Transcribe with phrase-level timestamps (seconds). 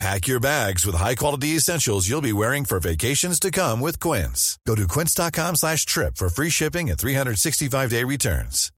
[0.00, 4.58] Pack your bags with high-quality essentials you'll be wearing for vacations to come with Quince.
[4.66, 8.70] Go to quince.com slash trip for free shipping and 365-day returns.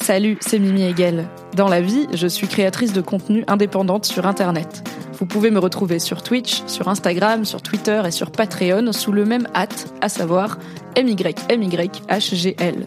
[0.00, 1.28] Salut, c'est Mimi Hegel.
[1.56, 4.88] Dans la vie, je suis créatrice de contenu indépendante sur Internet.
[5.18, 9.24] Vous pouvez me retrouver sur Twitch, sur Instagram, sur Twitter et sur Patreon sous le
[9.24, 10.58] même hâte, à savoir
[10.96, 12.86] MYMYHGL.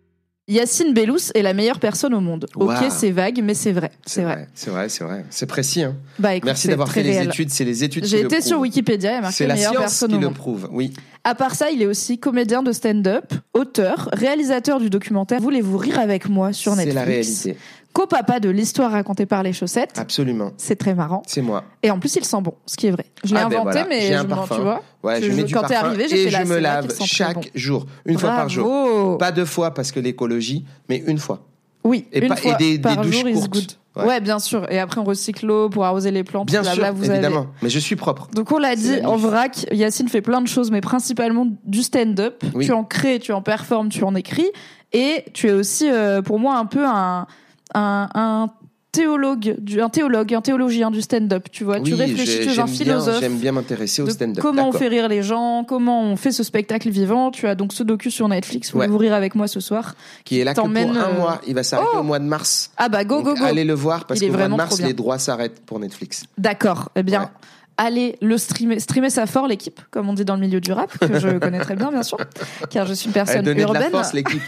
[0.47, 2.47] Yacine Bellous est la meilleure personne au monde.
[2.55, 3.91] Ok, c'est vague, mais c'est vrai.
[4.05, 4.47] C'est vrai.
[4.53, 5.23] C'est vrai, c'est vrai.
[5.29, 5.83] C'est précis.
[5.83, 5.95] Hein.
[6.19, 7.49] Bah, écoute, Merci c'est d'avoir fait les études.
[7.51, 8.59] C'est les études J'ai le été sur.
[8.59, 10.35] Wikipédia et marqué C'est la meilleure science personne qui au le monde.
[10.35, 10.67] prouve.
[10.71, 10.93] Oui.
[11.23, 15.99] À part ça, il est aussi comédien de stand-up, auteur, réalisateur du documentaire Voulez-vous rire
[15.99, 16.95] avec moi sur C'est Netflix.
[16.95, 17.57] la réalité.
[17.93, 19.97] Co-papa de l'histoire racontée par les chaussettes.
[19.99, 20.51] Absolument.
[20.57, 21.23] C'est très marrant.
[21.27, 21.63] C'est moi.
[21.83, 23.05] Et en plus, il sent bon, ce qui est vrai.
[23.23, 24.55] Je l'ai Ah ben inventé, voilà, mais un je parfum.
[24.55, 24.81] tu vois.
[25.03, 26.87] Ouais, Je- je, mets du quand t'es parfum arrivé, j'ai et là, je me lave
[27.05, 27.41] chaque bon.
[27.53, 29.17] jour, une fois par jour.
[29.17, 31.41] Pas deux fois parce que l'écologie, mais une fois.
[31.83, 33.77] Oui, Et une pas- et fois des- des par douches jour, courtes.
[33.97, 34.05] Ouais.
[34.05, 34.21] Ouais.
[34.21, 34.71] bien sûr.
[34.71, 36.47] Et après, on recycle l'eau pour arroser les plantes.
[36.47, 37.15] Bien blabla, sûr, vous avez.
[37.15, 37.47] évidemment.
[37.61, 38.29] Mais je suis propre.
[38.33, 42.41] Donc on l'a dit en vrac, Yacine fait plein de choses, mais principalement du stand-up.
[42.53, 42.65] Oui.
[42.67, 44.47] Tu en crées, tu en performes, tu en écris,
[44.93, 47.25] et tu es aussi, euh, pour moi, un peu un,
[47.73, 48.49] un, un
[48.91, 51.47] théologue, du, un théologue, un théologien du stand-up.
[51.51, 53.19] Tu vois, tu réfléchis, tu es un philosophe.
[53.21, 54.41] j'aime bien m'intéresser au stand-up.
[54.41, 57.31] comment on fait rire les gens, comment on fait ce spectacle vivant.
[57.31, 58.73] Tu as donc ce docu sur Netflix.
[58.73, 58.79] Ouais.
[58.79, 61.41] Voulez-vous rire avec moi ce soir Qui est là que pour un euh, mois.
[61.47, 62.71] Il va s'arrêter Oh au mois de mars.
[62.77, 63.45] Ah bah go Donc, go go.
[63.45, 66.25] Allez le voir parce qu'au mois de mars, les droits s'arrêtent pour Netflix.
[66.37, 66.89] D'accord.
[66.95, 67.27] Eh bien, Ouais.
[67.81, 68.79] Allez le streamer.
[68.79, 71.59] Streamer ça fort, l'équipe, comme on dit dans le milieu du rap, que je connais
[71.59, 72.17] très bien, bien sûr,
[72.69, 73.83] car je suis une personne donnait de urbaine.
[73.83, 74.41] la force, l'équipe.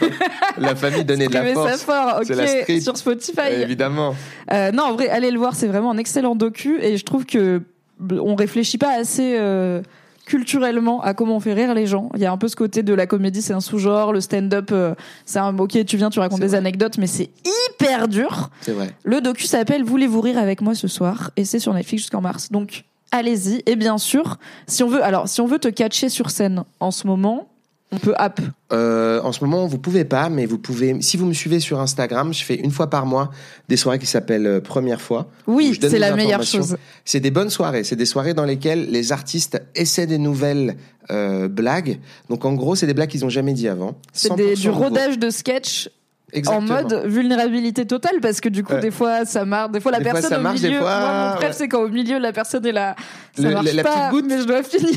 [0.58, 1.82] la famille donnait de la Streamer ça force.
[1.82, 3.52] fort, la ok, sur Spotify.
[3.60, 4.14] Évidemment.
[4.52, 7.26] Euh, non, en vrai, allez le voir, c'est vraiment un excellent docu, et je trouve
[7.26, 7.62] que
[8.10, 9.36] on réfléchit pas assez.
[9.38, 9.82] euh,
[10.26, 12.08] culturellement à comment on fait rire les gens.
[12.14, 14.70] Il y a un peu ce côté de la comédie, c'est un sous-genre, le stand-up,
[14.72, 14.94] euh,
[15.26, 16.56] c'est un ok, tu viens, tu racontes des vrai.
[16.56, 18.48] anecdotes, mais c'est hyper dur.
[18.62, 18.90] C'est vrai.
[19.04, 22.50] Le docu s'appelle Voulez-vous rire avec moi ce soir et c'est sur Netflix jusqu'en mars.
[22.50, 26.30] Donc allez-y et bien sûr, si on veut alors si on veut te catcher sur
[26.30, 27.48] scène en ce moment,
[27.92, 28.40] on peut app.
[28.72, 31.00] Euh, en ce moment, vous pouvez pas, mais vous pouvez.
[31.00, 33.30] Si vous me suivez sur Instagram, je fais une fois par mois
[33.68, 35.28] des soirées qui s'appellent euh, Première fois.
[35.46, 36.76] Oui, c'est la meilleure chose.
[37.04, 37.84] C'est des bonnes soirées.
[37.84, 40.76] C'est des soirées dans lesquelles les artistes essaient des nouvelles
[41.12, 42.00] euh, blagues.
[42.30, 43.94] Donc en gros, c'est des blagues qu'ils ont jamais dit avant.
[44.12, 44.80] C'est des- 100% du nouveau.
[44.84, 45.88] rodage de sketch
[46.34, 46.74] Exactement.
[46.78, 48.80] en mode vulnérabilité totale parce que du coup Ouais.
[48.80, 50.78] des fois ça marche, des fois la Des fois, personne ça au marche, milieu.
[50.80, 51.52] fois, Moi, mon rêve ouais.
[51.52, 52.96] c'est quand au milieu la personne est là,
[53.36, 54.24] ça Le- marche la- la pas, petite goutte.
[54.28, 54.94] mais je dois finir.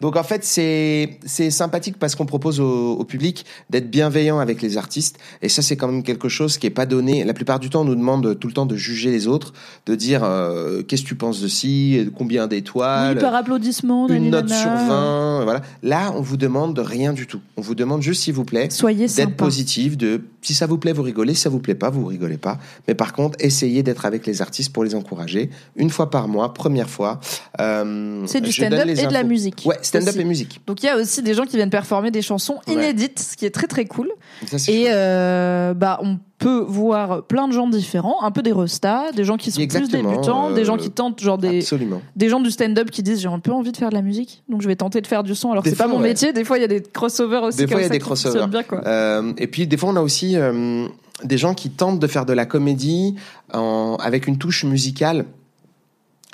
[0.00, 4.62] Donc en fait, c'est c'est sympathique parce qu'on propose au, au public d'être bienveillant avec
[4.62, 7.24] les artistes et ça c'est quand même quelque chose qui est pas donné.
[7.24, 9.52] La plupart du temps, on nous demande tout le temps de juger les autres,
[9.86, 14.30] de dire euh, qu'est-ce que tu penses de ci, combien d'étoiles, Oui, par applaudissement, une
[14.30, 15.60] note sur 20, voilà.
[15.82, 17.40] Là, on vous demande de rien du tout.
[17.56, 20.92] On vous demande juste s'il vous plaît Soyez d'être positif, de si ça vous plaît,
[20.92, 22.58] vous rigolez, si ça vous plaît pas, vous rigolez pas.
[22.88, 25.50] Mais par contre, essayez d'être avec les artistes pour les encourager.
[25.76, 27.20] Une fois par mois, première fois.
[27.60, 29.62] Euh, C'est du stand-up et de la musique.
[29.66, 30.60] Ouais, stand-up et musique.
[30.66, 32.74] Donc il y a aussi des gens qui viennent performer des chansons Ouais.
[32.74, 34.10] inédites, ce qui est très très cool.
[34.46, 39.12] Ça, Et euh, bah on peut voir plein de gens différents, un peu des restas,
[39.12, 42.00] des gens qui sont Exactement, plus débutants, euh, des gens qui tentent genre des Absolument.
[42.16, 44.42] des gens du stand-up qui disent j'ai un peu envie de faire de la musique,
[44.48, 46.08] donc je vais tenter de faire du son alors c'est pas mon ouais.
[46.08, 46.32] métier.
[46.32, 48.46] Des fois il y a des crossovers aussi Des fois, il y a des crossovers.
[48.48, 48.80] bien quoi.
[48.86, 50.86] Euh, et puis, des fois, on a aussi euh,
[51.24, 53.16] des gens qui tentent de faire de la comédie
[53.52, 55.26] en, avec une touche musicale.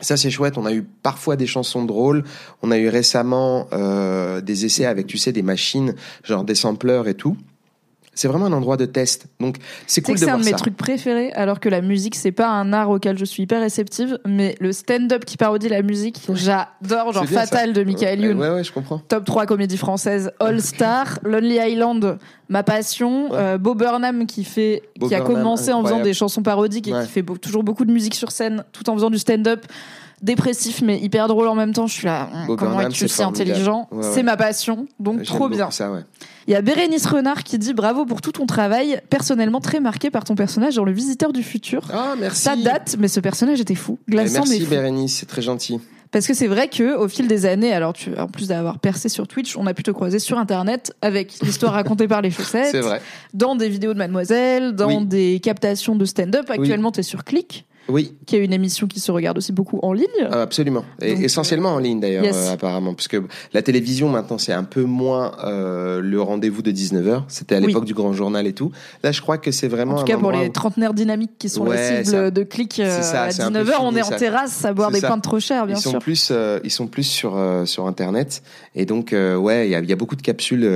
[0.01, 0.59] Ça, c'est chouette.
[0.59, 2.25] On a eu parfois des chansons drôles.
[2.63, 7.09] On a eu récemment euh, des essais avec, tu sais, des machines, genre des sampleurs
[7.09, 7.37] et tout.
[8.17, 9.27] C'est vraiment un endroit de test.
[9.39, 10.57] Donc, c'est cool de c'est un voir de mes ça.
[10.57, 14.19] trucs préférés, alors que la musique, c'est pas un art auquel je suis hyper réceptive,
[14.27, 17.47] mais le stand-up qui parodie la musique, j'adore, genre ça.
[17.47, 18.41] Fatal de Michael Youn.
[18.41, 18.99] Ouais, ouais, je comprends.
[19.07, 22.19] Top 3 comédie française, All Star, Lonely Island,
[22.49, 23.37] ma passion, Ouais.
[23.39, 26.93] euh, Bo Burnham qui fait, qui a Burnham, commencé en faisant des chansons parodiques et
[26.93, 29.65] qui fait toujours beaucoup de musique sur scène tout en faisant du stand-up.
[30.23, 31.87] Dépressif mais hyper drôle en même temps.
[31.87, 34.11] Je suis là, Bo comment Burnham, es-tu si intelligent Ouais, ouais.
[34.15, 35.71] C'est ma passion, donc J'aime trop bien.
[35.71, 36.01] Ça, ouais.
[36.49, 40.11] Il y a Bérénice Renard qui dit bravo pour tout ton travail, personnellement très marqué
[40.11, 41.83] par ton personnage dans Le Visiteur du futur.
[41.93, 42.43] Ah, merci.
[42.43, 44.71] Ça date, mais ce personnage était fou, glaçant mais Merci fou.
[44.71, 45.81] Bérénice, c'est très gentil.
[46.13, 49.09] Parce que c'est vrai que au fil des années, alors tu, en plus d'avoir percé
[49.09, 52.69] sur Twitch, on a pu te croiser sur Internet avec l'histoire racontée par les chaussettes,
[52.71, 53.03] C'est vrai.
[53.35, 55.05] dans des vidéos de Mademoiselle, dans Oui.
[55.05, 56.49] des captations de stand-up.
[56.49, 59.79] Actuellement, tu es sur Click, Oui, qui est une émission qui se regarde aussi beaucoup
[59.83, 60.07] en ligne.
[60.31, 60.85] Ah, absolument.
[61.01, 62.37] Et Donc, essentiellement en ligne d'ailleurs, yes.
[62.37, 62.95] euh, apparemment.
[62.95, 63.23] Parce que
[63.53, 67.23] la télévision maintenant, c'est un peu moins euh, le rendez-vous de 19h.
[67.29, 67.67] C'était à Oui.
[67.69, 68.73] l'époque du grand journal et tout.
[69.03, 69.95] Là, je crois que c'est vraiment.
[69.95, 72.43] En tout cas, pour les où- trentenaires dynamiques qui sont Ouais, la cible ça- de
[72.43, 74.17] Click euh, ça, à c'est un peu 19h, on est en ça.
[74.17, 75.09] terrasse à boire des ça.
[75.09, 75.99] pains trop chers, bien ils sont sûr.
[76.01, 78.43] plus, euh, ils sont plus sur sur internet
[78.75, 80.69] et donc ouais, il y a, il y a beaucoup de capsules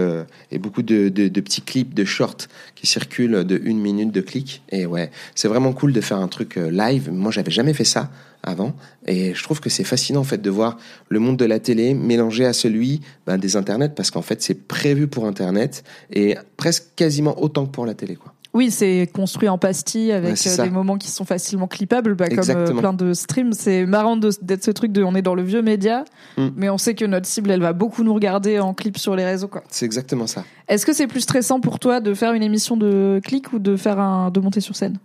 [0.51, 4.21] et beaucoup de, de, de petits clips, de shorts qui circulent de une minute de
[4.21, 7.11] clic et ouais, c'est vraiment cool de faire un truc euh, live.
[7.13, 8.11] Moi, j'avais jamais fait ça
[8.43, 8.73] avant
[9.07, 11.93] et je trouve que c'est fascinant en fait de voir le monde de la télé
[11.95, 16.95] mélangé à celui ben, des internets parce qu'en fait c'est prévu pour internet et presque
[16.97, 18.33] quasiment autant que pour la télé quoi.
[18.53, 22.29] Oui, c'est construit en pastille avec Ouais, euh, des moments qui sont facilement clippables, bah,
[22.29, 23.53] comme euh, plein de streams.
[23.53, 26.05] C'est marrant d'être ce truc de on est dans le vieux média,
[26.37, 26.49] Mm.
[26.57, 29.25] mais on sait que notre cible, elle va beaucoup nous regarder en clip sur les
[29.25, 29.51] réseaux.
[29.69, 30.45] C'est exactement ça.
[30.69, 33.77] Est-ce que c'est plus stressant pour toi de faire une émission de clic ou de
[33.77, 34.99] faire un de monter sur scène?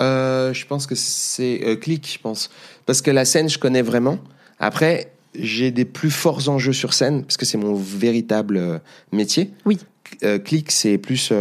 [0.00, 2.50] Euh, je pense que c'est euh, clic, je pense.
[2.86, 4.18] Parce que la scène, je connais vraiment.
[4.58, 8.78] Après, j'ai des plus forts enjeux sur scène, parce que c'est mon véritable euh,
[9.12, 9.50] métier.
[9.64, 9.78] Oui.
[10.24, 11.32] Euh, clic, c'est plus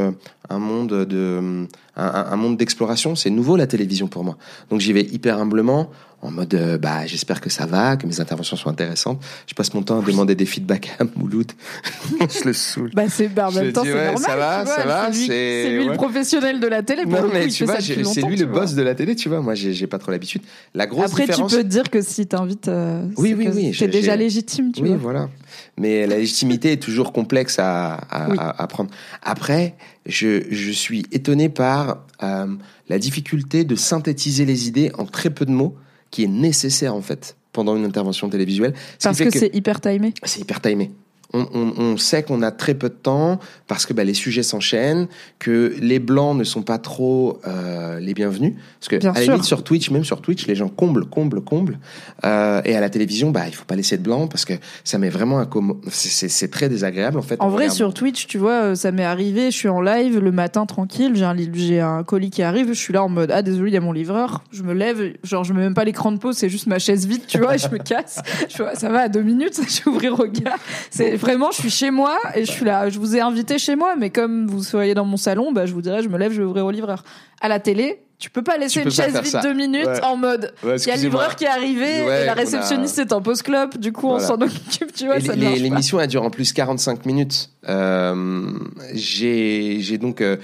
[0.49, 3.15] un monde de un monde d'exploration.
[3.15, 4.37] C'est nouveau la télévision pour moi.
[4.69, 5.89] Donc j'y vais hyper humblement,
[6.21, 9.21] en mode euh, bah j'espère que ça va, que mes interventions sont intéressantes.
[9.47, 11.51] Je passe mon temps à demander des feedbacks à Mouloud.
[12.19, 12.91] je le saoule.
[12.93, 14.23] bah, c'est, bah, en Je même temps, dis, c'est ouais, normal.
[14.23, 17.03] ça va, vois, ça va, c'est lui, c'est- c'est lui le professionnel de la télé.
[17.03, 19.41] Pour Non mais tu vois, c'est lui le boss de la télé, tu vois.
[19.41, 20.41] Moi, j'ai pas trop l'habitude.
[20.73, 21.51] La grosse Après, différence.
[21.51, 24.71] tu peux te dire que si t'invites, euh, Oui, oui, oui, c'est j'ai- déjà légitime,
[24.73, 24.97] tu oui, vois.
[24.97, 25.29] voilà.
[25.77, 28.37] Mais la légitimité est toujours complexe à, à, Oui.
[28.39, 28.89] à- à prendre.
[29.23, 29.75] Après,
[30.05, 32.47] je, je suis étonné par euh,
[32.89, 35.75] la difficulté de synthétiser les idées en très peu de mots,
[36.11, 38.73] qui est nécessaire en fait pendant une intervention télévisuelle.
[38.97, 40.13] Ce Parce fait que, c'est hyper timé.
[40.23, 40.91] c'est hyper timé.
[41.33, 44.41] On, on- on sait qu'on a très peu de temps parce que bah, les sujets
[44.43, 48.53] s'enchaînent, que les blancs ne sont pas trop euh, les bienvenus.
[48.79, 51.41] Parce que Bien à la limite sur Twitch, même sur Twitch, les gens comblent, comblent,
[51.41, 51.77] comblent.
[52.25, 54.53] Euh, et à la télévision, bah il faut pas laisser de blanc parce que
[54.83, 55.47] ça met vraiment un
[55.89, 57.35] c'est- très désagréable en fait.
[57.39, 60.17] En vrai, regarde- sur Twitch, tu vois, euh, ça m'est arrivé, je suis en live
[60.19, 63.29] le matin tranquille, j'ai un, j'ai un colis qui arrive, je suis là en mode
[63.31, 65.83] ah désolé, il y a mon livreur, je me lève, genre je mets même pas
[65.83, 68.19] l'écran de pause, c'est juste ma chaise vide, tu vois, et je me casse.
[68.49, 70.55] Je ça va à deux minutes, je vais ouvrir au gars.
[70.89, 73.75] C'est vraiment, je suis chez moi et je suis là, je vous ai invité chez
[73.75, 76.31] moi, mais comme vous soyez dans mon salon, bah je vous dirais, je me lève,
[76.31, 77.03] je vais ouvrir au livreur.
[77.41, 77.99] À la télé.
[78.17, 79.39] Tu peux pas laisser peux une pas chaise vide ça.
[79.39, 80.03] deux minutes Ouais.
[80.03, 82.35] en mode Ouais, il y a le livreur qui est arrivé Ouais, et la a-
[82.35, 85.39] réceptionniste est en pause clope, du coup on s'en occupe, tu vois, Et ça les-
[85.39, 85.63] ne marche pas.
[85.63, 87.49] L'émission elle dure en plus 45 minutes.
[87.69, 88.51] Euh,
[88.93, 90.35] J'ai j'ai donc euh,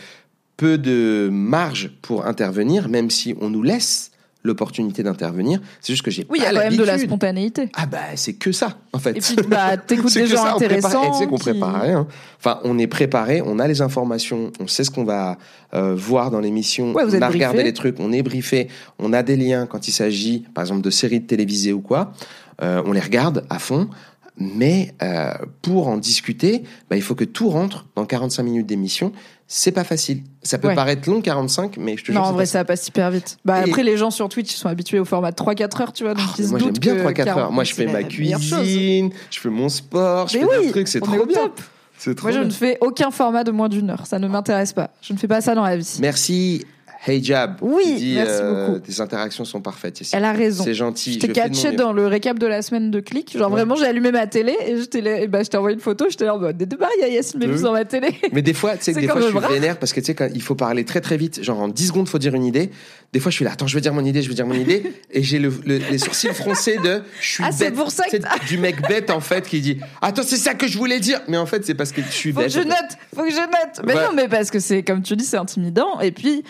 [0.55, 4.11] peu de marge pour intervenir, même si on nous laisse
[4.45, 5.59] l'opportunité d'intervenir.
[5.81, 7.09] C'est juste que j'ai Oui, il y a pas quand même de la l'habitude.
[7.09, 7.69] spontanéité.
[7.75, 9.17] Ah bah c'est que ça en fait.
[9.17, 11.11] Et puis, bah, t'écoutes des gens ça, on prépare- intéressants.
[11.11, 12.07] tu sais qu'on qui- prépare rien.
[12.39, 15.37] Enfin, on est préparé, on a les informations, on sait ce qu'on va
[15.73, 18.69] euh, voir dans l'émission, Ouais, vous on a regardé les trucs, on est briefé,
[18.99, 22.13] on a des liens quand il s'agit, par exemple, de séries de télévisées ou quoi.
[22.61, 23.89] Euh, on les regarde à fond.
[24.37, 25.31] Mais euh,
[25.61, 29.13] pour en discuter, bah, il faut que tout rentre dans 45 minutes d'émission.
[29.47, 30.23] C'est pas facile.
[30.45, 30.75] Ça peut Ouais.
[30.75, 32.21] paraître long 45, mais je te jure.
[32.21, 33.37] Non, en vrai, ça passe hyper vite.
[33.43, 35.91] Bah, Et- après, les gens sur Twitch, ils sont habitués au format de 3-4 heures,
[35.91, 36.13] tu vois.
[36.13, 37.35] Donc, Ah, ils moi j'aime bien que 3-4 heures.
[37.37, 40.71] 40, Moi je fais ma cuisine, je fais mon sport, je Mais fais oui, des
[40.71, 41.41] trucs, c'est trop bien.
[41.45, 41.59] top.
[41.97, 42.47] C'est trop Moi, je bien.
[42.47, 44.05] ne fais aucun format de moins d'une heure.
[44.05, 44.91] Ça ne m'intéresse pas.
[45.01, 45.97] Je ne fais pas ça dans la vie.
[46.01, 46.63] Merci,
[47.07, 47.57] Hey Jab.
[47.61, 48.79] Oui, dit, merci euh, beaucoup.
[48.79, 50.15] Tes interactions sont parfaites ici.
[50.15, 50.63] Elle a raison.
[50.63, 51.13] C'est gentil.
[51.13, 53.37] Je t'ai mon catché dans le récap de la semaine de clic.
[53.37, 53.57] Genre, Ouais.
[53.57, 56.05] vraiment, j'ai allumé ma télé et je t'ai et bah, je t'ai envoyé une photo.
[56.09, 58.07] J'étais là en mode, débarre, il y a Yacine Bellous dans ma télé.
[58.33, 60.15] Mais des fois, tu sais que des fois, je suis vénère parce que tu sais,
[60.15, 62.71] quand il faut parler très très vite, genre en 10 secondes, faut dire une idée.
[63.13, 64.55] Des fois, je suis là, attends, je veux dire mon idée, je veux dire mon
[64.55, 64.91] idée.
[65.11, 67.75] Et j'ai le, le- les sourcils froncés de je suis Ah, c'est bête.
[67.75, 70.75] pour ça que du mec bête en fait qui dit Attends, c'est ça que je
[70.79, 71.21] voulais dire.
[71.27, 72.51] Mais en fait, c'est parce que je suis Faut que bête.
[72.53, 73.85] je note, faut que je note.
[73.85, 74.03] Mais Ouais.
[74.05, 75.99] non, mais parce que c'est, comme tu dis, c'est intimidant.
[76.01, 76.43] Et puis,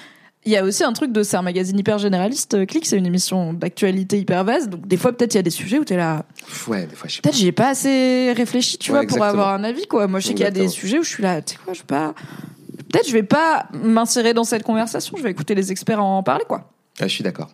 [0.46, 2.54] il y a aussi un truc de, c'est un magazine hyper généraliste.
[2.54, 4.70] euh, Click, c'est une émission d'actualité hyper vaste.
[4.70, 6.24] Donc, des fois, peut-être, il y a des sujets où t'es là.
[6.68, 7.22] Ouais, des fois, je sais.
[7.22, 10.08] Peut-être, j'y ai pas assez réfléchi, tu Ouais, vois, pour avoir un avis, quoi.
[10.08, 11.74] Moi, je sais qu'il y a des sujets où je suis là, tu sais quoi,
[11.74, 12.14] je vais pas.
[12.92, 15.18] Peut-être, je vais pas m'insérer dans cette conversation.
[15.18, 16.70] Je vais écouter les experts en parler, quoi.
[17.00, 17.50] Ah, je suis d'accord.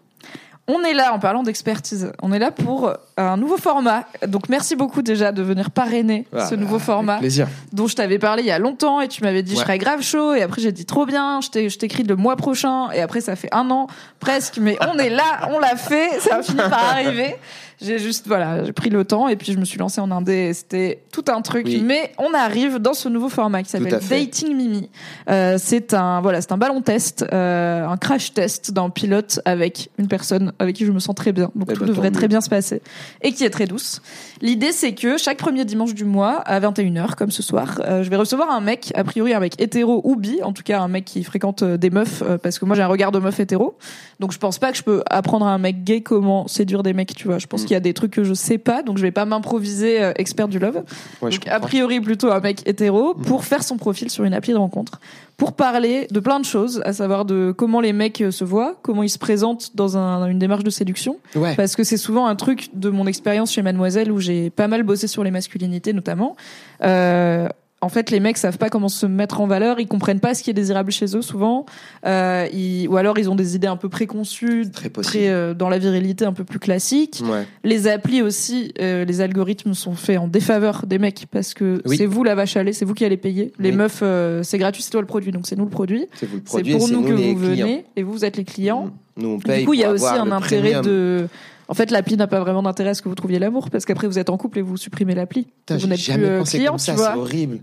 [0.67, 2.11] On est là en parlant d'expertise.
[2.21, 4.05] On est là pour un nouveau format.
[4.27, 7.47] Donc merci beaucoup déjà de venir parrainer Ah, ce nouveau format Plaisir.
[7.73, 10.01] dont je t'avais parlé il y a longtemps et tu m'avais dit je serais grave
[10.01, 13.35] chaud et après j'ai dit trop bien, je t'écris le mois prochain et après ça
[13.35, 13.87] fait un an
[14.19, 17.35] presque mais on est là, on l'a fait, ça a fini par arriver.
[17.81, 20.49] J'ai juste, voilà, j'ai pris le temps et puis je me suis lancée en indé.
[20.49, 21.65] et C'était tout un truc.
[21.65, 21.81] Oui.
[21.83, 23.99] Mais on arrive dans ce nouveau format qui s'appelle.
[24.09, 24.89] Dating Mimi.
[25.29, 29.89] Euh, c'est un, voilà, c'est un ballon test, euh, un crash test d'un pilote avec
[29.97, 31.51] une personne avec qui je me sens très bien.
[31.55, 32.81] Donc Eh tout ben, devrait très bien se passer
[33.21, 34.01] et qui est très douce.
[34.41, 38.09] L'idée, c'est que chaque premier dimanche du mois, à 21h, comme ce soir, euh, je
[38.09, 40.87] vais recevoir un mec, a priori un mec hétéro ou bi, en tout cas un
[40.87, 43.39] mec qui fréquente euh, des meufs, euh, parce que moi j'ai un regard de meuf
[43.39, 43.75] hétéro.
[44.19, 46.93] Donc je pense pas que je peux apprendre à un mec gay comment séduire des
[46.93, 47.39] mecs, tu vois.
[47.39, 47.67] Je pense Mm.
[47.71, 50.11] Qu'il y a des trucs que je sais pas, donc je vais pas m'improviser euh,
[50.17, 50.83] expert du love.
[51.21, 54.51] Ouais, Donc, a priori plutôt un mec hétéro pour faire son profil sur une appli
[54.51, 54.99] de rencontre
[55.37, 58.75] pour parler de plein de choses à savoir de comment les mecs euh, se voient
[58.81, 61.55] comment ils se présentent dans un- une démarche de séduction Ouais.
[61.55, 64.83] parce que c'est souvent un truc de mon expérience chez Mademoiselle où j'ai pas mal
[64.83, 66.35] bossé sur les masculinités notamment
[66.83, 67.47] euh,
[67.81, 70.43] en fait, les mecs savent pas comment se mettre en valeur, ils comprennent pas ce
[70.43, 71.65] qui est désirable chez eux souvent,
[72.05, 75.11] euh, ils- ou alors ils ont des idées un peu préconçues, Très possible.
[75.23, 77.21] très euh, dans la virilité un peu plus classique.
[77.25, 77.45] Ouais.
[77.63, 81.97] Les applis aussi, euh, les algorithmes sont faits en défaveur des mecs parce que Oui.
[81.97, 83.51] c'est vous la vache à lait, c'est vous qui allez payer.
[83.59, 83.75] Les Oui.
[83.75, 86.05] meufs, euh, c'est gratuit, c'est toi le produit, donc c'est nous le produit.
[86.13, 87.65] C'est vous le C'est produit, pour nous que vous clients.
[87.65, 88.91] venez et vous, vous êtes les clients.
[89.17, 90.85] Nous, on paye Du coup, il y a aussi un intérêt premium.
[90.85, 91.27] de.
[91.71, 94.05] En fait, l'appli n'a pas vraiment d'intérêt à ce que vous trouviez l'amour parce qu'après
[94.05, 95.45] vous êtes en couple et vous supprimez l'appli.
[95.45, 97.59] Putain, Vous n'êtes jamais plus euh, pensé client, comme ça, c'est horrible.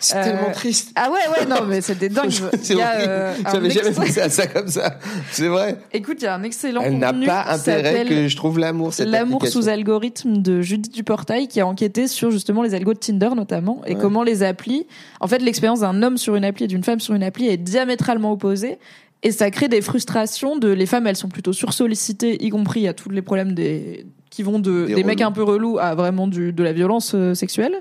[0.00, 0.92] C'est Euh, tellement triste.
[0.96, 2.30] Ah ouais, ouais, non, mais c'était dingue.
[2.62, 3.04] C'est a, horrible.
[3.10, 4.98] euh, J'avais jamais pensé à ça comme ça.
[5.30, 5.76] C'est vrai.
[5.92, 8.94] Écoute, il y a un excellent Elle n'a pas intérêt que je trouve l'amour.
[8.94, 12.98] cette L'amour sous algorithme de Judith Duportail qui a enquêté sur justement les algos de
[12.98, 14.00] Tinder notamment et Ouais.
[14.00, 14.86] comment les applis,
[15.20, 17.58] en fait l'expérience d'un homme sur une appli et d'une femme sur une appli est
[17.58, 18.78] diamétralement opposée
[19.22, 22.94] et ça crée des frustrations de les femmes elles sont plutôt sursollicitées y compris à
[22.94, 26.26] tous les problèmes des qui vont de Des des, mecs un peu relous à vraiment
[26.26, 27.74] du, de la violence euh, sexuelle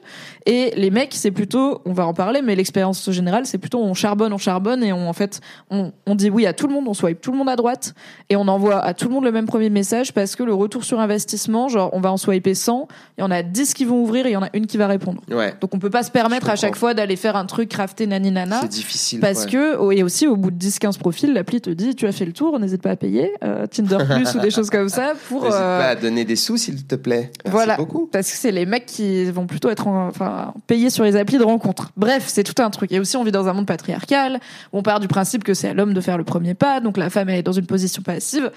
[0.45, 3.93] et les mecs c'est plutôt on va en parler mais l'expérience générale c'est plutôt on
[3.93, 6.87] charbonne on charbonne et on en fait on, on dit oui à tout le monde
[6.87, 7.93] on swipe tout le monde à droite
[8.29, 10.83] et on envoie à tout le monde le même premier message parce que le retour
[10.83, 12.87] sur investissement, genre on va en swiper 100,
[13.17, 14.77] il y en a 10 qui vont ouvrir et il y en a une qui
[14.77, 15.21] va répondre.
[15.29, 15.53] Ouais.
[15.61, 18.31] Donc on peut pas se permettre à chaque fois d'aller faire un truc crafté nani
[18.31, 18.61] nana.
[18.61, 19.19] C'est difficile.
[19.19, 19.51] Parce ouais.
[19.51, 22.25] que, oh, et aussi au bout de 10-15 profils, l'appli te dit tu as fait
[22.25, 25.45] le tour, n'hésite pas à payer, euh, Tinder Plus ou des choses comme ça pour.
[25.45, 27.31] Euh, pas à donner des sous, s'il te plaît.
[27.45, 28.07] Merci voilà, beaucoup.
[28.11, 31.37] parce que c'est les mecs qui vont plutôt être en- enfin, payés sur les applis
[31.37, 31.91] de rencontre.
[31.95, 32.91] Bref, c'est tout un truc.
[32.91, 34.39] Et aussi, on vit dans un monde patriarcal
[34.73, 36.97] où on part du principe que c'est à l'homme de faire le premier pas, donc
[36.97, 38.51] la femme elle est dans une position passive.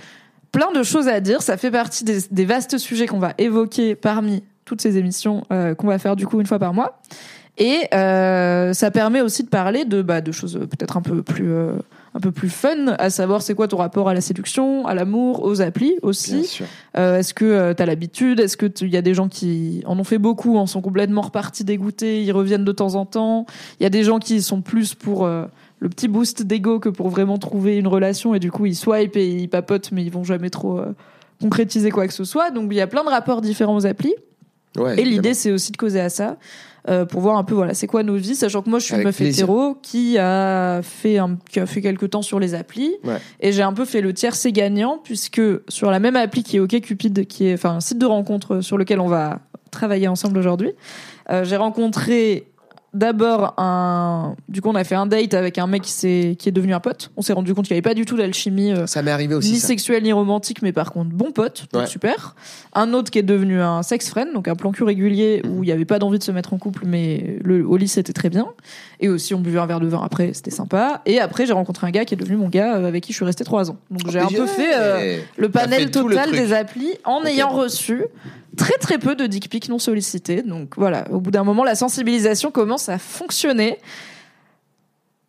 [0.53, 1.43] Plein de choses à dire.
[1.43, 5.75] Ça fait partie des, des vastes sujets qu'on va évoquer parmi toutes ces émissions euh,
[5.75, 7.01] qu'on va faire du coup une fois par mois.
[7.59, 11.51] Et euh, ça permet aussi de parler de, bah, de choses peut-être un peu plus
[11.53, 11.73] euh,
[12.15, 15.45] un peu plus fun, à savoir c'est quoi ton rapport à la séduction, à l'amour,
[15.45, 16.61] aux applis aussi.
[16.97, 18.39] Euh, Est-ce que tu as l'habitude?
[18.39, 21.23] Est-ce que il y a des gens qui en ont fait beaucoup, en sont complètement
[21.23, 23.47] repartis dégoûtés, ils reviennent de temps en temps?
[23.81, 25.47] Il y a des gens qui sont plus pour euh,
[25.79, 29.17] le petit boost d'ego que pour vraiment trouver une relation et du coup ils swipe
[29.17, 30.95] et ils papotent mais ils vont jamais trop euh,
[31.41, 32.51] concrétiser quoi que ce soit.
[32.51, 34.15] Donc il y a plein de rapports différents aux applis
[34.79, 36.39] Ouais, et l'idée c'est aussi de causer à ça.
[36.89, 38.95] Euh, pour voir un peu voilà c'est quoi nos vies sachant que moi je suis
[38.95, 39.45] une Avec meuf plaisir.
[39.45, 43.19] hétéro qui a fait un, qui a fait quelques temps sur les applis Ouais.
[43.41, 46.61] et j'ai un peu fait le tiercé gagnant puisque sur la même appli qui est
[46.61, 50.73] OkCupid, qui est enfin un site de rencontre sur lequel on va travailler ensemble aujourd'hui,
[51.31, 52.49] euh, j'ai rencontré
[52.95, 54.35] d'abord un.
[54.49, 56.75] Du coup, on a fait un date avec un mec qui, s'est- qui est devenu
[56.75, 57.11] un pote.
[57.17, 58.73] On s'est rendu compte qu'il n'y avait pas du tout d'alchimie.
[58.73, 59.53] euh, Ça m'est arrivé aussi.
[59.53, 59.69] ni ça.
[59.69, 61.87] sexuel ni romantique, mais par contre bon pote, donc Ouais.
[61.89, 62.35] super.
[62.75, 65.51] Un autre qui est devenu un sex friend, donc un plan cul régulier Mhm.
[65.59, 67.89] où il n'y avait pas d'envie de se mettre en couple, mais le, au lit
[67.89, 68.47] c'était très bien.
[69.01, 71.01] Et aussi on buvait un verre de vin après, c'était sympa.
[71.07, 73.17] Et après j'ai rencontré un gars qui est devenu mon gars euh, avec qui je
[73.17, 73.77] suis restée trois ans.
[73.91, 76.41] Donc j'ai un peu fait euh, le T'as panel fait tout le total truc.
[76.41, 77.27] des applis en Ok.
[77.29, 78.05] ayant reçu
[78.57, 80.43] très très peu de dick pics non sollicités.
[80.43, 83.79] Donc voilà, au bout d'un moment la sensibilisation commence à fonctionner.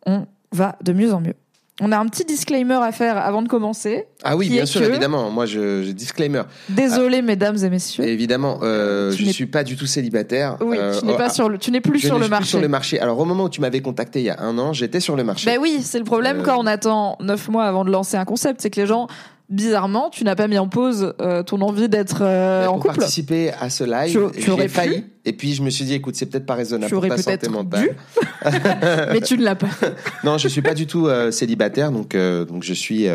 [0.06, 1.34] On va de mieux en mieux.
[1.80, 4.06] On a un petit disclaimer à faire avant de commencer.
[4.22, 5.28] Ah oui, bien sûr, évidemment.
[5.32, 6.42] Moi, je, je disclaimer.
[6.68, 8.04] Désolé, mesdames et messieurs.
[8.04, 10.56] Évidemment, euh, je n'es- suis pas du tout célibataire.
[10.60, 12.30] oui, Euh, tu n'es pas oh, sur le, tu n'es plus je sur le plus
[12.30, 12.48] marché.
[12.50, 13.00] sur le marché.
[13.00, 15.24] Alors, au moment où tu m'avais contacté il y a un an, j'étais sur le
[15.24, 15.46] marché.
[15.50, 18.24] Ben oui, c'est le problème Euh, quand on attend neuf mois avant de lancer un
[18.24, 19.08] concept, c'est que les gens,
[19.50, 22.96] bizarrement, tu n'as pas mis en pause euh, ton envie d'être euh, en couple.
[22.96, 25.02] participer à ce live, Tu- aurais failli.
[25.02, 25.10] pu.
[25.26, 27.48] Et puis je me suis dit, écoute, c'est peut-être pas raisonnable Tu pour ta santé
[27.48, 27.82] mentale.
[27.82, 27.90] dû,
[29.12, 29.68] mais tu ne l'as pas.
[30.22, 33.06] Non, je suis pas du tout euh, célibataire, donc donc je suis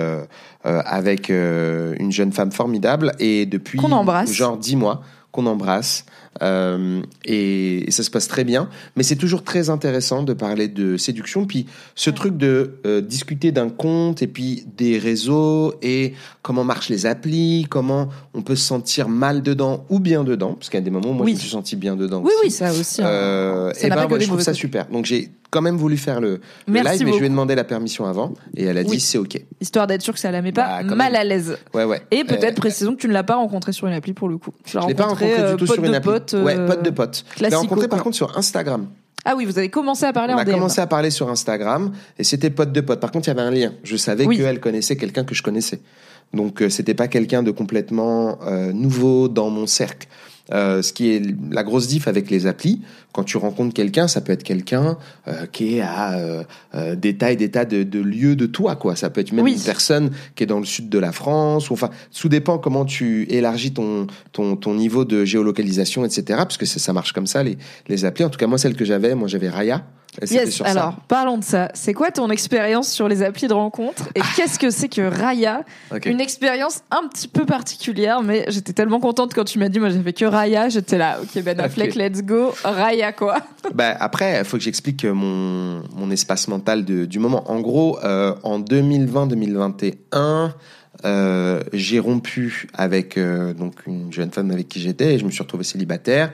[0.63, 4.31] avec une jeune femme formidable et depuis Qu'on embrasse.
[4.33, 6.05] genre dix mois qu'on embrasse.
[6.41, 8.69] Euh, et, et ça se passe très bien.
[8.95, 11.45] Mais c'est toujours très intéressant de parler de séduction.
[11.45, 16.89] Puis ce truc de euh, discuter d'un compte et puis des réseaux et comment marchent
[16.89, 20.81] les applis, comment on peut se sentir mal dedans ou bien dedans, parce qu'il y
[20.81, 21.31] a des moments où moi Oui.
[21.31, 22.21] je me suis senti bien dedans.
[22.24, 22.45] Oui, aussi.
[22.45, 23.01] oui, ça aussi.
[23.01, 23.07] hein.
[23.07, 24.88] Euh, Ça et n'a ben, des je trouve ça super.
[24.88, 27.24] Donc j'ai quand même voulu faire le, le live, mais je lui beaucoup.
[27.24, 29.00] ai demandé la permission avant et elle a dit Oui.
[29.00, 29.41] c'est ok.
[29.59, 31.21] Histoire d'être sûr que ça la met pas Bah, mal même.
[31.21, 31.57] à l'aise.
[31.74, 32.01] Ouais ouais.
[32.12, 34.51] Et peut-être précisons que tu ne l'as pas rencontré sur une appli pour le coup.
[34.63, 36.00] Tu l'as je l'ai pas rencontré du tout sur une de
[36.34, 37.24] Ouais, euh, pote de pote.
[37.36, 38.88] Je l'ai classico, rencontré par contre sur Instagram.
[39.26, 40.52] Ah oui, vous avez commencé à parler On en a DM.
[40.54, 43.00] commencé à parler sur Instagram et c'était pote de pote.
[43.00, 43.74] Par contre, il y avait un lien.
[43.84, 44.38] Je savais Oui.
[44.38, 45.82] qu'elle connaissait quelqu'un que je connaissais.
[46.34, 50.08] Donc, euh, c'était pas quelqu'un de complètement euh, nouveau dans mon cercle.
[50.51, 54.22] Euh, ce qui est la grosse diff avec les applis, quand tu rencontres quelqu'un, ça
[54.22, 56.44] peut être quelqu'un euh, qui est à euh,
[56.75, 58.96] euh, des tas et des tas de, de lieux de toi, quoi.
[58.96, 59.53] Ça peut être même Oui.
[59.53, 62.86] une personne qui est dans le sud de la France, ou enfin, tout dépend comment
[62.86, 66.24] tu élargis ton, ton, ton niveau de géolocalisation, etc.
[66.29, 68.24] Parce que ça, ça marche comme ça, les, les applis.
[68.24, 69.86] En tout cas, moi, celle que j'avais, moi, j'avais Raya.
[70.30, 70.72] Yes, sur ça.
[70.72, 71.70] alors parlons de ça.
[71.75, 75.63] C'est quoi ton expérience sur les applis de rencontre et qu'est-ce que c'est que Raya.
[76.06, 79.89] Une expérience un petit peu particulière, mais j'étais tellement contente quand tu m'as dit, moi
[79.89, 81.96] j'ai fait que Raya, j'étais là, ok Ben Affleck, Ok.
[81.96, 83.38] let's go, Raya quoi.
[83.74, 87.50] Bah, après, il faut que j'explique mon, mon espace mental de, du moment.
[87.51, 90.51] En gros, euh, en 2020-2021,
[91.06, 95.32] euh, j'ai rompu avec euh, donc une jeune femme avec qui j'étais et je me
[95.32, 96.32] suis retrouvé célibataire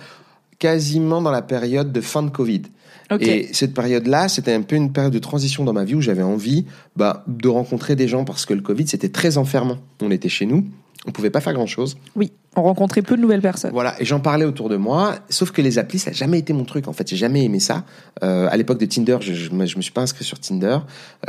[0.58, 2.64] quasiment dans la période de fin de Covid.
[3.12, 3.22] Ok.
[3.22, 6.24] Et cette période-là, c'était un peu une période de transition dans ma vie où j'avais
[6.24, 9.78] envie bah, de rencontrer des gens parce que le Covid, c'était très enfermant.
[10.02, 10.66] On était chez nous,
[11.08, 11.98] on pouvait pas faire grand-chose.
[12.16, 13.72] Oui, on rencontrait peu de nouvelles personnes.
[13.72, 16.52] Voilà, et j'en parlais autour de moi, sauf que les applis, ça n'a jamais été
[16.52, 17.08] mon truc, en fait.
[17.08, 17.84] J'ai jamais aimé ça.
[18.24, 20.80] Euh, à l'époque de Tinder, je, je, me- je me suis pas inscrit sur Tinder.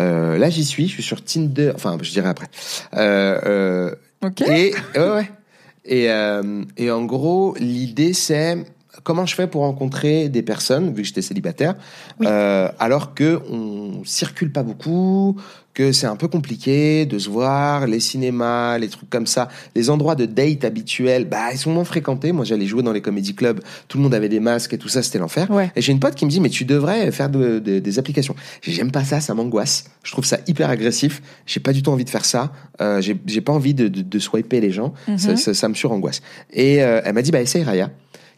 [0.00, 2.46] Euh, là, j'y suis, je suis sur Tinder, enfin, je dirais après.
[2.94, 4.40] Euh, euh, Ok.
[4.42, 5.30] et, ouais, ouais.
[5.84, 8.64] Et, euh, et en gros, l'idée, c'est
[9.02, 11.74] comment je fais pour rencontrer des personnes, vu que j'étais célibataire,
[12.20, 12.26] Oui.
[12.28, 15.36] euh, alors que on circule pas beaucoup,
[15.74, 19.90] que c'est un peu compliqué de se voir, les cinémas, les trucs comme ça, les
[19.90, 22.32] endroits de date habituels, bah ils sont moins fréquentés.
[22.32, 24.88] Moi, j'allais jouer dans les comédie clubs, tout le monde avait des masques et tout
[24.88, 25.50] ça, c'était l'enfer.
[25.50, 25.70] Ouais.
[25.76, 28.34] Et j'ai une pote qui me dit mais tu devrais faire de- de- des applications.
[28.62, 29.84] J'aime pas ça, ça m'angoisse.
[30.02, 31.20] Je trouve ça hyper agressif.
[31.44, 32.52] J'ai pas du tout envie de faire ça.
[32.80, 34.94] Euh, j'ai pas envie de, swiper les gens.
[35.08, 35.18] Mhm.
[35.18, 36.22] ça, ça, ça me surangoisse.
[36.54, 37.90] Et euh, elle m'a dit bah essaye Raya,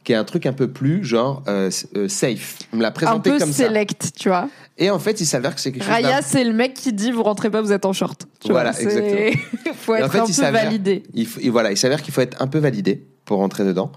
[0.04, 2.58] qui est un truc un peu plus genre euh, euh, safe.
[2.72, 3.66] Elle me l'a Un présenté peu comme ça.
[3.66, 4.48] select, tu vois.
[4.78, 5.92] Et en fait, il s'avère que c'est quelque chose.
[5.92, 8.26] Raya, c'est le mec qui dit vous rentrez pas, vous êtes en short.
[8.40, 9.42] Tu Voilà, vois, exactement.
[9.74, 11.02] faut en être fait, un il peu validé.
[11.14, 13.90] Il, faut- et voilà, il s'avère qu'il faut être un peu validé pour rentrer dedans.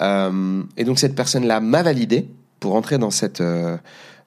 [0.00, 2.28] Euh, et donc cette personne-là m'a validé
[2.60, 3.42] pour rentrer dans cette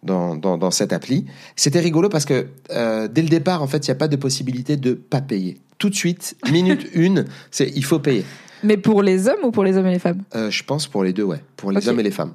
[0.04, 1.26] dans, dans, dans cette appli.
[1.56, 4.15] C'était rigolo parce que euh, dès le départ, en fait, il n'y a pas de
[4.15, 5.60] possibilité de pas payer.
[5.78, 8.26] Tout de suite, minute une, c'est il faut payer.
[8.63, 11.04] Mais pour les hommes ou pour les hommes et les femmes Euh, je pense pour
[11.04, 12.34] les deux, ouais, pour les hommes et les femmes.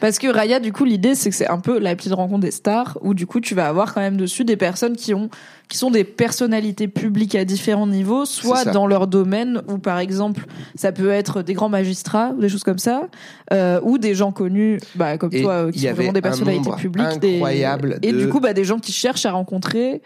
[0.00, 2.50] Parce que Raya, du coup, l'idée, c'est que c'est un peu l'appli de rencontre des
[2.50, 5.30] stars, où du coup, tu vas avoir quand même dessus des personnes qui ont,
[5.70, 10.44] qui sont des personnalités publiques à différents niveaux, soit dans leur domaine, ou par exemple,
[10.74, 13.08] ça peut être des grands magistrats, ou des choses comme ça,
[13.54, 16.12] euh, ou des gens connus, bah, comme Et toi, euh, qui y sont avait vraiment
[16.12, 17.18] des personnalités publiques.
[17.20, 20.02] des- incroyable Et de- du coup, bah, des gens qui cherchent à rencontrer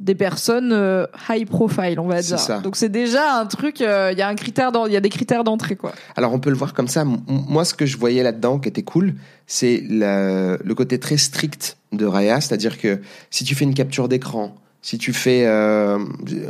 [0.00, 2.38] des personnes euh, high profile, on va dire.
[2.38, 2.60] ça.
[2.60, 5.00] Donc c'est déjà un truc, euh, il y a un critère, d'en- il y a
[5.00, 5.92] des critères d'entrée, quoi.
[6.16, 7.04] Alors on peut le voir comme ça.
[7.04, 9.14] Moi, ce que je voyais là-dedans qui était cool,
[9.46, 14.54] c'est le côté très strict de Raya, c'est-à-dire que si tu fais une capture d'écran,
[14.82, 15.98] si tu fais euh,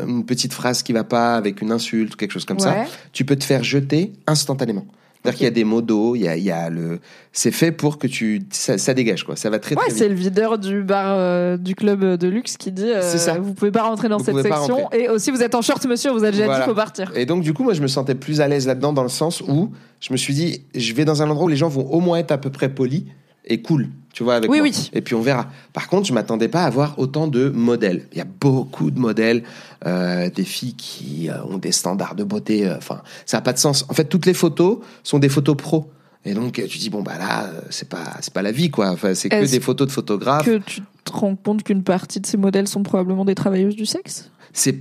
[0.07, 3.25] une petite phrase qui va pas avec une insulte ou quelque chose comme ça, tu
[3.25, 4.85] peux te faire jeter instantanément.
[5.23, 7.01] C'est-à-dire qu'il y a des mots d'eau, il y a, il y a le,
[7.33, 9.35] c'est fait pour que tu, ça, ça dégage quoi.
[9.37, 12.57] Ça va très Ouais, très c'est le videur du bar euh, du club de luxe
[12.57, 13.39] qui dit euh, ça.
[13.39, 16.13] vous pouvez pas rentrer dans Vous cette section et aussi vous êtes en short monsieur,
[16.13, 16.61] on vous a déjà Voilà.
[16.65, 17.13] dit faut partir.
[17.17, 19.41] Et donc, du coup, moi, je me sentais plus à l'aise là-dedans dans le sens
[19.41, 22.01] où je me suis dit, je vais dans un endroit où les gens vont au
[22.01, 23.05] moins être à peu près polis
[23.49, 24.69] et cool, tu vois, avec Oui, moi.
[24.69, 24.91] oui.
[24.93, 25.49] Et puis on verra.
[25.73, 28.07] Par contre, je m'attendais pas à avoir autant de modèles.
[28.13, 29.43] Il y a beaucoup de modèles,
[29.87, 32.67] euh, des filles qui euh, ont des standards de beauté.
[32.67, 33.85] euh, Enfin, ça a pas de sens.
[33.89, 35.91] En fait, toutes les photos sont des photos pro.
[36.25, 38.91] Et donc, tu dis bon bah là, c'est pas c'est pas la vie quoi.
[38.91, 40.45] Enfin, c'est que des photos de photographes.
[40.45, 43.87] Que tu te rends compte qu'une partie de ces modèles sont probablement des travailleuses du
[43.87, 44.31] sexe?
[44.53, 44.73] C'est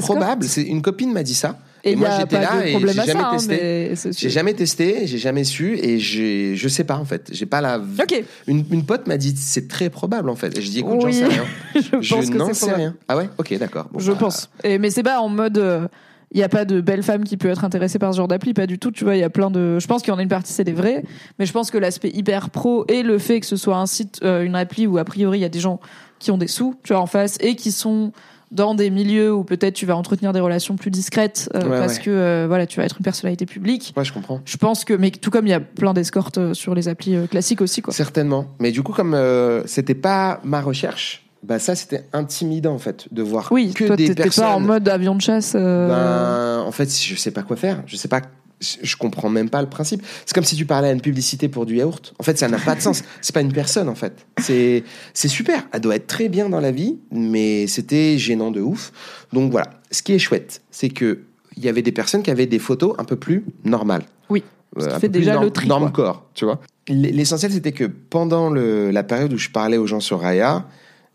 [0.00, 0.44] probable.
[0.44, 1.58] C'est une copine m'a dit ça.
[1.84, 3.92] Et moi, j'étais là et j'ai jamais hein, testé.
[4.16, 7.30] J'ai jamais testé, j'ai jamais su et je sais pas en fait.
[7.32, 7.78] J'ai pas la.
[7.78, 10.56] Ok, Une, une pote m'a dit c'est très probable en fait.
[10.58, 11.12] Et je dis écoute, Oui.
[11.12, 11.44] j'en sais rien.
[11.74, 12.94] je je pense que n'en c'est sais rien.
[13.08, 13.88] Ah ouais, ok, d'accord.
[13.92, 14.50] Bon, je bah, pense.
[14.64, 15.88] Et, mais c'est pas en mode.
[16.32, 18.54] Il n'y a pas de belle femme qui peut être intéressée par ce genre d'appli,
[18.54, 18.92] pas du tout.
[18.92, 19.80] Tu vois, il y a plein de.
[19.80, 21.02] Je pense qu'il y en a une partie, c'est des vrais,
[21.40, 24.20] mais je pense que l'aspect hyper pro et le fait que ce soit un site,
[24.22, 25.80] euh, une appli où a priori il y a des gens
[26.20, 28.12] qui ont des sous, tu vois, en face et qui sont
[28.50, 31.96] dans des milieux où peut-être tu vas entretenir des relations plus discrètes euh, Ouais, parce
[31.98, 32.02] ouais.
[32.02, 33.92] que euh, voilà, tu vas être une personnalité publique.
[33.96, 34.40] Ouais, je comprends.
[34.44, 37.16] Je pense que, mais tout comme il y a plein d'escortes euh, sur les applis
[37.28, 37.94] classiques aussi, quoi.
[37.94, 38.46] Certainement.
[38.58, 43.06] Mais du coup, comme euh, c'était pas ma recherche, bah ça c'était intimidant en fait
[43.12, 44.44] de voir Oui, que toi, des t'étais personnes.
[44.44, 45.54] pas en mode avion de chasse.
[45.54, 47.82] Ben, en fait, je sais pas quoi faire.
[47.86, 48.20] Je sais pas.
[48.60, 50.02] Je comprends même pas le principe.
[50.26, 52.12] C'est comme si tu parlais à une publicité pour du yaourt.
[52.18, 53.02] En fait, ça n'a pas de sens.
[53.22, 54.26] C'est pas une personne, en fait.
[54.38, 55.66] C'est, c'est super.
[55.72, 58.92] Elle doit être très bien dans la vie, mais c'était gênant de ouf.
[59.32, 59.70] Donc voilà.
[59.90, 61.20] Ce qui est chouette, c'est que
[61.56, 64.04] il y avait des personnes qui avaient des photos un peu plus normales.
[64.28, 64.42] Oui.
[64.78, 66.60] Euh, Ce qui fait déjà le tri, Norme corps, tu vois.
[66.88, 70.66] L'essentiel, c'était que pendant le, la période où je parlais aux gens sur Raya,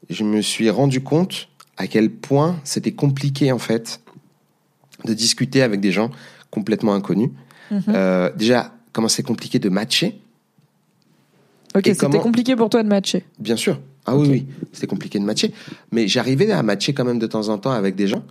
[0.09, 4.01] je me suis rendu compte à quel point c'était compliqué, en fait,
[5.03, 6.11] de discuter avec des gens
[6.55, 7.29] complètement inconnus.
[7.71, 7.81] Mhm.
[7.89, 10.19] Euh, déjà, comment c'est compliqué de matcher,
[11.75, 13.23] Ok, c'était comment- compliqué pour toi de matcher.
[13.39, 13.79] bien sûr.
[14.07, 15.51] Ah oui, oui, c'était compliqué de matcher.
[15.91, 18.23] Mais j'arrivais à matcher quand même de temps en temps avec des gens.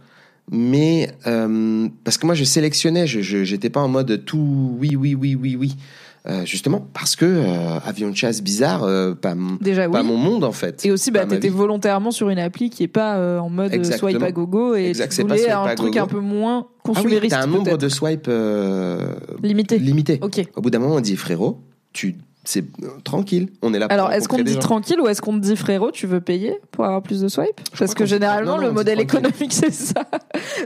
[0.51, 5.15] Mais euh, parce que moi, je sélectionnais, je j'étais pas en mode tout oui, oui,
[5.15, 5.75] oui, oui, oui.
[6.27, 10.07] Euh, justement parce que euh, avion de chasse bizarre, euh, pas, m- Déjà, pas oui.
[10.09, 10.83] mon monde en fait.
[10.87, 13.77] Et aussi, bah, t'étais volontairement sur une appli qui est pas euh, en mode euh,
[13.77, 14.11] Exactement.
[14.13, 16.05] swipe à gogo et Exact, tu voulais swipe un truc gogo.
[16.05, 19.79] un peu moins Ah oui, consumériste t'as un nombre de swipes euh, limité.
[19.79, 20.19] limité.
[20.23, 20.43] Ok.
[20.57, 21.61] Au bout d'un moment, on dit frérot,
[21.93, 22.65] tu c'est
[23.05, 23.89] tranquille, on est là.
[23.89, 24.59] pour Alors, est-ce qu'on te dit gens.
[24.61, 27.61] tranquille ou est-ce qu'on te dit frérot, tu veux payer pour avoir plus de swipe
[27.79, 30.05] Parce que généralement, non, non, le modèle économique, c'est ça.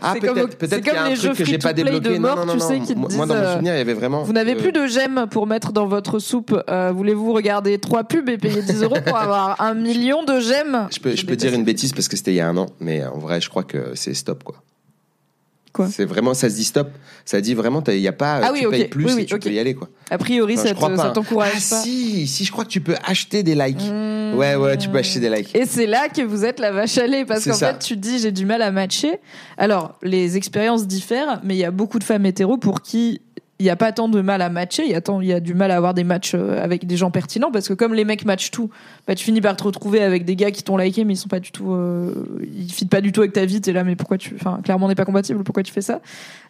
[0.00, 2.18] Ah c'est comme- peut-être comme les jeux que j'ai pas de débloqué.
[2.18, 3.80] Non, mort, non, tu sais, qui te Moi, moi, dans disent, mon souvenir, il y
[3.80, 4.22] avait vraiment.
[4.22, 6.54] Vous n'avez euh, plus de gemmes pour mettre dans votre soupe.
[6.68, 10.88] Euh, Voulez-vous regarder trois pubs et payer 10 euros pour avoir un million de gemmes?
[10.90, 12.66] Je peux, je peux dire une bêtise parce que c'était il y a un an,
[12.80, 14.56] mais en vrai, je crois que c'est stop quoi.
[15.90, 16.88] C'est vraiment, ça se dit stop.
[17.24, 19.26] Ça dit vraiment, il y a pas, Ah tu oui, payes plus Oui, et oui,
[19.26, 19.42] tu ok.
[19.42, 19.88] peux y aller quoi.
[20.10, 21.82] A priori, Enfin, ça crois te- pas, t'encourage Ah pas.
[21.82, 23.82] si, si, je crois que tu peux acheter des likes.
[23.82, 24.34] Mmh.
[24.36, 25.54] Ouais, ouais, tu peux acheter des likes.
[25.54, 28.18] Et c'est là que vous êtes la vache à lait, parce qu'en fait, tu dis
[28.18, 29.18] j'ai du mal à matcher.
[29.56, 33.20] Alors, les expériences diffèrent, mais il y a beaucoup de femmes hétéros pour qui
[33.60, 35.40] il n'y a pas tant de mal à matcher, il y, a tant- y a
[35.40, 38.04] du mal à avoir des matchs euh, avec des gens pertinents, parce que comme les
[38.04, 38.70] mecs matchent tout,
[39.06, 41.28] bah, tu finis par te retrouver avec des gars qui t'ont liké, mais ils sont
[41.28, 42.12] pas du tout, euh,
[42.56, 44.86] ils fitent pas du tout avec ta vie, t'es là, mais pourquoi tu, enfin, clairement
[44.86, 46.00] on n'est pas compatible, pourquoi tu fais ça?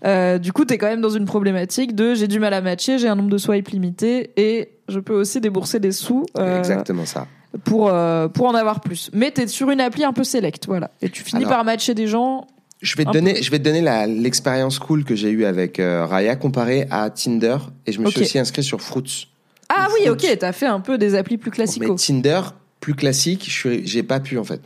[0.04, 2.98] Euh, Du coup, t'es quand même dans une problématique de j'ai du mal à matcher,
[2.98, 6.26] j'ai un nombre de swipes limité, et je peux aussi débourser des sous.
[6.38, 7.26] euh, Exactement ça.
[7.64, 9.10] pour, euh, pour en avoir plus.
[9.14, 10.90] Mais t'es sur une appli un peu select, voilà.
[11.00, 12.46] Et tu finis Alors- par matcher des gens.
[12.80, 15.80] Je vais te donner, je vais te donner la- l'expérience cool que j'ai eue avec
[15.80, 18.24] euh, Raya comparée à Tinder et je me suis Ok.
[18.24, 19.28] aussi inscrit sur Fruits.
[19.68, 21.88] Ah Ou oui, ok, t'as fait un peu des applis plus Mais.
[21.96, 22.40] Tinder,
[22.80, 24.60] plus classique, je suis, j'ai pas pu en fait.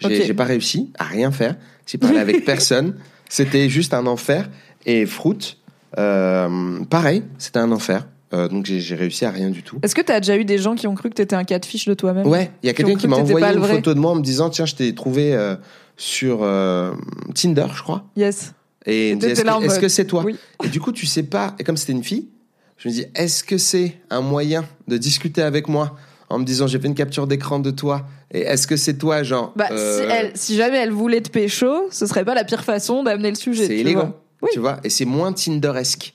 [0.00, 0.26] J'ai, Ok.
[0.26, 1.56] j'ai pas réussi à rien faire.
[1.86, 2.94] J'ai parlé avec personne.
[3.28, 4.48] C'était juste un enfer.
[4.86, 5.56] Et Fruit,
[5.98, 8.06] euh, pareil, c'était un enfer.
[8.32, 9.78] Euh, donc j'ai, j'ai réussi à rien du tout.
[9.82, 11.94] Est-ce que t'as déjà eu des gens qui ont cru que t'étais un catfish de
[11.94, 12.26] toi-même?
[12.26, 13.58] Ouais, il y a Qui ont quelqu'un cru qui m'a que t'étais envoyé pas le
[13.58, 13.74] une vrai?
[13.76, 15.56] photo de moi en me disant tiens, je t'ai trouvé euh,
[15.96, 16.92] sur euh,
[17.34, 18.04] Tinder, je crois.
[18.16, 18.52] Yes.
[18.86, 20.36] Et est-ce que, c'est toi oui.
[20.62, 21.54] Et du coup, tu sais pas.
[21.58, 22.28] Et comme c'était une fille,
[22.76, 25.96] je me dis, est-ce que c'est un moyen de discuter avec moi
[26.28, 29.22] en me disant, j'ai fait une capture d'écran de toi Et est-ce que c'est toi,
[29.22, 32.44] genre Bah, euh, si, elle, si jamais elle voulait te pécho, ce serait pas la
[32.44, 33.66] pire façon d'amener le sujet.
[33.66, 34.14] C'est élégant.
[34.52, 36.13] Tu vois Et c'est moins Tinderesque.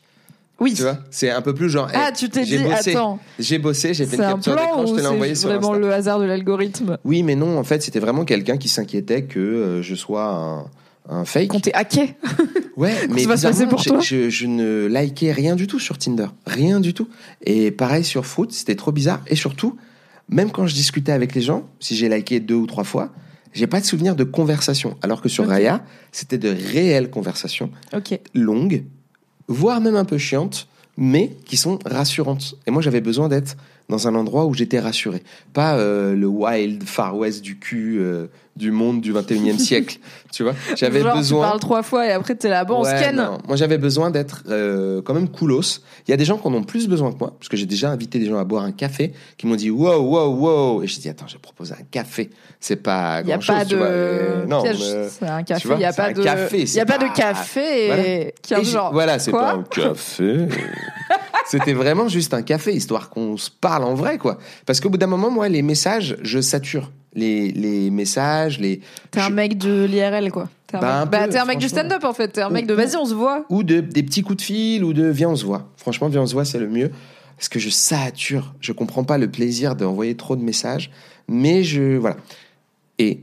[0.59, 0.73] Oui.
[0.73, 1.89] Tu vois C'est un peu plus genre.
[1.93, 4.55] Ah, hey, tu t'es dit, bossé, attends, J'ai bossé, j'ai fait c'est une un capture
[4.55, 5.79] d'écran, je te l'ai envoyé c'est sur vraiment Insta.
[5.87, 6.97] le hasard de l'algorithme?
[7.05, 10.65] Oui, mais non, en fait, c'était vraiment quelqu'un qui s'inquiétait que euh, je sois un,
[11.09, 11.47] un fake.
[11.49, 12.15] Qu'on t'ait hacké
[12.77, 15.97] Ouais, mais va se passer pour toi je, je ne likais rien du tout sur
[15.97, 16.27] Tinder.
[16.45, 17.09] Rien du tout.
[17.45, 19.21] Et pareil sur Fruit, c'était trop bizarre.
[19.27, 19.75] Et surtout,
[20.29, 23.11] même quand je discutais avec les gens, si j'ai liké deux ou trois fois,
[23.51, 24.95] j'ai pas de souvenir de conversation.
[25.01, 25.47] Alors que sur.
[25.47, 28.19] Raya, c'était de réelles conversations, Ok.
[28.35, 28.83] longues,
[29.49, 32.55] voire même un peu chiantes, mais qui sont rassurantes.
[32.65, 33.57] Et moi, j'avais besoin d'être
[33.89, 35.23] dans un endroit où j'étais rassuré.
[35.53, 39.97] Pas euh, le wild Far West du cul euh, du monde du 21e siècle.
[40.31, 41.45] Tu vois J'avais Genre, besoin.
[41.45, 43.15] Tu parles trois fois et après t'es là, bon, on Ouais, scanne.
[43.15, 43.39] non.
[43.47, 45.79] Moi, j'avais besoin d'être euh, quand même coolos.
[46.07, 47.65] Il y a des gens qui en ont plus besoin que moi, parce que j'ai
[47.65, 50.83] déjà invité des gens à boire un café, qui m'ont dit wow, wow, wow.
[50.83, 52.29] Et j'ai dit attends, j'ai proposé un café.
[52.59, 53.55] C'est pas Il n'y a grand chose.
[53.55, 53.87] pas tu vois.
[53.89, 54.77] de non, piège.
[54.79, 55.69] mais- C'est un café.
[55.71, 56.21] Il n'y a pas de.
[56.23, 58.07] café, Il y a pas de café Voilà.
[58.07, 58.91] et qui a Et j'ai- genre.
[58.93, 60.47] Voilà, c'est quoi pas un café.
[61.49, 64.37] C'était vraiment juste un café, histoire qu'on se parle en vrai, quoi.
[64.65, 66.91] Parce qu'au bout d'un moment, moi, les messages, je sature.
[67.15, 68.81] Les, les messages, les.
[69.09, 70.47] T'es un je- mec de l'IRL quoi.
[70.67, 71.09] T'es un, Bah, mec...
[71.11, 71.89] bah, peu, t'es un mec du franchement.
[71.89, 72.27] stand-up en fait.
[72.27, 73.45] T'es un mec de vas-y on se voit.
[73.49, 75.69] ou de, des petits coups de fil, ou de viens, on se voit.
[75.75, 76.91] Franchement, viens, on se voit, c'est le mieux.
[77.35, 78.53] Parce que je sature.
[78.61, 80.91] Je comprends pas le plaisir d'envoyer trop de messages.
[81.27, 81.97] Mais je.
[81.97, 82.17] Voilà.
[82.99, 83.21] Et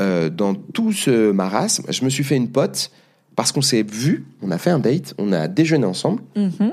[0.00, 2.90] euh, dans tout ce marasme, je me suis fait une pote
[3.34, 6.22] parce qu'on s'est vu, on a fait un date, on a déjeuné ensemble.
[6.36, 6.72] Mhm.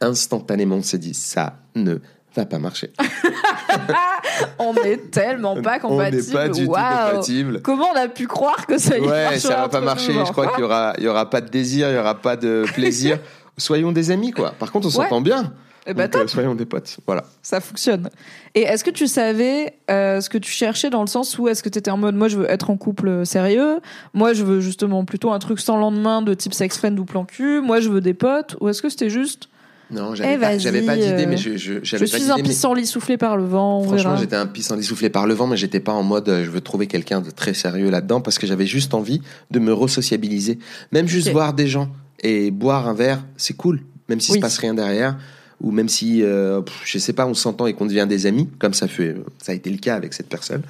[0.00, 1.98] Instantanément, on s'est dit, ça ne
[2.36, 2.90] n'a pas marché.
[4.58, 6.22] on est tellement pas On compatibles.
[6.26, 7.10] n'est pas du tout Waouh.
[7.10, 7.62] compatibles.
[7.62, 10.12] Comment on a pu croire que ça y Ouais, ça va pas marcher.
[10.12, 12.36] Je crois qu'il y aura, il y aura pas de désir, il y aura pas
[12.36, 13.18] de plaisir.
[13.58, 14.50] Soyons des amis, quoi.
[14.58, 15.04] Par contre, on Ouais.
[15.04, 15.52] s'entend bien.
[15.86, 16.96] Donc, euh, soyons des potes.
[17.06, 17.24] Voilà.
[17.42, 18.08] ça fonctionne.
[18.54, 21.62] Et est-ce que tu savais euh, ce que tu cherchais dans le sens où est-ce
[21.62, 23.80] que tu étais en mode moi je veux être en couple euh, sérieux,
[24.14, 27.26] moi je veux justement plutôt un truc sans lendemain de type sex friend ou plan
[27.26, 29.50] cul, moi je veux des potes ou est-ce que c'était juste
[29.90, 33.16] Non, Eh, j'avais pas, j'avais pas d'idée, euh, mais je, je, suis un pissenlit soufflé
[33.16, 35.92] par le vent, on Franchement, j'étais un pissenlit soufflé par le vent, mais j'étais pas
[35.92, 38.94] en mode euh, je veux trouver quelqu'un de très sérieux là-dedans parce que j'avais juste
[38.94, 39.20] envie
[39.50, 40.58] de me resociabiliser.
[40.92, 43.80] Même juste voir des gens et boire un verre, c'est cool.
[44.08, 44.38] Même s'il Oui.
[44.38, 45.18] se passe rien derrière,
[45.60, 48.74] ou même si, euh, je sais pas, on s'entend et qu'on devient des amis, comme
[48.74, 50.62] ça fait, ça a été le cas avec cette personne.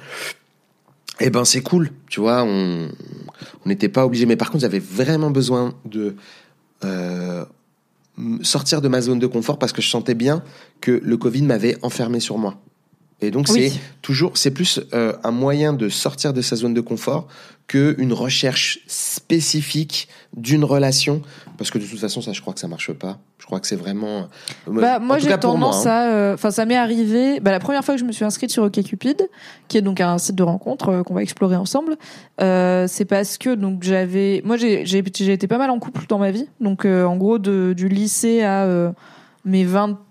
[1.21, 2.89] Eh ben, c'est cool, tu vois, on
[3.65, 4.25] on n'était pas obligé.
[4.25, 6.15] Mais par contre, j'avais vraiment besoin de
[6.83, 7.45] euh,
[8.41, 10.43] sortir de ma zone de confort parce que je sentais bien
[10.81, 12.64] que le Covid m'avait enfermé sur moi.
[13.21, 13.69] Et donc Oui.
[13.69, 17.27] c'est toujours, c'est plus euh, un moyen de sortir de sa zone de confort
[17.67, 21.21] que une recherche spécifique d'une relation,
[21.57, 23.17] parce que de toute façon ça, je crois que ça marche pas.
[23.39, 24.27] Je crois que c'est vraiment.
[24.67, 25.91] Bah, en moi, j'ai tendance hein.
[25.91, 26.09] à.
[26.11, 27.39] euh, Enfin, ça m'est arrivé.
[27.39, 29.29] Bah, la première fois que je me suis inscrite sur OkCupid,
[29.67, 31.95] qui est donc un site de rencontre euh, qu'on va explorer ensemble,
[32.41, 34.41] euh, c'est parce que donc j'avais.
[34.45, 36.47] Moi, j'ai j'ai j'ai été pas mal en couple dans ma vie.
[36.59, 38.91] Donc, euh, en gros, de, du lycée à euh,
[39.43, 39.63] mes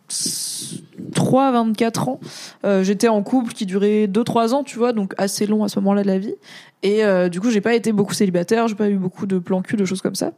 [0.09, 2.21] 23, 24 ans,
[2.65, 5.79] euh, j'étais en couple qui durait 2-3 ans, tu vois, donc assez long à ce
[5.81, 6.35] moment-là de la vie.
[6.83, 9.63] Et euh, du coup, j'ai pas été beaucoup célibataire, j'ai pas eu beaucoup de plans
[9.63, 10.33] cul, de choses comme ça.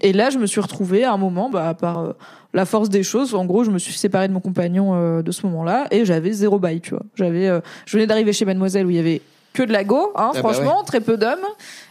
[0.00, 2.12] Et là, je me suis retrouvée à un moment, bah, par euh,
[2.54, 3.34] la force des choses.
[3.34, 6.58] En gros, je me suis séparée de mon compagnon de ce moment-là et j'avais zéro
[6.58, 7.02] bail, tu vois.
[7.14, 7.48] J'avais,
[7.86, 10.38] je venais d'arriver chez Mademoiselle où il y avait que de la go, hein, bah
[10.38, 11.44] franchement, très peu d'hommes.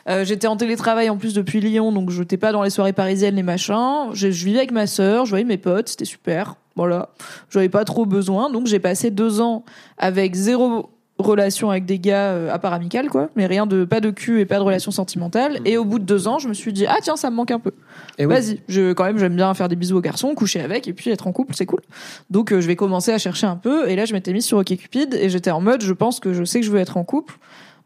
[0.09, 2.93] Euh, j'étais en télétravail en plus depuis Lyon, donc je n'étais pas dans les soirées
[2.93, 4.09] parisiennes, les machins.
[4.13, 6.55] Je, je vivais avec ma sœur, je voyais mes potes, c'était super.
[6.75, 7.09] Voilà,
[7.49, 9.65] j'avais pas trop besoin, donc j'ai passé deux ans
[9.97, 10.89] avec zéro
[11.21, 14.39] relation avec des gars euh, à part amicales, quoi, mais rien de pas de cul
[14.39, 15.59] et pas de relation sentimentale.
[15.65, 17.51] Et au bout de deux ans, je me suis dit ah tiens ça me manque
[17.51, 17.71] un peu.
[18.17, 18.33] Et oui.
[18.33, 21.09] Vas-y, je quand même j'aime bien faire des bisous aux garçons, coucher avec et puis
[21.09, 21.81] être en couple, c'est cool.
[22.29, 24.57] Donc euh, je vais commencer à chercher un peu et là je m'étais mise sur
[24.57, 27.03] OkCupid et j'étais en mode je pense que je sais que je veux être en
[27.03, 27.37] couple.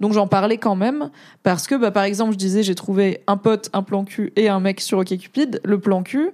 [0.02, 1.10] Donc j'en parlais quand même
[1.43, 4.50] parce que bah, par exemple je disais j'ai trouvé un pote, un plan cul et
[4.50, 5.62] un mec sur OkCupid.
[5.63, 6.32] Le plan cul,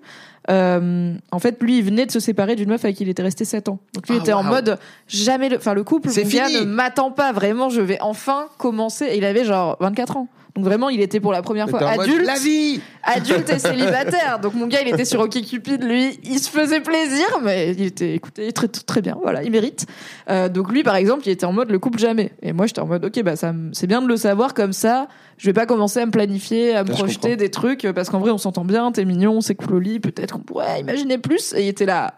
[0.51, 3.23] euh, en fait lui il venait de se séparer d'une meuf avec qui il était
[3.23, 3.79] resté 7 ans.
[3.93, 6.59] Donc lui Ah, était en mode jamais le, enfin le couple C'est mon gars fini.
[6.61, 9.05] ne m'attend pas vraiment, je vais enfin commencer.
[9.05, 10.27] Et il avait genre 24 ans.
[10.55, 13.49] Donc vraiment il était pour la première fois T'es en mode, adulte la vie adulte
[13.49, 14.39] et célibataire.
[14.39, 18.15] Donc mon gars, il était sur OkCupid, lui, il se faisait plaisir, mais il était,
[18.15, 19.85] écoutez, très très bien, voilà, il mérite.
[20.29, 22.31] Euh, donc lui, par exemple, il était en mode le couple jamais.
[22.41, 25.07] Et moi, j'étais en mode, ok, bah ça, c'est bien de le savoir comme ça.
[25.37, 28.31] Je vais pas commencer à me planifier, à me projeter des trucs, parce qu'en vrai,
[28.31, 31.53] on s'entend bien, t'es mignon, c'est cool au lit, peut-être qu'on pourrait imaginer plus.
[31.53, 32.13] Et il était là.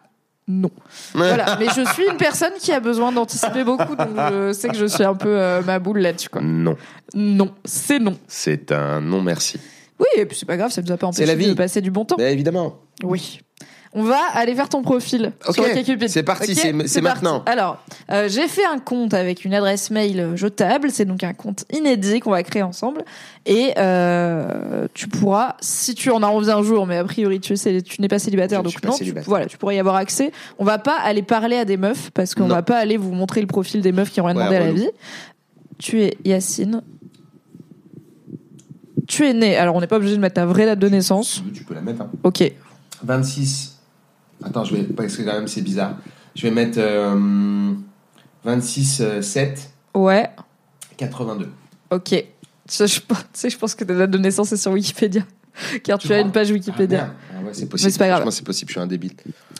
[0.47, 0.69] Non.
[1.13, 1.58] Voilà.
[1.60, 4.86] Mais je suis une personne qui a besoin d'anticiper beaucoup, donc je sais que je
[4.86, 6.41] suis un peu euh, ma boule là-dessus, quoi.
[6.41, 6.75] Non,
[7.13, 7.53] Non.
[7.63, 8.17] C'est non.
[8.27, 9.60] c'est un non merci.
[9.99, 11.56] Oui, et puis c'est pas grave, ça nous a pas C'est la empêché de vie.
[11.56, 12.15] passer du bon temps.
[12.17, 12.75] Mais évidemment.
[13.03, 13.39] Oui.
[13.95, 16.08] On va aller faire ton profil Ok, sur OkCupid.
[16.10, 17.23] c'est parti, c'est- c'est parti.
[17.23, 17.43] maintenant.
[17.45, 17.77] Alors,
[18.12, 20.89] euh, j'ai fait un compte avec une adresse mail jetable.
[20.89, 23.03] C'est donc un compte inédit qu'on va créer ensemble.
[23.45, 27.56] Et euh, tu pourras, si tu en as envie un jour, mais a priori tu,
[27.56, 29.29] sais, tu n'es pas célibataire, Je donc pas non, tu, célibataire.
[29.29, 30.32] voilà, tu pourrais y avoir accès.
[30.58, 32.56] On va pas aller parler à des meufs parce qu'on Non.
[32.56, 34.65] va pas aller vous montrer le profil des meufs qui ont rien Ouais, demandé à
[34.65, 34.89] la vie.
[35.77, 36.82] Tu es Yacine.
[39.08, 39.56] Tu es né.
[39.58, 41.43] Alors, on n'est pas obligé de mettre ta vraie date de naissance.
[41.53, 42.01] Tu peux la mettre.
[42.01, 42.10] hein.
[42.23, 42.43] Ok.
[43.03, 43.73] 26.
[44.43, 44.84] Attends, je vais.
[44.84, 45.98] Parce que quand même, c'est bizarre.
[46.36, 47.72] Je vais mettre euh,
[48.43, 50.30] 26, euh, 7, Ouais.
[50.98, 51.50] 82.
[51.91, 52.26] Ok.
[52.65, 55.22] Ça, je, tu sais, je pense que ta date de naissance est sur Wikipédia.
[55.84, 56.98] Car tu, Tu as une page Ah, Wikipédia.
[56.98, 57.12] merde.
[57.32, 57.88] Ah ouais, c'est possible.
[57.88, 58.30] Mais c'est pas grave.
[58.32, 59.12] C'est possible, je suis un débile.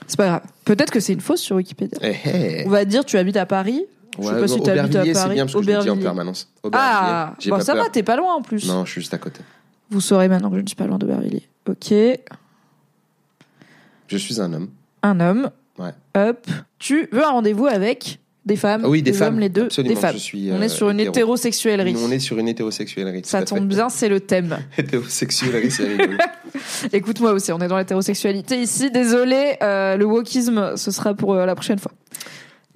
[0.06, 0.42] c'est pas grave.
[0.64, 1.98] Peut-être que c'est une fausse sur Wikipédia.
[2.02, 2.64] Eh, eh.
[2.66, 3.84] On va dire tu habites à Paris.
[4.18, 5.34] Je sais Ouais, pas si tu habites à Paris.
[5.34, 6.48] bien parce que je le dis en permanence.
[6.72, 7.84] Ah, bon, ça peur.
[7.84, 8.66] va, t'es pas loin en plus.
[8.66, 9.40] Non, je suis juste à côté.
[9.90, 11.48] Vous saurez maintenant que je ne suis pas loin d'Aubervilliers.
[11.68, 11.92] Ok.
[14.14, 14.68] Je suis un homme.
[15.02, 15.50] Un homme.
[15.76, 15.90] Ouais.
[16.16, 16.46] Hop.
[16.78, 19.34] Tu veux un rendez-vous avec des femmes Ah oui, des femmes.
[19.34, 19.64] hommes, les deux?
[19.64, 20.12] Absolument, des femmes.
[20.12, 21.12] je suis, On euh, est sur une hétéro.
[21.12, 21.96] hétérosexuellerie.
[21.98, 23.22] On est sur une hétérosexuellerie.
[23.24, 24.56] Ça tombe bien, c'est le thème.
[24.78, 26.16] Hétérosexuellerie, c'est rigolo.
[26.92, 28.92] Écoute-moi aussi, on est dans l'hétérosexualité ici.
[28.92, 31.90] Désolé, euh, le wokisme, ce sera pour euh, la prochaine fois.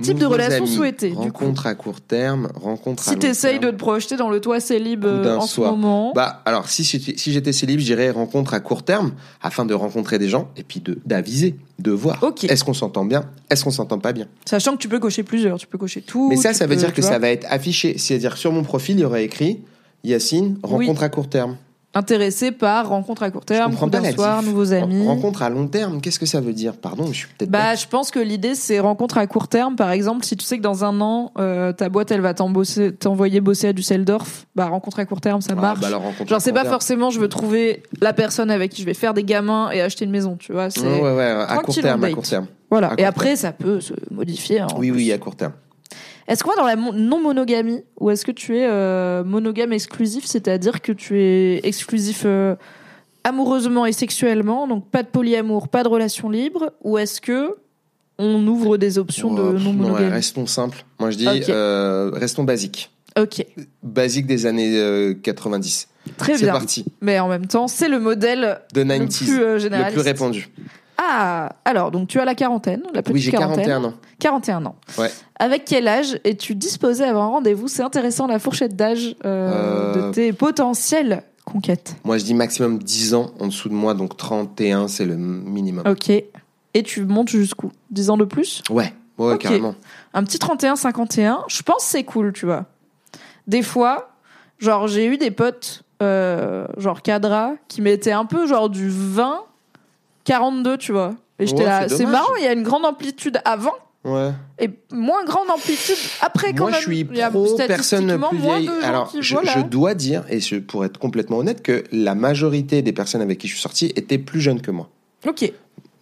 [0.00, 1.12] Type de relation amis, souhaitée.
[1.12, 3.72] Rencontre à court terme, rencontre à Si long t'essayes de terme.
[3.74, 5.72] te projeter dans le toit célib euh, en ce soir.
[5.72, 9.64] moment, Bah, alors, si, j'étais- si j'étais célib, je dirais rencontre à court terme, afin
[9.64, 12.22] de rencontrer des gens et puis de d'aviser, de voir.
[12.22, 12.44] Ok.
[12.44, 14.28] Est-ce qu'on s'entend bien Est-ce qu'on s'entend pas bien?
[14.44, 16.28] Sachant que tu peux cocher plusieurs, tu peux cocher tout.
[16.28, 17.98] Mais ça, ça veut peux, dire que ça va être affiché.
[17.98, 19.60] C'est-à-dire, sur mon profil, il y aurait écrit
[20.04, 21.56] Yacine, rencontre à court terme.
[21.94, 25.06] Intéressé par rencontre à court terme, coup d'un soir, nouveaux amis.
[25.06, 26.76] Rencontre à long terme, qu'est-ce que ça veut dire?
[26.76, 27.80] Pardon, je suis peut-être Bah, bête.
[27.80, 29.74] je pense que l'idée c'est rencontre à court terme.
[29.74, 33.40] Par exemple, si tu sais que dans un an euh, ta boîte elle va t'envoyer
[33.40, 35.80] bosser à Düsseldorf, bah rencontre à court terme ça Ah, marche.
[35.80, 36.72] bah alors, Genre c'est pas terme.
[36.72, 40.04] forcément je veux trouver la personne avec qui je vais faire des gamins et acheter
[40.04, 40.70] une maison, tu vois.
[40.70, 42.14] C'est Ouais, ouais, ouais, à court terme, on à date.
[42.14, 42.46] court terme.
[42.70, 42.92] voilà.
[42.98, 44.60] Et après ça peut se modifier.
[44.60, 45.52] hein, Oui, oui, à court terme.
[46.28, 50.24] Est-ce qu'on va dans la mon- non-monogamie ou est-ce que tu es euh, monogame exclusif,
[50.26, 52.54] c'est-à-dire que tu es exclusif euh,
[53.24, 57.56] amoureusement et sexuellement, donc pas de polyamour, pas de relation libre, ou est-ce que
[58.18, 60.10] on ouvre des options de pff, non, ouais, non-monogamie?
[60.10, 60.84] restons simples.
[60.98, 62.90] Moi, je dis, euh, restons basiques.
[63.18, 63.44] Ok,
[63.82, 65.88] Basique des années euh, 90.
[66.18, 66.52] très C'est bien.
[66.52, 66.84] parti.
[67.00, 69.24] Mais en même temps, c'est le modèle De le 90s.
[69.24, 70.48] plus le plus répandu.
[71.00, 73.64] Ah, alors donc tu as la quarantaine, la petite Oui, j'ai quarantaine.
[73.66, 73.94] 41 ans.
[74.18, 74.76] 41 ans.
[74.98, 75.10] Ouais.
[75.38, 77.68] Avec quel âge es-tu disposé à avoir un rendez-vous?
[77.68, 81.94] C'est intéressant la fourchette d'âge euh, Euh, de tes potentielles conquêtes.
[82.04, 85.86] Moi, je dis maximum 10 ans en dessous de moi, donc 31, c'est le minimum.
[85.88, 86.10] Ok.
[86.10, 87.70] Et tu montes jusqu'où?
[87.90, 88.62] 10 ans de plus?
[88.68, 89.74] Ouais, ouais, carrément.
[90.14, 92.66] Un petit 31-51, je pense que c'est cool, tu vois.
[93.46, 94.10] Des fois,
[94.58, 99.40] genre, j'ai eu des potes, euh, genre cadra, qui mettaient un peu genre du 20,
[100.28, 101.14] 42, tu vois.
[101.38, 104.30] Et j'étais Ouais, là, c'est marrant, il y a une grande amplitude avant Ouais.
[104.60, 106.80] et moins grande amplitude après quand Moi, même.
[106.80, 108.70] je suis pro personne plus vieille.
[108.82, 109.52] Alors, qui- je, voilà.
[109.56, 113.38] je dois dire, et je, pour être complètement honnête, que la majorité des personnes avec
[113.38, 114.88] qui je suis sorti étaient plus jeunes que moi.
[115.26, 115.50] Ok.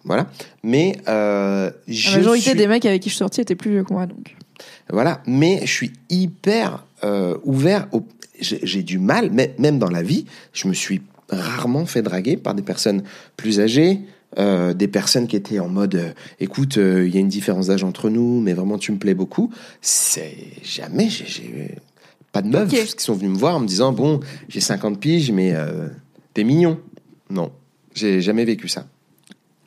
[0.03, 0.27] Voilà.
[0.63, 3.83] Mais euh, La majorité suis- des mecs avec qui je suis sortie étaient plus vieux
[3.83, 4.35] que moi, donc.
[4.89, 7.87] Voilà, mais je suis hyper euh, ouvert.
[7.91, 8.03] Au...
[8.39, 12.37] J'ai j'ai du mal, mais même dans la vie, je me suis rarement fait draguer
[12.37, 13.03] par des personnes
[13.35, 13.99] plus âgées,
[14.37, 17.67] euh, des personnes qui étaient en mode, euh, écoute, euh, il y a une différence
[17.67, 19.51] d'âge entre nous, mais vraiment tu me plais beaucoup.
[19.81, 21.75] C'est jamais, j'ai-
[22.33, 25.31] pas de meufs qui sont venues me voir en me disant, bon, j'ai 50 piges,
[25.31, 25.53] mais
[26.33, 26.79] t'es mignon.
[27.29, 27.51] Non,
[27.95, 28.85] j'ai jamais vécu ça.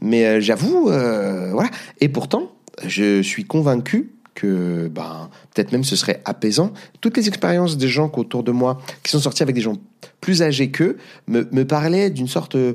[0.03, 1.71] Mais j'avoue, voilà.
[2.01, 2.53] Et pourtant,
[2.87, 6.73] je suis convaincu que ben, peut-être même ce serait apaisant.
[7.01, 9.77] Toutes les expériences des gens autour de moi qui sont sortis avec des gens
[10.21, 10.97] plus âgés qu'eux
[11.29, 12.75] me, me parlaient d'une sorte euh,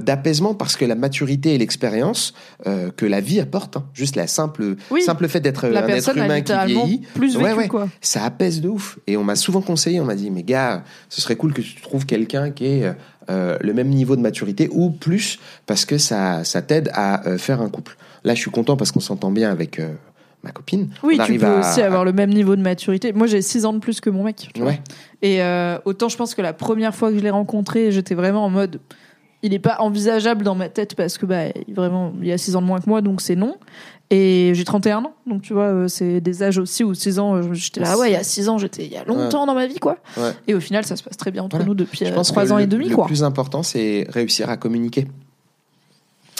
[0.00, 2.32] d'apaisement parce que la maturité et l'expérience
[2.66, 5.02] euh, que la vie apporte, hein, juste la simple, Oui.
[5.02, 7.68] simple fait d'être un être humain qui vieillit, plus vécu, Ouais, ouais.
[7.68, 7.88] quoi.
[8.00, 8.98] ça apaise de ouf.
[9.06, 11.80] Et on m'a souvent conseillé, on m'a dit, mais gars, ce serait cool que tu
[11.80, 12.92] trouves quelqu'un qui ait
[13.30, 17.60] euh, le même niveau de maturité ou plus, parce que ça, ça t'aide à faire
[17.60, 17.96] un couple.
[18.24, 19.80] Là, je suis content parce qu'on s'entend bien avec
[20.42, 20.90] ma copine.
[21.02, 23.12] Oui, on tu peux à- aussi avoir le même niveau de maturité.
[23.12, 24.48] Moi, j'ai 6 ans de plus que mon mec.
[24.54, 24.70] tu vois.
[24.70, 24.80] Ouais.
[25.22, 28.44] Et euh, autant je pense que la première fois que je l'ai rencontré, j'étais vraiment
[28.44, 28.80] en mode.
[29.42, 32.60] Il n'est pas envisageable dans ma tête parce que bah, vraiment, il a 6 ans
[32.62, 33.56] de moins que moi, donc c'est non.
[34.10, 37.36] Et j'ai 31 ans, donc tu vois, euh, c'est des âges aussi où 6 ans,
[37.36, 39.46] euh, j'étais là, ah ouais, il y a 6 ans, j'étais il y a longtemps
[39.46, 39.98] dans ma vie, quoi.
[40.16, 40.32] Ouais.
[40.48, 41.68] Et au final, ça se passe très bien entre Voilà.
[41.68, 43.06] nous depuis Je euh, pense 3 que ans le, et demi, le quoi.
[43.06, 45.06] plus important, c'est réussir à communiquer.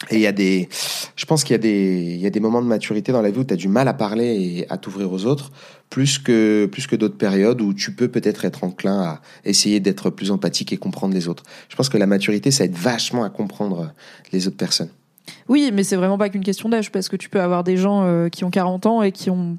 [0.09, 0.69] Et il y a des,
[1.15, 3.31] je pense qu'il y a des, il y a des moments de maturité dans la
[3.31, 5.53] vie où tu as du mal à parler et à t'ouvrir aux autres,
[5.91, 10.09] plus que, plus que d'autres périodes où tu peux peut-être être enclin à essayer d'être
[10.09, 11.43] plus empathique et comprendre les autres.
[11.69, 13.93] Je pense que la maturité, ça aide vachement à comprendre
[14.33, 14.89] les autres personnes.
[15.49, 18.05] Oui, mais c'est vraiment pas qu'une question d'âge parce que tu peux avoir des gens
[18.05, 19.59] euh, qui ont 40 ans et qui ont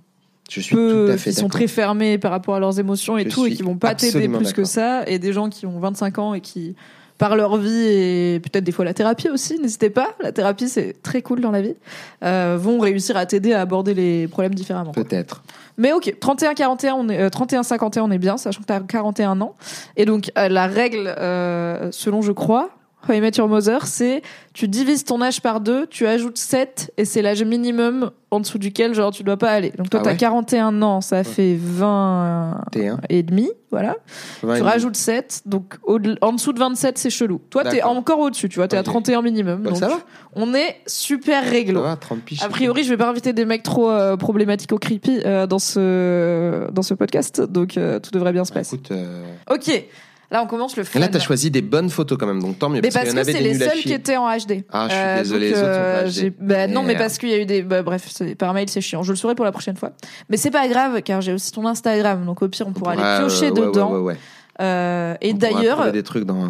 [0.49, 3.17] Je suis peu, tout à fait qui sont très fermés par rapport à leurs émotions
[3.17, 5.67] et Je tout et qui vont pas t'aider plus que ça et des gens qui
[5.67, 6.75] ont 25 ans et qui
[7.21, 11.03] par leur vie et peut-être des fois la thérapie aussi n'hésitez pas la thérapie c'est
[11.03, 11.75] très cool dans la vie
[12.23, 14.91] euh, vont réussir à t'aider à aborder les problèmes différemment.
[14.91, 15.43] Peut-être.
[15.77, 18.79] mais ok 31 41 on est euh, 31 51 on est bien sachant que t'as
[18.79, 19.53] 41 ans
[19.97, 22.71] et donc euh, la règle euh, selon je crois
[23.07, 24.21] How I Met Your Mother, c'est
[24.53, 28.57] tu divises ton âge par deux, tu ajoutes 7 et c'est l'âge minimum en dessous
[28.59, 29.71] duquel genre tu dois pas aller.
[29.77, 32.99] Donc toi Ah t'as ouais 41 ans, ça fait 20 T'es un.
[33.09, 33.95] et demi, voilà.
[34.41, 37.41] tu rajoutes 7, donc au- en dessous de 27 c'est chelou.
[37.49, 38.85] Toi t'es encore au-dessus, tu vois, t'es à Ok.
[38.87, 39.61] 31 minimum.
[39.61, 39.97] Bah, donc ça va.
[40.35, 41.81] on est super réglo.
[41.81, 42.43] va, 30 piges.
[42.43, 45.59] A priori, je vais pas inviter des mecs trop euh, problématiques ou creepy euh, dans
[45.59, 48.75] ce dans ce podcast, donc euh, tout devrait bien se passer.
[48.75, 49.85] Écoute, euh, Ok,
[50.31, 50.99] là on commence le fun.
[50.99, 52.81] Là, t'as choisi des bonnes photos quand même, donc tant mieux.
[52.81, 54.63] Mais parce, que c'est les seuls qui étaient en HD.
[54.71, 56.11] Ah, je suis Euh, désolé, donc, les autres sont euh, pas HD.
[56.13, 57.61] j'ai- bah, non, mais parce qu'il y a eu des.
[57.61, 59.03] bah, bref, par mail, c'est chiant.
[59.03, 59.91] Je le saurai pour la prochaine fois.
[60.29, 62.25] Mais c'est pas grave, car j'ai aussi ton Instagram.
[62.25, 63.91] Donc au pire, on pourra aller piocher ouais, dedans.
[63.93, 64.17] ouais, ouais.
[64.61, 65.91] Euh, et d'ailleurs,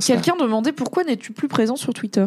[0.06, 2.26] quelqu'un demandait pourquoi n'es-tu plus présent sur Twitter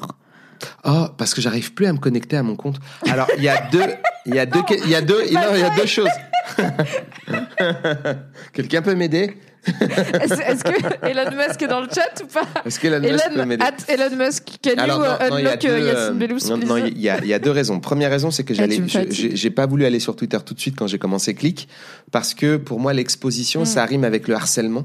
[0.85, 2.77] Oh, parce que j'arrive plus à me connecter à mon compte.
[3.11, 3.83] Alors, il y a deux,
[4.25, 6.09] il y a deux, il y a deux, non, il y a deux choses.
[8.53, 13.01] Quelqu'un peut m'aider Est-ce que Elon Musk est dans le chat ou pas Est-ce qu'Elon
[13.01, 15.69] Musk peut m'aider Elon Musk, can Alors, you non, non, il y a unlock deux,
[15.69, 17.81] uh, euh, il y y a deux raisons.
[17.81, 20.77] Première raison, c'est que Ah, j'allais, j'ai pas voulu aller sur Twitter tout de suite
[20.77, 21.69] quand j'ai commencé Click,
[22.13, 23.67] parce que pour moi l'exposition, Mm.
[23.67, 24.85] ça rime avec le harcèlement,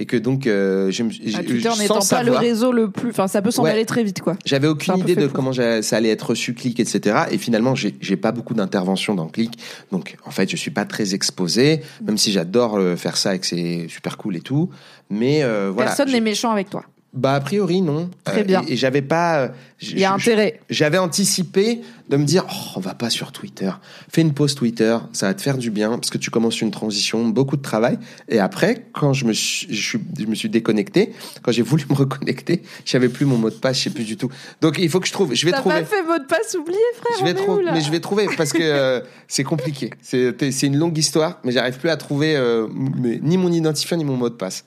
[0.00, 1.02] et que donc euh, je,
[1.34, 3.10] Ah, Twitter n'étant pas le réseau le plus.
[3.10, 3.70] Enfin, ça peut s'en Ouais.
[3.70, 4.36] aller très vite, quoi.
[4.44, 5.32] J'avais aucune idée de pour.
[5.32, 7.16] comment ça allait être reçu Click, etc.
[7.30, 9.58] Et finalement, j'ai j'ai pas beaucoup d'interventions dans Click,
[9.90, 13.38] donc en fait, je suis pas très exposé, même si j'adore euh, faire ça et
[13.38, 14.70] que c'est super cool et tout.
[15.10, 15.90] Mais euh, voilà.
[15.90, 16.84] Personne n'est méchant avec toi.
[17.14, 18.10] Bah a priori non.
[18.24, 18.62] Très bien.
[18.68, 19.38] Et, et j'avais pas.
[19.40, 19.48] euh,
[19.80, 20.60] Il y a je- intérêt.
[20.68, 21.80] J'avais anticipé
[22.10, 23.70] de me dire, oh, on va pas sur Twitter.
[24.10, 26.70] Fais une pause Twitter, ça va te faire du bien parce que tu commences une
[26.70, 27.98] transition, beaucoup de travail.
[28.28, 31.94] Et après, quand je me suis, je, je me suis déconnecté, quand j'ai voulu me
[31.94, 34.30] reconnecter, j'avais plus mon mot de passe, je sais plus du tout.
[34.60, 35.34] Donc il faut que je trouve.
[35.34, 35.76] Je vais T'as trouver.
[35.80, 38.52] pas fait mot de passe oublié, frère Je vais trouver, mais je vais trouver parce
[38.52, 39.90] que euh, c'est compliqué.
[40.02, 44.04] C'est une longue histoire, mais j'arrive plus à trouver euh, mes- ni mon identifiant ni
[44.04, 44.64] mon mot de passe.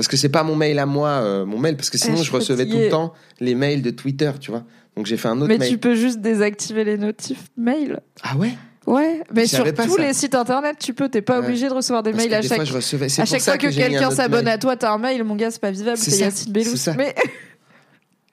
[0.00, 2.32] Parce que c'est pas mon mail à moi, euh, mon mail, parce que sinon je
[2.32, 4.64] recevais tout le temps les mails de Twitter, tu vois.
[4.96, 5.68] Donc j'ai fait un autre Mais mail.
[5.68, 8.00] tu peux juste désactiver les notifs mail.
[8.22, 8.52] Ah ouais?
[8.86, 10.02] Ouais, mais sur tous ça.
[10.02, 11.10] les sites internet, tu peux.
[11.10, 11.44] T'es pas Ouais.
[11.46, 12.56] obligé de recevoir des Parce mails à des chaque.
[12.56, 13.06] fois je recevais.
[13.20, 15.70] À chaque fois que, quelqu'un s'abonne à toi, t'as un mail, mon gars, c'est pas
[15.70, 16.94] vivable, C'est Yacine ça.
[16.96, 17.14] Mais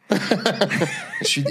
[1.21, 1.43] Je suis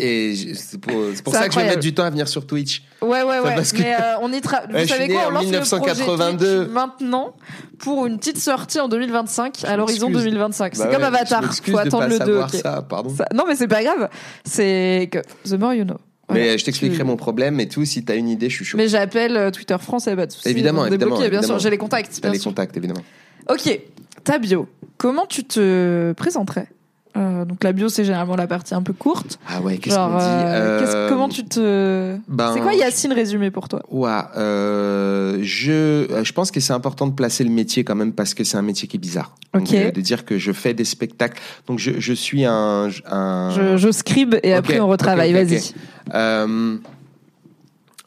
[0.54, 0.92] c'est pour,
[1.32, 2.82] ça que je vais mettre du temps à venir sur Twitch.
[3.02, 3.54] ouais, ouais, ouais.
[3.54, 4.72] parce que- Mais euh, on y travaille.
[4.72, 6.56] Ouais, Vous savez quoi On en lance le 1982.
[6.64, 7.34] projet maintenant
[7.78, 10.24] pour une petite sortie en 2025, à l'horizon m'excuse.
[10.24, 10.74] 2025.
[10.76, 11.42] C'est Bah comme ouais, Avatar.
[11.42, 12.18] Je m'excuse Faut attendre le 2.
[12.18, 12.60] savoir ok.
[12.62, 13.10] ça, pardon.
[13.16, 14.08] Ça- Non, mais c'est pas grave.
[14.44, 15.96] C'est que the more you know.
[16.32, 17.84] Mais je t'expliquerai Tu- mon problème et tout.
[17.84, 18.76] Si t'as une idée, je suis chaud.
[18.76, 20.48] Mais j'appelle euh, Twitter France, et pas de soucis.
[20.48, 21.58] Évidemment, évidemment, bien sûr.
[21.58, 22.18] J'ai les contacts.
[22.20, 23.02] T'as les contacts, évidemment.
[23.48, 23.80] Ok,
[24.24, 24.68] ta bio.
[24.96, 26.66] Comment tu te présenterais?
[27.16, 29.38] Euh, Donc la bio, c'est généralement la partie un peu courte.
[29.48, 32.16] Ah ouais, qu'est-ce qu'on dit euh, Euh, comment tu te.
[32.28, 33.82] ben, c'est quoi Yacine résumé pour toi?
[34.36, 38.44] Euh, je, je pense que c'est important de placer le métier quand même parce que
[38.44, 39.34] c'est un métier qui est bizarre.
[39.54, 39.70] Ok.
[39.70, 41.40] de dire que je fais des spectacles.
[41.66, 42.90] Donc je, je suis un.
[43.10, 45.32] un je, je scribe et après on retravaille.
[45.32, 45.72] Vas-y.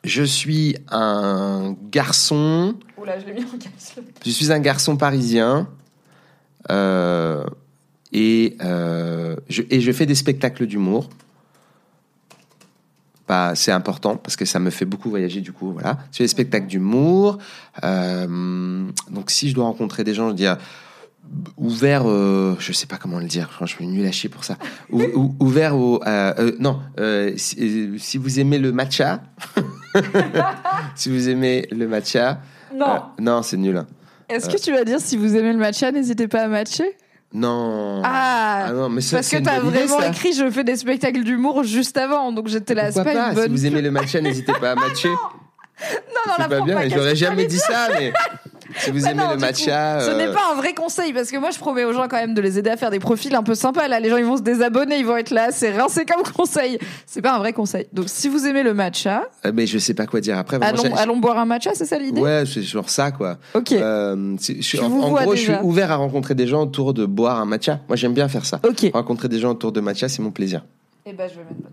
[0.05, 2.75] Je suis un garçon.
[2.97, 4.03] Oula, je l'ai mis en capsule.
[4.25, 5.67] Je suis un garçon parisien.
[6.71, 7.43] Euh,
[8.13, 11.09] et, euh, je, et je fais des spectacles d'humour.
[13.27, 15.71] Bah, c'est important parce que ça me fait beaucoup voyager du coup.
[15.71, 17.37] Voilà, je fais des spectacles d'humour.
[17.83, 20.47] Euh, donc si je dois rencontrer des gens, je dis
[21.57, 22.03] ouvert.
[22.09, 23.47] euh, je sais pas comment le dire.
[23.61, 24.57] Je suis nul à chier pour ça.
[24.91, 26.01] Ou- ou- ouvert au.
[26.07, 26.79] euh, euh, non,
[27.37, 29.21] si, si vous aimez le matcha,
[30.95, 32.41] si vous aimez le matcha,
[32.73, 33.03] Non.
[33.19, 33.77] non, c'est nul.
[33.77, 33.85] hein.
[34.27, 36.95] Est-ce que tu vas dire si vous aimez le matcha, n'hésitez pas à matcher?
[37.33, 38.01] Non.
[38.03, 40.07] Ah, Ah non, mais ça, Parce que t'as vraiment ça.
[40.07, 43.35] écrit je fais des spectacles d'humour juste avant, donc j'étais là, Pourquoi pas, pas, une
[43.35, 43.43] bonne.
[43.45, 45.09] Si vous aimez le matcha, n'hésitez pas à matcher.
[45.09, 45.15] Non,
[46.27, 46.89] non, c'est la pas bien.
[46.89, 48.11] J'aurais jamais dit ça, mais
[48.77, 51.13] si vous Bah aimez non, le matcha, coup, Ce n'est euh, pas un vrai conseil
[51.13, 52.99] parce que moi je promets aux gens quand même de les aider à faire des
[52.99, 53.87] profils un peu sympas.
[53.87, 56.77] Là, les gens ils vont se désabonner, ils vont être là, c'est rincé comme conseil.
[57.05, 57.87] C'est pas un vrai conseil.
[57.93, 60.57] Donc si vous aimez le matcha, euh, mais je sais pas quoi dire après.
[60.61, 62.21] allons, allons boire un matcha, c'est ça l'idée?
[62.21, 63.37] Ouais, c'est genre ça, quoi.
[63.53, 63.71] Ok.
[63.71, 67.39] Euh, je suis- en, gros, je suis ouvert à rencontrer des gens autour de boire
[67.39, 67.79] un matcha.
[67.87, 68.59] Moi, j'aime bien faire ça.
[68.67, 68.91] Ok.
[68.93, 70.63] Rencontrer des gens autour de matcha, c'est mon plaisir.
[71.05, 71.69] Et ben je vais mettre.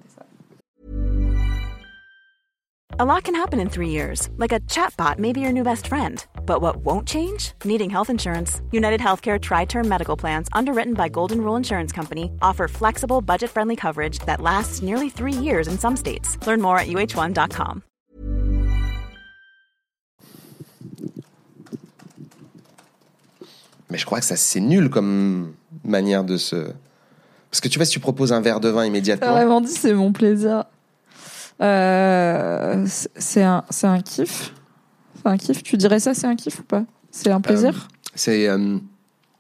[2.99, 5.87] A lot can happen in three years, like a chatbot may be your new best
[5.87, 6.25] friend.
[6.47, 7.53] But what won't change?
[7.63, 8.63] Needing health insurance.
[8.73, 13.51] United Healthcare Tri Term Medical Plans, underwritten by Golden Rule Insurance Company, offer flexible, budget
[13.51, 16.39] friendly coverage that lasts nearly three years in some states.
[16.47, 17.83] Learn more at uh1.com.
[23.91, 25.53] Mais je crois que ça, c'est nul comme
[25.85, 26.73] manière de se.
[27.51, 29.33] Parce que tu vois, si tu proposes un verre de vin T'as immédiatement.
[29.33, 30.65] vraiment dit c'est mon plaisir.
[31.63, 32.85] Euh,
[33.17, 34.53] c'est- un, c'est un kiff.
[35.17, 35.63] C'est un kiff.
[35.63, 36.85] Tu dirais ça, c'est un kiff ou pas?
[37.11, 37.89] C'est un plaisir?
[38.15, 38.49] C'est.
[38.49, 38.79] euh,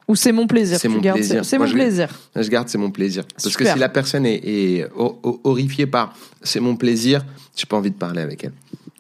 [0.08, 1.44] Ou c'est mon plaisir c'est mon gardes- plaisir.
[1.44, 2.08] C'est mon je l'ai- plaisir.
[2.36, 3.24] Je garde, c'est mon plaisir.
[3.34, 3.66] Parce Super.
[3.66, 7.24] que si la personne est, est ho- ho- horrifiée par c'est mon plaisir,
[7.56, 8.52] j'ai pas envie de parler avec elle.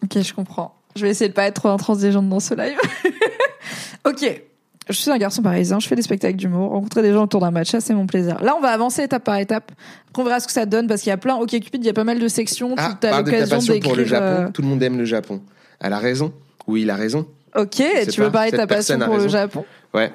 [0.02, 0.74] Ok, je comprends.
[0.96, 2.78] Je vais essayer de pas être trop intransigeante dans ce live.
[4.06, 4.42] ok.
[4.88, 7.50] Je suis un garçon parisien, je fais des spectacles d'humour, rencontrer des gens autour d'un
[7.50, 8.40] match, ça c'est mon plaisir.
[8.42, 9.72] Là, on va avancer étape par étape.
[10.10, 11.34] Après, on verra ce que ça donne parce qu'il y a plein.
[11.36, 12.74] Ok, Cupid, il y a pas mal de sections.
[12.76, 14.20] Ah, tu as l'occasion passion pour le d'écrire.
[14.20, 14.42] Japon.
[14.44, 15.40] euh, Tout le monde aime le Japon.
[15.80, 16.32] Elle a raison.
[16.68, 17.26] Oui, il a raison.
[17.56, 17.82] Ok,
[18.12, 19.26] tu veux parler de ta passion pour le.
[19.28, 19.64] Japon?
[19.92, 20.12] Ouais.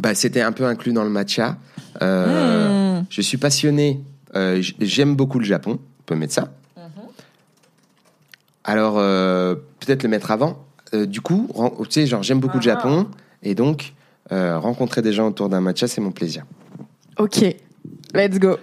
[0.00, 1.56] Bah, c'était un peu inclus dans le matcha.
[2.02, 3.04] Euh, Hmm.
[3.10, 4.00] Je suis passionné.
[4.34, 5.78] euh, J'aime beaucoup le Japon.
[6.00, 6.52] On peut mettre ça.
[6.76, 6.84] Mhm.
[8.64, 10.58] Alors, euh, peut-être le mettre avant.
[10.92, 11.48] Du coup,
[11.84, 12.74] tu sais, genre, j'aime beaucoup le Ah.
[12.74, 13.06] Japon.
[13.42, 13.94] Et donc,
[14.32, 16.44] euh, rencontrer des gens autour d'un matcha, c'est mon plaisir.
[17.18, 17.42] Ok,
[18.14, 18.56] let's go.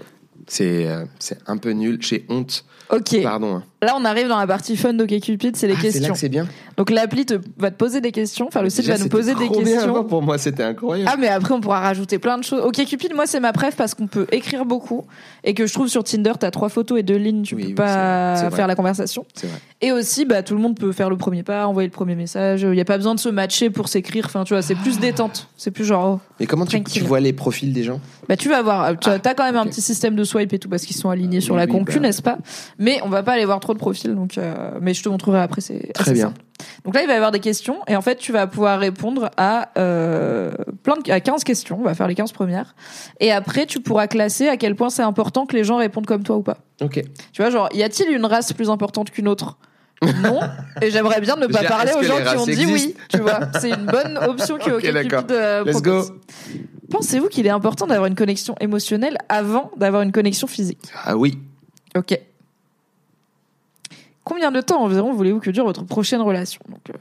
[0.47, 1.97] C'est euh, c'est un peu nul.
[2.01, 2.65] J'ai honte.
[2.89, 3.55] Ok, Pardon.
[3.57, 3.63] hein.
[3.85, 6.13] Là, on arrive dans la partie fun d'OkCupid, c'est les Ah, c'est là questions.
[6.13, 6.47] que c'est bien.
[6.77, 9.33] Donc l'appli te, va te poser des questions, enfin le site Déjà, va nous poser
[9.35, 9.91] des bien questions.
[9.95, 11.09] avant pour moi, c'était incroyable.
[11.13, 12.61] Ah mais après on pourra rajouter plein de choses.
[12.65, 15.05] Ok Cupid, moi c'est ma préf parce qu'on peut écrire beaucoup
[15.43, 17.67] et que je trouve sur Tinder t'as trois photos et deux lignes, tu Oui, peux
[17.69, 18.55] oui, pas c'est vrai, c'est vrai.
[18.57, 19.25] faire la conversation.
[19.35, 19.57] C'est vrai.
[19.81, 22.63] Et aussi bah tout le monde peut faire le premier pas, envoyer le premier message.
[22.69, 24.25] Il y a pas besoin de se matcher pour s'écrire.
[24.25, 25.47] Enfin tu vois c'est plus détente.
[25.55, 26.19] C'est plus genre oh.
[26.39, 28.01] Mais comment tu, vois les profils des gens?
[28.27, 28.97] Bah tu vas voir.
[28.99, 31.09] Tu as Ah, quand même un petit système de swipe et tout parce qu'ils sont
[31.09, 32.07] alignés sur Oui, la concu bah.
[32.07, 32.37] n'est-ce pas?
[32.79, 34.37] Mais on va pas aller voir trop de profils donc.
[34.39, 36.27] euh, mais je te montrerai après c'est Très assez bien.
[36.27, 36.41] simple.
[36.85, 39.29] Donc là, il va y avoir des questions et en fait, tu vas pouvoir répondre
[39.37, 40.51] à euh,
[40.83, 41.77] plein de, à 15 questions.
[41.79, 42.75] On va faire les 15 premières.
[43.19, 46.23] Et après, tu pourras classer à quel point c'est important que les gens répondent comme
[46.23, 46.57] toi ou pas.
[46.81, 47.01] Ok.
[47.33, 49.57] Tu vois, genre, y a-t-il une race plus importante qu'une autre?
[50.21, 50.39] Non.
[50.81, 52.95] Et j'aimerais bien ne pas Déjà, parler aux que gens qui ont dit oui.
[53.09, 55.23] Tu vois, c'est une bonne option qui Ok, d'accord.
[55.65, 56.03] Let's go.
[56.89, 60.79] Pensez-vous qu'il est important d'avoir une connexion émotionnelle avant d'avoir une connexion physique?
[61.03, 61.37] Ah oui.
[61.97, 62.17] Ok.
[64.25, 66.59] Combien de temps environ voulez-vous que dure votre prochaine relation?
[66.67, 66.93] Donc, euh,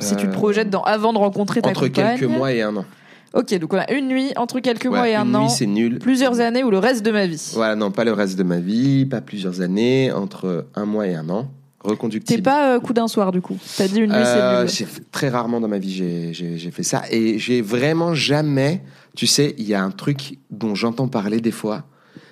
[0.00, 2.18] Si tu te Euh, projettes dans avant de rencontrer ta Entre compagne.
[2.18, 2.84] quelques mois et un an.
[3.32, 5.50] Ok, donc on a une nuit entre quelques mois Ouais, et un une an, nuit,
[5.50, 5.98] c'est nul.
[6.00, 7.52] plusieurs années ou le reste de ma vie?
[7.54, 11.14] Voilà, non, pas le reste de ma vie, pas plusieurs années, entre un mois et
[11.14, 11.48] un an.
[11.80, 12.38] Reconductible.
[12.38, 13.56] T'es pas euh, coup d'un soir du coup?
[13.76, 15.04] T'as dit une nuit Euh, c'est j'ai nul.
[15.12, 18.82] très rarement dans ma vie j'ai j'ai j'ai fait ça et j'ai vraiment jamais
[19.14, 21.82] tu sais il y a un truc dont j'entends parler des fois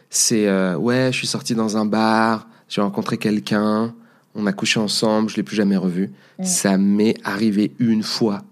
[0.08, 3.92] c'est euh, ouais je suis sorti dans un bar j'ai rencontré quelqu'un
[4.34, 6.44] on a couché ensemble je l'ai plus jamais revu Mm.
[6.44, 8.42] ça m'est arrivé une fois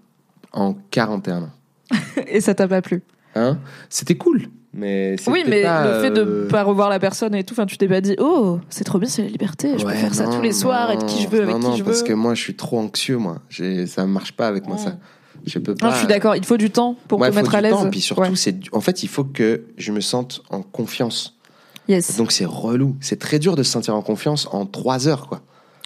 [0.53, 1.49] en 41 ans
[2.27, 3.01] Et ça t'a pas plu.
[3.35, 3.57] hein?
[3.89, 7.43] C'était cool mais Oui, mais pas, le fait de euh, pas revoir la personne et
[7.43, 9.91] tout, enfin tu t'es pas dit oh c'est trop bien c'est la liberté, je ouais,
[9.93, 11.77] peux faire ça non, tous les soirs, être qui je veux non, avec non, qui
[11.79, 11.89] je veux.
[11.91, 13.39] parce que moi je suis trop anxieux moi
[13.87, 14.79] ça marche pas avec moi Mm.
[14.79, 14.97] ça
[15.45, 17.55] je peux pas Non, je suis d'accord, il faut du temps pour Ouais, te mettre
[17.55, 17.71] à l'aise.
[17.73, 18.29] temps, puis surtout, Ouais.
[18.35, 21.35] c'est en fait, il faut que je me sente en confiance.
[21.89, 22.15] Yes.
[22.17, 22.95] Donc c'est relou.
[23.01, 25.41] C'est très dur de se sentir en confiance en trois heures, quoi.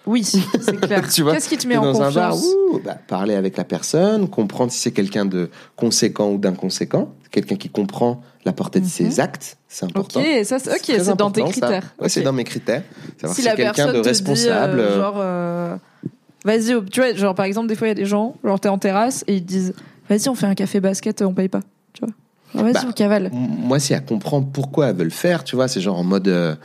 [0.08, 1.08] Oui, c'est clair.
[1.12, 2.54] Tu vois, Qu'est-ce qui te met en dans un bar, confiance?
[2.72, 7.56] ouh, bah, parler avec la personne, comprendre si c'est quelqu'un de conséquent ou d'inconséquent, quelqu'un
[7.56, 8.90] qui comprend la portée de Mhm.
[8.92, 10.20] ses actes, c'est important.
[10.20, 11.94] Ok, ça c'est c'est dans tes critères.
[12.00, 12.84] Ouais, c'est dans mes critères.
[13.20, 14.74] Savoir si si, la c'est quelqu'un personne de responsable.
[14.78, 15.76] dit, euh, euh, genre euh,
[16.46, 18.70] vas-y tu vois genre par exemple des fois il y a des gens genre t'es
[18.70, 19.74] en terrasse et ils te disent
[20.10, 21.62] vas-y on fait un café basket on paye pas
[21.94, 25.44] tu vois vas-y Bah, on cavale Moi, si elle comprend pourquoi elle veut le faire,
[25.44, 26.56] tu vois, c'est genre en mode, euh,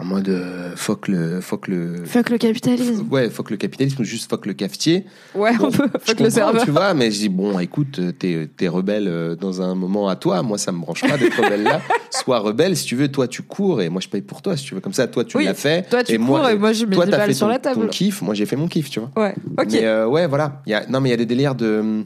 [0.00, 4.48] en mode, euh, que le, fuck le capitalisme ouais, que le capitalisme ou juste que
[4.48, 5.04] le cafetier.
[5.34, 8.12] ouais Bon, on peut fuck le serveur tu vois, mais je dis bon, écoute, euh,
[8.12, 10.42] t'es t'es rebelle euh, dans un moment à toi.
[10.42, 11.80] Moi, ça me branche pas d'être rebelle là.
[12.10, 13.08] Sois rebelle si tu veux.
[13.08, 14.56] Toi, tu cours et moi, je paye pour toi.
[14.56, 15.88] Si tu veux, comme ça, toi, tu Oui, l'as fait.
[15.88, 17.52] toi tu et cours et moi je mets toi, 10 t'as balles fait sur ton,
[17.52, 18.22] la table ton kiff.
[18.22, 19.10] Moi, j'ai fait mon kiff, tu vois.
[19.16, 20.62] ouais ok Mais euh, ouais, voilà.
[20.66, 22.04] Il y a, non, mais il y a des délires de.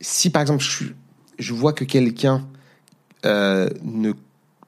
[0.00, 0.84] Si par exemple, je,
[1.38, 2.46] je vois que quelqu'un
[3.24, 4.12] euh, ne,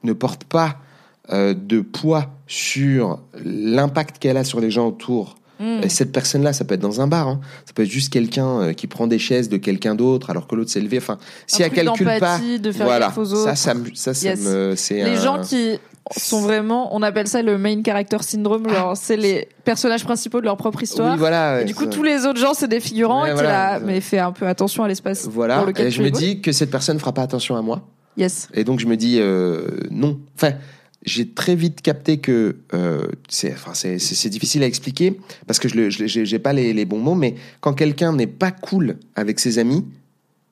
[0.03, 0.79] ne porte pas
[1.31, 5.35] euh, de poids sur l'impact qu'elle a sur les gens autour.
[5.59, 5.79] Hmm.
[5.81, 7.39] Et cette personne-là, ça peut être dans un bar, hein.
[7.65, 10.53] ça peut être juste quelqu'un euh, qui prend des chaises de quelqu'un d'autre alors que
[10.55, 10.97] l'autre s'est levé.
[10.99, 11.17] Enfin,
[11.47, 13.57] si elle truc calcule pas, de faire voilà, aux ça, autres.
[13.57, 14.39] ça, me- ça, ça Yes.
[14.41, 15.79] me, c'est les un- gens qui
[16.15, 20.45] sont vraiment on appelle ça le main character syndrome genre c'est les personnages principaux de
[20.45, 21.61] leur propre histoire oui, voilà.
[21.63, 23.73] et du coup ça- tous les autres gens c'est des figurants Ouais, et t'es voilà.
[23.73, 25.57] là mais fais un peu attention à l'espace Voilà.
[25.57, 27.81] dans lequel Et je me dis que cette personne fera pas attention à moi.
[28.15, 30.17] yes Et donc je me dis euh, non.
[30.37, 30.53] Enfin,
[31.05, 33.71] j'ai très vite capté que euh, c'est, enfin,
[34.29, 37.15] difficile à expliquer parce que je j'ai pas les, les bons mots.
[37.15, 39.85] Mais quand quelqu'un n'est pas cool avec ses amis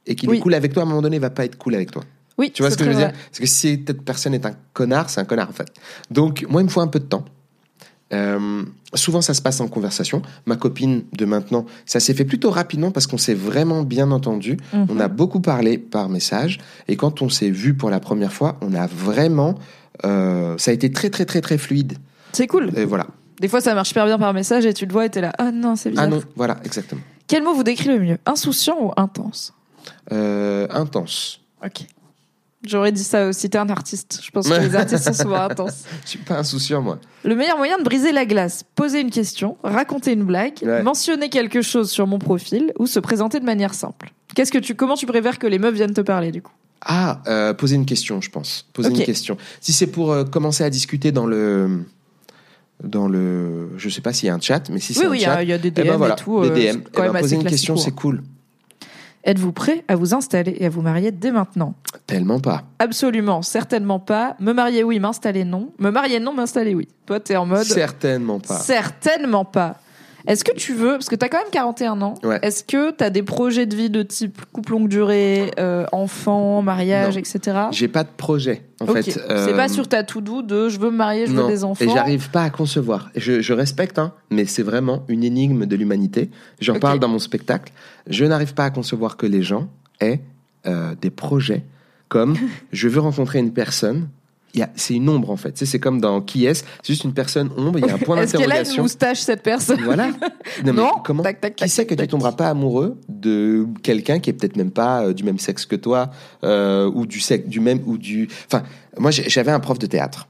[0.06, 0.38] et qu'il Oui.
[0.38, 2.04] est cool avec toi, à un moment donné, il va pas être cool avec toi.
[2.38, 3.12] oui Tu vois ce que je veux dire?
[3.12, 5.68] Parce que si cette personne est un connard, c'est un connard en fait.
[6.12, 7.26] Donc moi, il me faut un peu de temps.
[8.14, 10.22] Euh, souvent, ça se passe en conversation.
[10.46, 14.58] Ma copine de maintenant, ça s'est fait plutôt rapidement parce qu'on s'est vraiment bien entendu.
[14.74, 14.86] Mhm.
[14.90, 16.60] On a beaucoup parlé par message.
[16.88, 19.56] Et quand on s'est vu pour la première fois, on a vraiment.
[20.04, 21.98] Euh, ça a été très, très, très, très fluide.
[22.34, 23.08] c'est cool Et voilà.
[23.40, 25.32] Des fois, ça marche super bien par message et tu le vois et t'es là,
[25.38, 26.06] ah non, c'est bizarre.
[26.06, 27.02] Ah non, voilà, exactement.
[27.28, 29.54] Quel mot vous décrit le mieux Insouciant ou intense?
[30.12, 31.42] Euh, intense.
[31.64, 31.86] Ok.
[32.66, 34.22] J'aurais dit ça aussi, t'es un artiste.
[34.24, 35.84] Je pense que les artistes sont souvent intenses.
[36.04, 36.98] Je suis pas insouciant, moi.
[37.24, 40.82] Le meilleur moyen de briser la glace poser une question, raconter une blague, Ouais.
[40.82, 44.12] mentionner quelque chose sur mon profil ou se présenter de manière simple.
[44.34, 46.54] Qu'est-ce que tu, comment tu préfères que les meufs viennent te parler du coup?
[46.86, 48.68] Ah, euh, poser une question, je pense.
[48.74, 49.38] Poser une question.
[49.60, 51.84] Si c'est pour euh, commencer à discuter dans le.
[52.84, 53.70] Dans le.
[53.78, 55.44] Je sais pas s'il y a un chat, mais si c'est Oui, un y, chat.
[55.44, 56.42] il y a des DM eh ben voilà, et tout.
[56.42, 56.58] des euh, DM.
[56.60, 58.22] c'est Eh quand ben, même poser une question, c'est cool.
[59.24, 61.74] Êtes-vous prêt à vous installer et à vous marier dès maintenant?
[62.06, 62.64] Tellement pas.
[62.78, 64.36] Absolument, certainement pas.
[64.40, 65.72] Me marier oui, m'installer non.
[65.80, 66.88] Me marier non, m'installer oui.
[67.08, 68.60] Toi, t'es en mode Certainement pas.
[68.60, 69.80] certainement pas.
[70.28, 72.40] Est-ce que tu veux, parce que t'as quand même 41 ans, Ouais.
[72.42, 77.16] est-ce que t'as des projets de vie de type couple longue durée, euh, enfant, mariage,
[77.16, 77.20] Non.
[77.20, 77.58] etc.
[77.72, 79.04] J'ai pas de projet, en fait.
[79.04, 81.44] C'est Euh, pas sur ta to-do de je veux me marier, je non.
[81.44, 81.86] veux des enfants.
[81.86, 83.10] Et j'arrive pas à concevoir.
[83.16, 86.30] Je, je respecte, hein, mais c'est vraiment une énigme de l'humanité.
[86.60, 87.72] J'en parle dans mon spectacle.
[88.08, 89.68] Je n'arrive pas à concevoir que les gens
[90.02, 90.22] aient
[90.68, 91.64] euh, des projets
[92.08, 92.36] comme
[92.72, 94.08] je veux rencontrer une personne.
[94.76, 95.58] C'est une ombre en fait.
[95.64, 96.64] C'est comme dans Qui est-ce?
[96.82, 97.80] C'est juste une personne ombre.
[97.80, 98.84] Il y a un point Est-ce qu'elle a une d'interrogation.
[98.84, 99.82] moustache cette personne?
[99.84, 100.08] Voilà.
[100.64, 100.92] Non, mais Non?
[101.04, 101.24] comment?
[101.24, 104.72] Tac, tac, Qui sait que tu tomberas pas amoureux de quelqu'un qui est peut-être même
[104.72, 106.10] pas euh, du même sexe que toi
[106.44, 108.30] euh, ou du sexe du même ou du.
[108.48, 108.64] Enfin,
[108.98, 110.28] moi j'avais un prof de théâtre.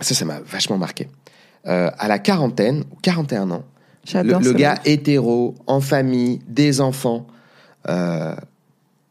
[0.00, 1.08] Ça, ça m'a vachement marqué.
[1.66, 3.64] Euh, à la quarantaine, ou 41 ans,
[4.14, 7.26] le, gars hétéro, en famille, des enfants,
[7.88, 8.36] euh,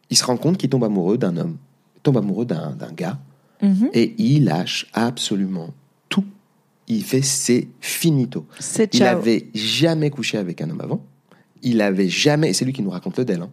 [0.10, 1.58] il se rend compte qu'il tombe amoureux d'un homme,
[1.98, 3.18] il tombe amoureux d'un gars,
[3.66, 3.90] Mhm.
[3.94, 5.74] et il lâche absolument
[6.10, 6.24] tout.
[6.88, 8.46] Il fait c'est finito.
[8.60, 9.18] C'est Il ciao.
[9.18, 11.04] avait jamais couché avec un homme avant.
[11.64, 13.50] Il avait jamais, c'est lui qui nous raconte le d'elle, hein.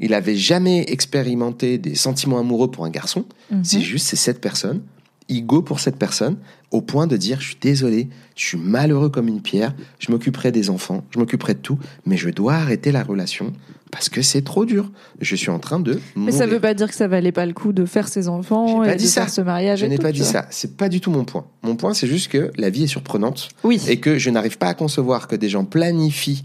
[0.00, 3.24] il avait jamais expérimenté des sentiments amoureux pour un garçon.
[3.50, 3.64] Mhm.
[3.64, 4.82] C'est juste, c'est cette personne.
[5.28, 6.36] Il go pour cette personne
[6.72, 10.50] au point de dire, je suis désolé, je suis malheureux comme une pierre, je m'occuperai
[10.50, 13.52] des enfants, je m'occuperai de tout, mais je dois arrêter la relation
[13.92, 14.90] parce que c'est trop dur.
[15.20, 17.52] Je suis en train de Mais ça veut pas dire que ça valait pas le
[17.52, 19.20] coup de faire ses enfants et de ça.
[19.20, 19.78] faire ce mariage.
[19.80, 20.46] Je n'ai pas dit ça.
[20.50, 21.44] C'est pas du tout mon point.
[21.62, 23.80] Mon point, c'est juste que la vie est surprenante Oui.
[23.88, 26.42] et que je n'arrive pas à concevoir que des gens planifient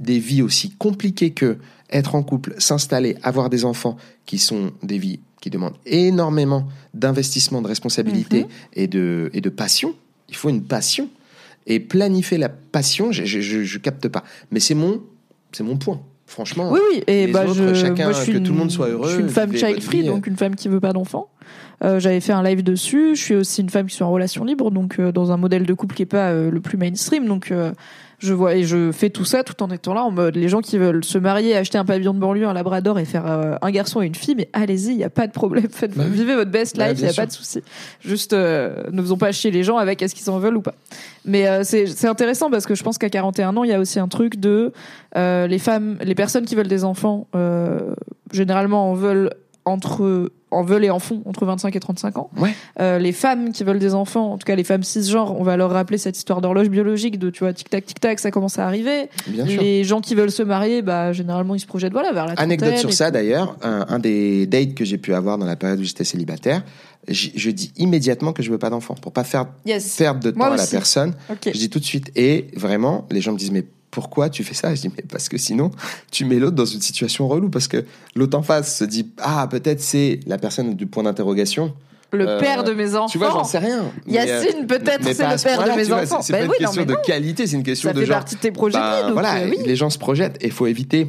[0.00, 1.58] des vies aussi compliquées que
[1.90, 7.60] être en couple, s'installer, avoir des enfants, qui sont des vies qui demandent énormément d'investissement,
[7.62, 8.48] de responsabilité Mhm.
[8.72, 9.94] et, de, et de passion.
[10.28, 11.08] Il faut une passion.
[11.66, 14.24] Et planifier la passion, je, je, je- je capte pas.
[14.50, 15.02] Mais c'est mon,
[15.52, 16.00] c'est mon point.
[16.26, 16.70] Franchement.
[16.72, 18.58] Oui, oui, et Les bah autres, je, chacun, moi, je suis que une, tout le
[18.58, 20.06] monde soit heureux, Je suis une femme child free, vie.
[20.08, 21.28] donc une femme qui veut pas d'enfants.
[21.84, 23.14] Euh, J'avais fait un live dessus.
[23.14, 25.64] Je suis aussi une femme qui soit en relation libre, donc euh, dans un modèle
[25.64, 27.26] de couple qui est pas euh, le plus mainstream.
[27.26, 27.72] Donc euh,
[28.18, 30.60] je vois et je fais tout ça tout en étant là en mode les gens
[30.60, 33.70] qui veulent se marier, acheter un pavillon de banlieue, un labrador et faire euh, un
[33.70, 35.66] garçon et une fille, mais allez-y, il y a pas de problème.
[35.70, 37.22] Faites, Bah vivez votre best Bah, life, il bien y a sûr.
[37.22, 37.62] pas de souci.
[38.04, 40.74] Juste euh, ne faisons pas chier les gens avec est-ce qu'ils en veulent ou pas.
[41.24, 43.80] Mais euh, c'est c'est intéressant parce que je pense qu'à 41 ans, il y a
[43.80, 44.72] aussi un truc de
[45.16, 47.94] euh, les femmes, les personnes qui veulent des enfants, euh,
[48.32, 49.30] généralement en veulent
[49.66, 52.30] entre en veulent et en font entre 25 et 35 ans.
[52.38, 52.54] Ouais.
[52.80, 55.56] Euh, les femmes qui veulent des enfants, en tout cas les femmes cisgenres, on va
[55.56, 58.58] leur rappeler cette histoire d'horloge biologique de tu vois tic tac tic tac, ça commence
[58.58, 59.10] à arriver.
[59.26, 59.60] Bien sûr.
[59.60, 62.76] Les gens qui veulent se marier, bah généralement ils se projettent voilà vers la Anecdote
[62.78, 65.84] sur ça d'ailleurs, un, un des dates que j'ai pu avoir dans la période où
[65.84, 66.62] j'étais célibataire,
[67.08, 69.96] je dis immédiatement que je veux pas d'enfant pour pas faire Yes.
[69.96, 71.14] perdre de temps Moi à la personne.
[71.44, 73.64] Je dis tout de suite et vraiment les gens me disent mais
[73.96, 74.74] pourquoi tu fais ça?
[74.74, 75.70] Je dis mais parce que sinon
[76.10, 77.82] tu mets l'autre dans une situation relou parce que
[78.14, 81.72] l'autre en face se dit ah peut-être c'est la personne du point d'interrogation.
[82.12, 83.06] Le Euh, père de mes enfants.
[83.08, 83.84] Tu vois j'en sais rien.
[84.06, 86.20] Mais, Yacine, euh, peut-être, c'est le ce père de mes enfants.
[86.20, 88.16] C'est Bah pas une oui, question de qualité, c'est une question Ça de fait genre.
[88.18, 89.56] partie de tes projets Bah, donc voilà, euh, oui.
[89.64, 91.08] les gens se projettent et il faut éviter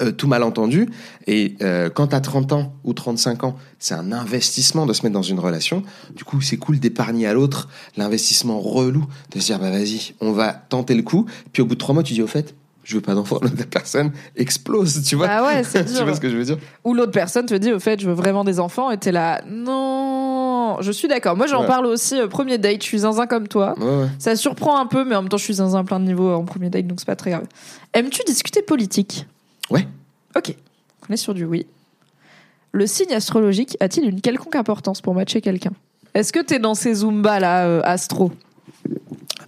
[0.00, 0.88] euh, tout malentendu.
[1.26, 5.14] Et euh, quand t'as 30 ans ou 35 ans, c'est un investissement de se mettre
[5.14, 5.82] dans une relation.
[6.14, 10.32] Du coup, c'est cool d'épargner à l'autre l'investissement relou, de se dire, bah vas-y, on
[10.32, 11.26] va tenter le coup.
[11.52, 13.38] Puis au bout de trois mois, tu dis, au fait, je veux pas d'enfant.
[13.58, 15.26] La personne explose, tu vois.
[15.28, 16.56] Ah ouais, c'est tu vois ce que je veux dire?
[16.84, 19.42] Ou l'autre personne te dit, au fait, je veux vraiment des enfants, et t'es là,
[19.46, 21.36] non, je suis d'accord.
[21.36, 21.66] Moi, j'en Ouais.
[21.66, 23.74] parle aussi, euh, premier date, je suis zinzin comme toi.
[23.78, 24.06] Ouais, ouais.
[24.18, 26.30] Ça surprend un peu, mais en même temps, je suis zinzin à plein de niveaux
[26.32, 27.44] en premier date, donc c'est pas très grave.
[27.92, 29.26] Aimes-tu discuter politique?
[29.70, 29.86] Ouais.
[30.36, 30.54] Ok,
[31.08, 31.66] on est sur du oui.
[32.72, 35.72] Le signe astrologique a-t-il une quelconque importance pour matcher quelqu'un?
[36.14, 38.32] Est-ce que t'es dans ces Zumba là, euh, astro?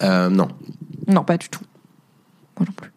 [0.02, 0.48] Euh, non.
[1.06, 1.64] Non, pas du tout.
[2.58, 2.90] Moi non plus.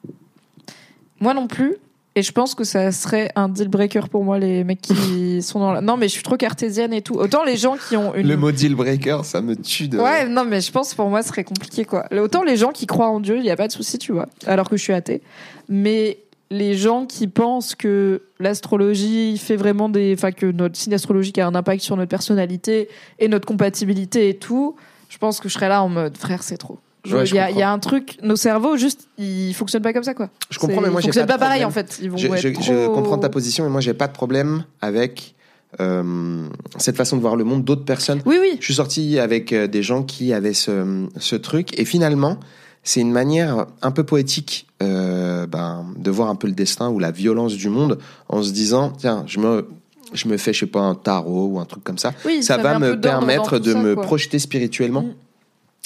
[1.20, 1.76] Moi non plus.
[2.16, 5.60] Et je pense que ça serait un deal breaker pour moi, les mecs qui sont
[5.60, 5.82] dans la.
[5.82, 7.16] Non, mais je suis trop cartésienne et tout.
[7.16, 8.28] Autant les gens qui ont une.
[8.28, 9.98] Le mot deal breaker, ça me tue de.
[9.98, 12.06] Ouais, non, mais je pense que pour moi, ce serait compliqué, quoi.
[12.16, 14.28] Autant les gens qui croient en Dieu, il n'y a pas de souci, tu vois,
[14.46, 15.22] alors que je suis athée.
[15.70, 16.20] Mais
[16.52, 20.14] les gens qui pensent que l'astrologie fait vraiment des.
[20.18, 22.90] Enfin, que notre signe astrologique a un impact sur notre personnalité
[23.20, 24.76] et notre compatibilité et tout,
[25.10, 26.80] je pense que je serais là en mode, frère, c'est trop.
[27.12, 30.14] Ouais, Il y, a- y un truc, nos cerveaux, juste, ils fonctionnent pas comme ça,
[30.14, 30.30] quoi.
[30.50, 32.00] Je comprends, mais moi, ils j'ai pas pas, pareil, en fait.
[32.02, 32.64] Ils vont Je, je- trop...
[32.64, 35.36] je comprends ta position et moi j'ai pas de problème avec
[35.82, 38.22] euh, cette façon de voir le monde d'autres personnes.
[38.26, 38.56] Oui, oui.
[38.60, 42.38] Je suis sorti avec euh, des gens qui avaient ce, ce truc et finalement
[42.84, 47.00] c'est une manière un peu poétique euh, ben, de voir un peu le destin ou
[47.00, 47.98] la violence du monde
[48.30, 49.68] en se disant tiens je me
[50.14, 52.58] je me fais je sais pas un tarot ou un truc comme ça Oui, ça,
[52.58, 54.04] va me permettre de ça, me quoi.
[54.04, 55.14] projeter spirituellement Mm.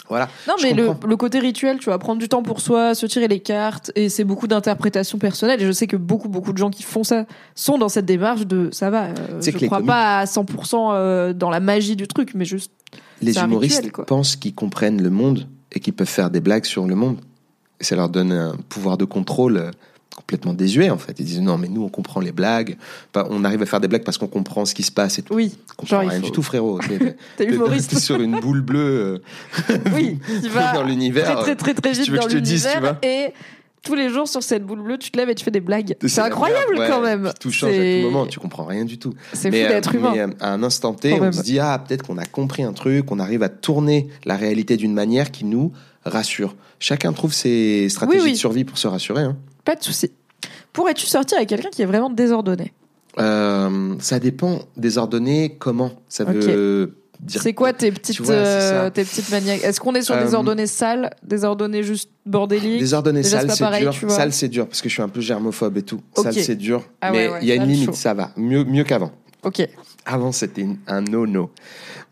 [0.09, 3.27] voilà Non, mais le, côté rituel, tu vas prendre du temps pour soi, se tirer
[3.27, 5.61] les cartes, et c'est beaucoup d'interprétation personnelle.
[5.61, 7.25] Et je sais que beaucoup, beaucoup de gens qui font ça
[7.55, 9.05] sont dans cette démarche de ça va.
[9.07, 12.45] euh, je les crois comiques- pas à 100% euh, dans la magie du truc, mais
[12.45, 12.71] juste.
[13.21, 16.85] les humoristes rituel, pensent qu'ils comprennent le monde et qu'ils peuvent faire des blagues sur
[16.87, 17.17] le monde
[17.79, 19.71] Et ça leur donne un pouvoir de contrôle euh,
[20.15, 21.19] complètement désuet, en fait.
[21.19, 22.75] Ils disent non, mais nous, on comprend les blagues.
[23.13, 25.21] Bah, on arrive à faire des blagues parce qu'on comprend ce qui se passe et
[25.21, 25.35] tout.
[25.35, 26.79] Oui, On comprend genre rien faut- du tout, frérot.
[27.37, 27.91] T'es- humoriste.
[27.91, 29.21] t'es sur une boule bleue
[29.69, 31.25] euh, Oui, qui va dans l'univers.
[31.41, 33.27] très très très très que vite tu veux dans tu l'univers et
[33.87, 35.95] tous les jours sur cette boule bleue, tu te lèves et tu fais des blagues.
[36.05, 36.87] C'est incroyable ouais.
[36.87, 37.31] quand même.
[37.39, 39.13] Tout change à tout moment, tu comprends rien du tout.
[39.33, 40.11] C'est fou Mais, euh, d'être humain.
[40.13, 41.33] mais, euh, à un instant T, Quand on même.
[41.33, 44.77] se dit ah peut-être qu'on a compris un truc, on arrive à tourner la réalité
[44.77, 45.71] d'une manière qui nous
[46.05, 46.55] rassure.
[46.79, 48.33] Chacun trouve ses stratégies Oui, oui.
[48.33, 49.23] de survie pour se rassurer.
[49.23, 49.35] hein.
[49.65, 50.11] Pas de souci.
[50.73, 52.73] Pourrais-tu sortir avec quelqu'un qui est vraiment désordonné?
[53.19, 55.91] Euh, ça dépend désordonné comment?
[56.07, 57.41] Ça veut dire.
[57.41, 60.67] C'est quoi tes petites, vois, euh, tes petites maniaques Est-ce qu'on est sur Euh, désordonné
[60.67, 63.91] sale, désordonné juste bordélique Désordonné Déjà, sale, c'est pas dur.
[63.91, 64.15] tu vois.
[64.15, 66.01] Sale, c'est dur parce que je suis un peu germophobe et tout.
[66.15, 66.23] Ok.
[66.25, 66.83] Sale, c'est dur.
[67.01, 67.93] Ah mais ouais, ouais, il y a une limite, chaud.
[67.93, 68.31] ça va.
[68.37, 69.11] Mieux, mieux qu'avant.
[69.43, 69.67] Ok.
[70.05, 71.49] Avant, c'était un no-no.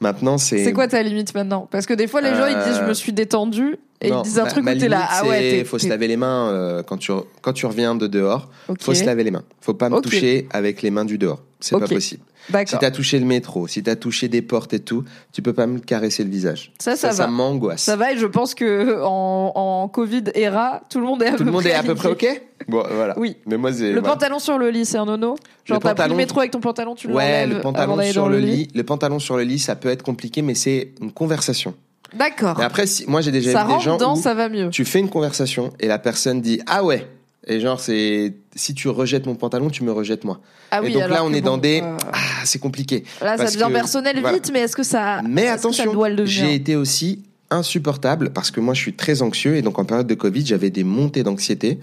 [0.02, 0.64] Maintenant, c'est.
[0.64, 1.68] C'est quoi ta limite maintenant?
[1.72, 4.22] Parce que des fois, les gens ils disent Euh, je me suis détendu et Non,
[4.22, 5.08] ils disent un ma- truc ma où t'es là.
[5.10, 5.64] Ah ouais, t'es.
[5.64, 8.50] faut se laver les mains euh, quand tu quand tu reviens de dehors.
[8.68, 8.82] Ok.
[8.82, 9.44] Faut se laver les mains.
[9.62, 11.42] Faut pas me toucher avec les mains du dehors.
[11.62, 11.94] C'est pas Ok.
[11.94, 12.22] possible.
[12.66, 15.66] Si t'as touché le métro, si t'as touché des portes et tout, tu peux pas
[15.68, 16.72] me caresser le visage.
[16.80, 17.14] Ça, ça va.
[17.14, 17.82] Ça m'angoisse.
[17.82, 21.32] Ça va et je pense que en, en Covid era, tout le monde est à
[21.32, 22.42] Tout peu le monde près est à peu près ok.
[22.68, 23.18] Bon, voilà.
[23.18, 23.38] Oui.
[23.46, 24.14] Mais moi, c'est Le voilà.
[24.16, 25.36] pantalon sur le lit, c'est un nono.
[25.66, 28.40] Genre t'as pris le métro avec ton pantalon, tu Ouais, le pantalon sur dans le
[28.40, 28.68] lit.
[28.74, 31.74] Le pantalon sur le lit, ça peut être compliqué, mais c'est une conversation.
[32.14, 32.62] D'accord.
[32.62, 34.70] Après, si, moi, j'ai déjà Ça vu des gens dedans, où ça va mieux.
[34.70, 37.08] tu fais une conversation et la personne dit ah ouais.
[37.48, 40.40] Et genre, c'est si tu rejettes mon pantalon, tu me rejettes moi.
[40.72, 43.04] Ah et oui, donc alors là, on est dans des euh, ah, c'est compliqué.
[43.22, 44.38] Là, ça devient que- personnel voilà.
[44.38, 45.22] vite, mais est-ce que ça.
[45.28, 45.94] Mais attention,
[46.26, 50.08] j'ai été aussi insupportable parce que moi je suis très anxieux et donc en période
[50.08, 51.80] de Covid j'avais des montées d'anxiété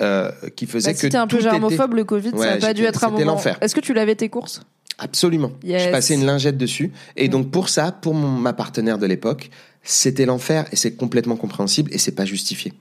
[0.00, 2.56] euh, qui faisaient Bah, que si un peu était- germophobe, le Covid, ça Ouais, a
[2.58, 3.32] pas dû être un c'était moment.
[3.32, 3.58] l'enfer.
[3.60, 4.62] Est-ce que tu lavais tes courses?
[4.98, 5.50] Absolument.
[5.64, 5.84] Yes.
[5.84, 7.30] Je passais une lingette dessus et Mm.
[7.30, 9.50] donc pour ça, pour mon, ma partenaire de l'époque,
[9.82, 12.72] c'était l'enfer et c'est complètement compréhensible et c'est pas justifié.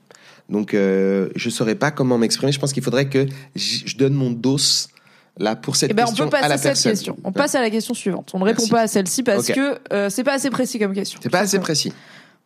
[0.52, 2.52] Donc euh, je saurais pas comment m'exprimer.
[2.52, 3.26] Je pense qu'il faudrait que
[3.56, 4.58] je donne mon dos
[5.38, 6.92] là pour cette Eh ben, on question peut à la passer cette personne.
[6.92, 7.18] question.
[7.24, 8.32] On passe à la question suivante.
[8.34, 11.20] On ne répond pas à celle-ci parce que euh, c'est pas assez précis comme question.
[11.24, 11.94] C'est pas assez précis.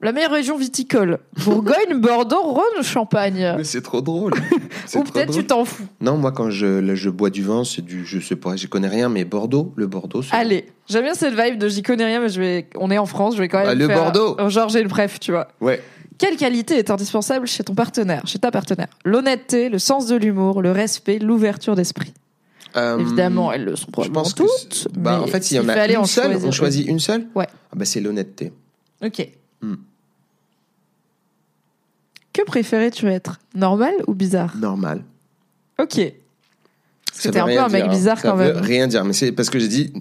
[0.01, 3.53] La meilleure région viticole Bourgogne, Bordeaux, Rhône, Champagne.
[3.57, 4.33] Mais c'est trop drôle.
[4.95, 5.85] Ou peut-être tu t'en fous.
[6.01, 8.67] Non, moi quand je, là, je bois du vin, c'est du, je sais pas, je
[8.67, 10.21] connais rien, mais Bordeaux, le Bordeaux.
[10.31, 12.67] Allez, j'aime bien cette vibe de j'y connais rien, mais je vais.
[12.75, 13.69] On est en France, je vais quand même.
[13.69, 14.49] Ah, le faire- Bordeaux.
[14.49, 15.47] Genre j'ai le bref, tu vois.
[15.61, 15.81] Ouais.
[16.17, 18.87] Quelle qualité est indispensable chez ton partenaire, chez ta partenaire?
[19.03, 22.13] L'honnêteté, le sens de l'humour, le respect, l'ouverture d'esprit.
[22.77, 24.87] Euh, Évidemment, elles le sont je probablement pense que toutes.
[24.97, 26.99] bah, mais en fait, s'il y en a une en seule, choisir on choisit une
[26.99, 27.27] seule?
[27.35, 27.47] Ouais.
[27.71, 28.51] Ah bah c'est l'honnêteté.
[29.03, 29.27] Ok.
[29.61, 29.75] Hmm.
[32.33, 33.39] Que préférais-tu être?
[33.53, 34.55] Normal ou bizarre?
[34.57, 35.03] Normal.
[35.79, 36.01] Ok.
[37.17, 37.95] C'était un peu un mec dire, hein.
[37.95, 38.63] bizarre Ça quand veut même.
[38.63, 39.93] rien dire, mais c'est parce que j'ai dit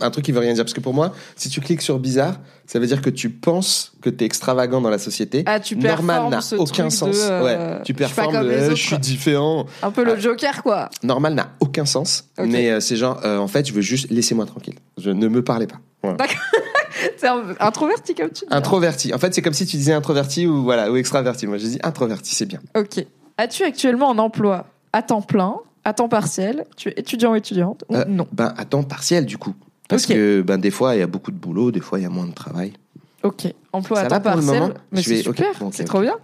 [0.00, 0.64] un truc qui veut rien dire.
[0.64, 3.92] Parce que pour moi, si tu cliques sur bizarre, ça veut dire que tu penses
[4.00, 5.42] que t'es extravagant dans la société.
[5.46, 7.16] Ah, tu Normal n'a aucun sens.
[7.16, 9.66] de, euh, ouais, tu je suis performes le, les euh, je suis différent.
[9.82, 10.88] Un peu le Joker, quoi.
[11.02, 14.46] Normal n'a aucun sens, mais euh, c'est genre, euh, en fait, je veux juste laissez-moi
[14.46, 14.76] tranquille.
[14.98, 15.80] Je ne me parlez pas.
[16.02, 16.16] Voilà.
[17.16, 17.28] C'est
[17.60, 18.50] introverti comme tu dis.
[18.54, 19.14] Introverti.
[19.14, 21.46] En fait, c'est comme si tu disais introverti ou voilà ou extraverti.
[21.46, 22.60] Moi, je dis introverti, c'est bien.
[22.76, 23.04] Ok.
[23.38, 27.84] As-tu actuellement un emploi à temps plein, à temps partiel Tu es étudiant ou étudiante
[27.88, 28.26] ou Euh, Non.
[28.32, 29.54] Ben à temps partiel du coup,
[29.88, 32.06] parce que ben des fois il y a beaucoup de boulot, des fois il y
[32.06, 32.72] a moins de travail.
[33.22, 33.46] Ok.
[33.72, 34.74] Emploi Ça à temps partiel.
[34.90, 35.46] Mais c'est vais- super.
[35.60, 36.16] bon, ok, c'est trop bien.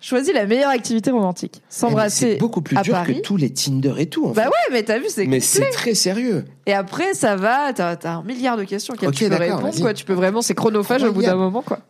[0.00, 1.58] Choisis la meilleure activité romantique.
[1.58, 2.32] Eh, S'embrasser.
[2.32, 3.16] C'est beaucoup plus à dur Paris.
[3.18, 4.26] que tous les Tinder et tout.
[4.26, 4.48] En Bah fait.
[4.48, 6.44] ouais, mais t'as vu, c'est mais c'est très sérieux.
[6.66, 9.70] Et après, ça va, t'as as un milliard de questions auxquelles Ok, tu peux répondre.
[9.80, 9.94] Quoi.
[9.94, 11.60] Tu peux vraiment, c'est chronophage au bout d'un moment.
[11.62, 11.80] quoi.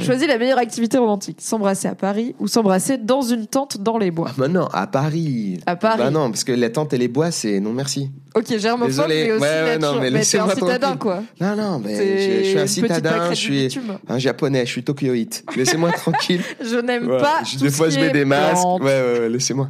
[0.00, 1.38] Choisis la meilleure activité romantique.
[1.40, 4.28] S'embrasser à Paris ou s'embrasser dans une tente dans les bois.
[4.30, 5.58] Ah bah non, à Paris.
[5.66, 5.98] À Paris.
[5.98, 8.10] Bah non, parce que la tente et les bois, c'est non merci.
[8.34, 9.24] Ok, germophobe, Désolé.
[9.24, 11.22] mais aussi Ouais, ouais, non, mais t'es un citadin, quoi.
[11.40, 15.44] Non, non, mais je, je suis un citadin, je suis un japonais, je suis tokyoïte.
[15.56, 16.42] Laissez-moi tranquille.
[16.60, 17.22] Je n'aime Voilà.
[17.22, 17.42] pas.
[17.44, 18.64] Tout des ce fois, je mets des masques.
[18.80, 18.84] ouais,
[19.20, 19.68] ouais, laissez-moi.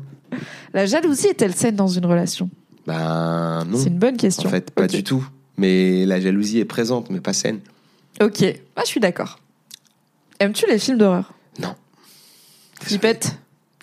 [0.75, 2.49] La jalousie est-elle saine dans une relation?
[2.87, 3.79] Ben non.
[3.79, 4.49] C'est une bonne question.
[4.49, 5.27] En fait, pas du tout.
[5.57, 7.61] Mais la jalousie est présente, mais pas saine.
[8.21, 8.45] Ok,
[8.77, 9.39] ah, je suis d'accord.
[10.41, 11.33] Aimes-tu les films d'horreur?
[11.61, 11.75] Non.
[12.81, 13.37] Flippette?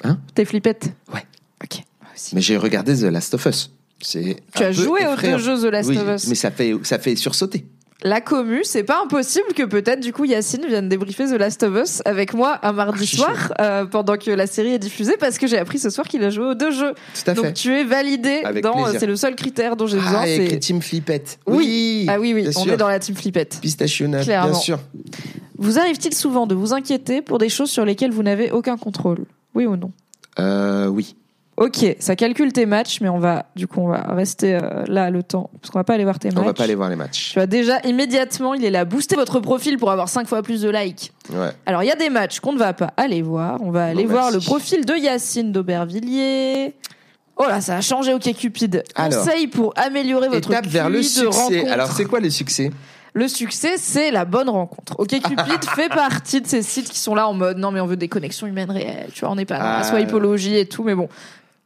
[0.03, 0.19] Hein?
[0.35, 0.91] T'es flippette?
[1.13, 1.25] Ouais.
[1.63, 2.35] Ok, moi aussi.
[2.35, 3.71] Mais j'ai regardé The Last of Us.
[4.01, 5.37] C'est Tu as joué aux effrayant.
[5.37, 6.27] deux jeux The Last oui, of Us.
[6.27, 7.65] mais ça fait, ça fait sursauter.
[8.01, 11.75] La commu, c'est pas impossible que peut-être du coup Yacine vienne débriefer The Last of
[11.83, 15.37] Us avec moi un mardi Archi soir euh, pendant que la série est diffusée parce
[15.37, 16.93] que j'ai appris ce soir qu'il a joué aux deux jeux.
[16.93, 17.53] Tout à Donc fait.
[17.53, 19.01] tu es validé Avec dans plaisir.
[19.01, 21.39] c'est le seul critère dont j'ai besoin Ah, a c'est Team Flippette.
[21.45, 21.57] Oui.
[21.57, 22.05] Oui.
[22.07, 22.71] Ah oui oui, bien on sûr.
[22.73, 23.59] est dans la team flippette.
[23.61, 24.51] Pistachio nut, Clairement.
[24.51, 24.79] bien sûr.
[25.57, 29.25] Vous arrive-t-il souvent de vous inquiéter pour des choses sur lesquelles vous n'avez aucun contrôle?
[29.55, 29.91] Oui ou non?
[30.39, 31.17] Euh, oui.
[31.61, 35.09] Ok, ça calcule tes matchs, mais on va, du coup, on va rester euh, là
[35.09, 36.37] le temps, parce qu'on va pas aller voir tes matchs.
[36.41, 37.31] On va pas aller voir les matchs.
[37.33, 38.85] Tu vois, déjà, immédiatement, il est là.
[38.85, 41.11] Booster votre profil pour avoir 5 fois plus de likes.
[41.33, 41.49] Ouais.
[41.65, 43.59] Alors, il y a des matchs qu'on ne va pas aller voir.
[43.61, 44.37] On va aller Non, voir merci.
[44.37, 46.75] le profil de Yacine d'Aubervilliers.
[47.35, 48.83] Oh là, ça a changé OK Cupid.
[48.95, 51.25] Alors, Conseil pour améliorer votre Étape vers le de succès.
[51.25, 51.71] rencontre.
[51.71, 52.71] Alors, c'est quoi le succès?
[53.13, 54.95] Le succès, c'est la bonne rencontre.
[54.99, 57.87] OK Cupid fait partie de ces sites qui sont là en mode non mais on
[57.87, 59.09] veut des connexions humaines réelles.
[59.13, 59.83] Tu vois, on n'est pas dans la Ah.
[59.83, 61.09] swipeologie et tout, mais bon,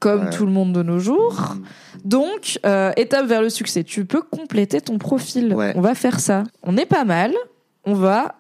[0.04, 0.30] comme Ouais.
[0.32, 1.56] tout le monde de nos jours.
[2.04, 3.84] Donc, euh, étape vers le succès.
[3.84, 5.54] Tu peux compléter ton profil.
[5.56, 5.72] Ouais.
[5.76, 6.44] On va faire ça.
[6.62, 7.34] On est pas mal.
[7.86, 8.36] On va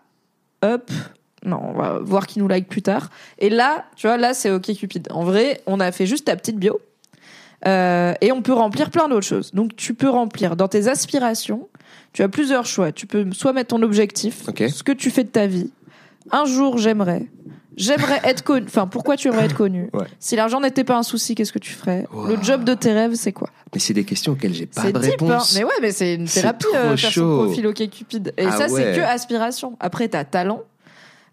[0.61, 0.91] hop.
[1.45, 3.09] Non, on va voir qui nous like plus tard.
[3.39, 5.07] Et là, tu vois, là, c'est OK Cupid.
[5.11, 6.79] En vrai, on a fait juste ta petite bio.
[7.65, 9.51] Euh, et on peut remplir plein d'autres choses.
[9.53, 11.69] Donc, tu peux remplir dans tes aspirations.
[12.11, 12.91] Tu as plusieurs choix.
[12.91, 15.71] Tu peux soit mettre ton objectif, ce que tu fais de ta vie.
[16.31, 17.27] Un jour, j'aimerais.
[17.75, 18.65] J'aimerais être connu.
[18.67, 20.05] Enfin, pourquoi tu aimerais être connu Ouais.
[20.19, 22.05] Si l'argent n'était pas un souci, qu'est-ce que tu ferais?
[22.13, 22.27] Wow.
[22.27, 23.49] Le job de tes rêves, c'est quoi?
[23.73, 25.27] Mais c'est des questions auxquelles j'ai pas de deep, hein.
[25.27, 25.55] réponse.
[25.57, 28.33] Mais ouais, mais c'est une thérapie euh, faire son profil OK Cupid.
[28.37, 28.69] Et Ah ça, ouais.
[28.93, 29.75] c'est que aspiration.
[29.79, 30.61] Après, t'as talent.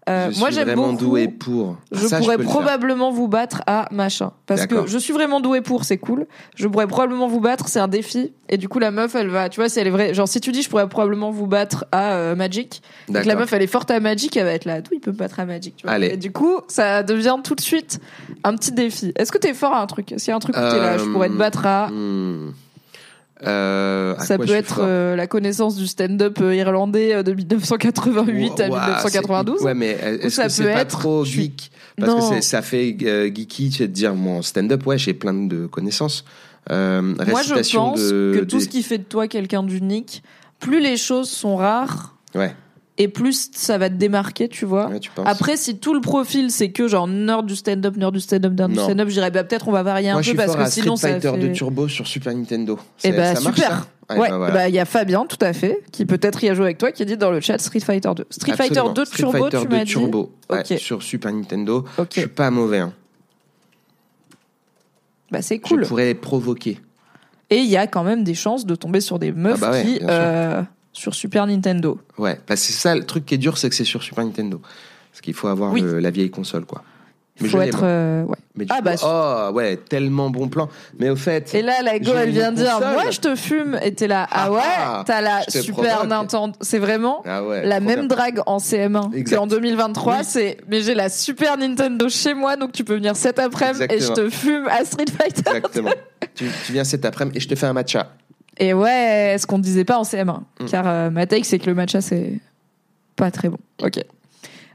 [0.09, 1.05] Euh, je moi, suis j'aime vraiment beaucoup.
[1.05, 1.77] doué pour.
[1.79, 4.31] Ah, Je ça, pourrais probablement vous battre à machin.
[4.47, 6.25] Parce que je suis vraiment doué pour, c'est cool.
[6.55, 8.33] Je pourrais probablement vous battre, c'est un défi.
[8.49, 10.13] Et du coup, la meuf, elle va, tu vois, si elle est vraie.
[10.15, 12.81] Genre, si tu dis, je pourrais probablement vous battre à euh, Magic.
[13.09, 14.81] Donc la meuf, elle est forte à Magic, elle va être là.
[14.81, 15.93] D'où il peut me battre à Magic, tu vois?
[15.95, 16.07] Allez.
[16.13, 17.99] Et du coup, ça devient tout de suite
[18.43, 19.13] un petit défi.
[19.15, 20.13] Est-ce que t'es fort à un truc?
[20.17, 21.89] S'il y a un truc où t'es là, je pourrais te Euh, battre à.
[21.89, 22.53] Hmm.
[23.47, 28.85] Euh, Ça peut être euh, la connaissance du stand-up euh, irlandais de 1988 à Ouah,
[28.87, 29.59] 1992.
[29.59, 29.89] c'est- Ouais, mais
[30.21, 32.29] est-ce ça que c'est peut pas être- trop geek Parce Non.
[32.29, 36.23] que ça fait geeky, de dire, mon stand-up, ouais, j'ai plein de connaissances.
[36.69, 40.21] Euh, Moi, je pense de, que tout des- ce qui fait de toi quelqu'un d'unique,
[40.59, 42.53] plus les choses sont rares Ouais,
[42.97, 44.87] et plus ça va te démarquer, tu vois.
[44.89, 48.19] ouais, tu Après, si tout le profil c'est que genre nerd du stand-up, nerd du
[48.19, 48.83] stand-up, nerd du Non.
[48.83, 50.57] stand-up, je dirais bah, peut-être on va varier un Moi, je peu suis parce fort
[50.57, 51.47] que à sinon Street ça Fighter fait.
[51.49, 52.77] de Turbo sur Super Nintendo.
[52.79, 53.69] Eh C'est- ben ça marche, super.
[54.09, 54.69] ça Ouais, bah, bah, il voilà.
[54.69, 57.05] y a Fabien, tout à fait, qui peut-être y a joué avec toi, qui a
[57.05, 58.25] dit dans le chat Street Fighter 2.
[58.29, 58.93] Street Fighter Absolument.
[58.93, 59.91] 2 Street Turbo, Fighter tu 2 m'as dit.
[59.91, 60.77] Turbo, ouais, Ok.
[60.79, 61.85] sur Super Nintendo.
[61.97, 62.07] Ok.
[62.15, 62.79] Je suis pas mauvais.
[62.79, 62.93] Hein.
[65.31, 65.83] Bah c'est cool.
[65.83, 66.79] Je pourrais les provoquer.
[67.49, 69.71] Et il y a quand même des chances de tomber sur des meufs Ah bah
[69.71, 69.99] ouais, qui
[70.93, 71.99] sur Super Nintendo.
[72.17, 74.61] Ouais, bah, c'est ça le truc qui est dur, c'est que c'est sur Super Nintendo.
[75.11, 75.81] Parce qu'il faut avoir Oui.
[75.81, 76.83] le- la vieille console, quoi.
[77.43, 77.87] Il faut être moi.
[77.87, 78.37] euh, ouais.
[78.55, 80.69] Mais Ah coup, bah, oh ouais, tellement bon plan.
[80.99, 83.79] Mais au fait, Et là, la go, elle vient dire, moi, je te fume.
[83.81, 86.05] Et t'es là, ah Ah ouais, ah, t'as la Super.
[86.05, 86.53] Nintendo.
[86.61, 89.37] C'est vraiment ah ouais, la même drague en CM1 Exact.
[89.37, 90.17] qu'en 2023.
[90.17, 90.23] Oui.
[90.23, 93.99] C'est, mais j'ai la Super Nintendo chez moi, donc tu peux venir cet après-midi et
[93.99, 95.41] je te fume à Street Fighter.
[95.55, 95.91] Exactement.
[96.35, 98.11] tu, tu viens cet après-midi et je te fais un matcha.
[98.61, 100.39] Et ouais, ce qu'on ne disait pas en CM1.
[100.59, 100.65] Mm.
[100.69, 102.39] Car euh, ma take, c'est que le matcha, c'est
[103.15, 103.57] pas très bon.
[103.83, 103.99] Ok.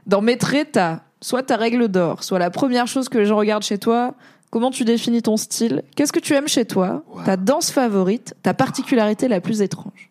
[0.05, 3.37] Dans mes traits, t'as soit ta règle d'or, soit la première chose que les gens
[3.37, 4.13] regardent chez toi,
[4.51, 7.23] comment tu définis ton style, qu'est-ce que tu aimes chez toi, Wow.
[7.25, 10.06] ta danse favorite, ta particularité la plus étrange.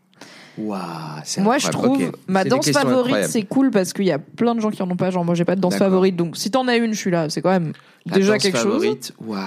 [1.25, 4.61] C'est Moi, je trouve ma danse favorite, c'est cool parce qu'il y a plein de
[4.61, 5.11] gens qui en ont pas.
[5.11, 7.29] Genre, moi, j'ai pas de danse favorite, donc si t'en as une, je suis là.
[7.29, 7.73] C'est quand même
[8.07, 8.83] La déjà quelque chose.
[8.83, 9.41] favorite, Waouh.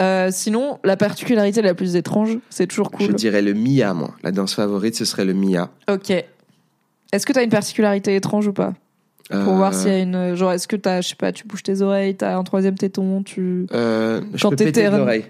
[0.00, 3.14] Euh, sinon, la particularité la plus étrange, c'est toujours Je cool.
[3.14, 4.10] dirais le Mia, moi.
[4.22, 5.70] La danse favorite, ce serait le Mia.
[5.90, 6.10] Ok.
[6.10, 8.74] Est-ce que t'as une particularité étrange ou pas?
[9.30, 10.34] Pour Euh, voir s'il y a une.
[10.34, 13.22] Genre, est-ce que t'as, je sais pas, tu bouges tes oreilles, t'as un troisième téton,
[13.22, 13.66] tu.
[13.72, 15.26] euh, je Quand peux péter l'oreille.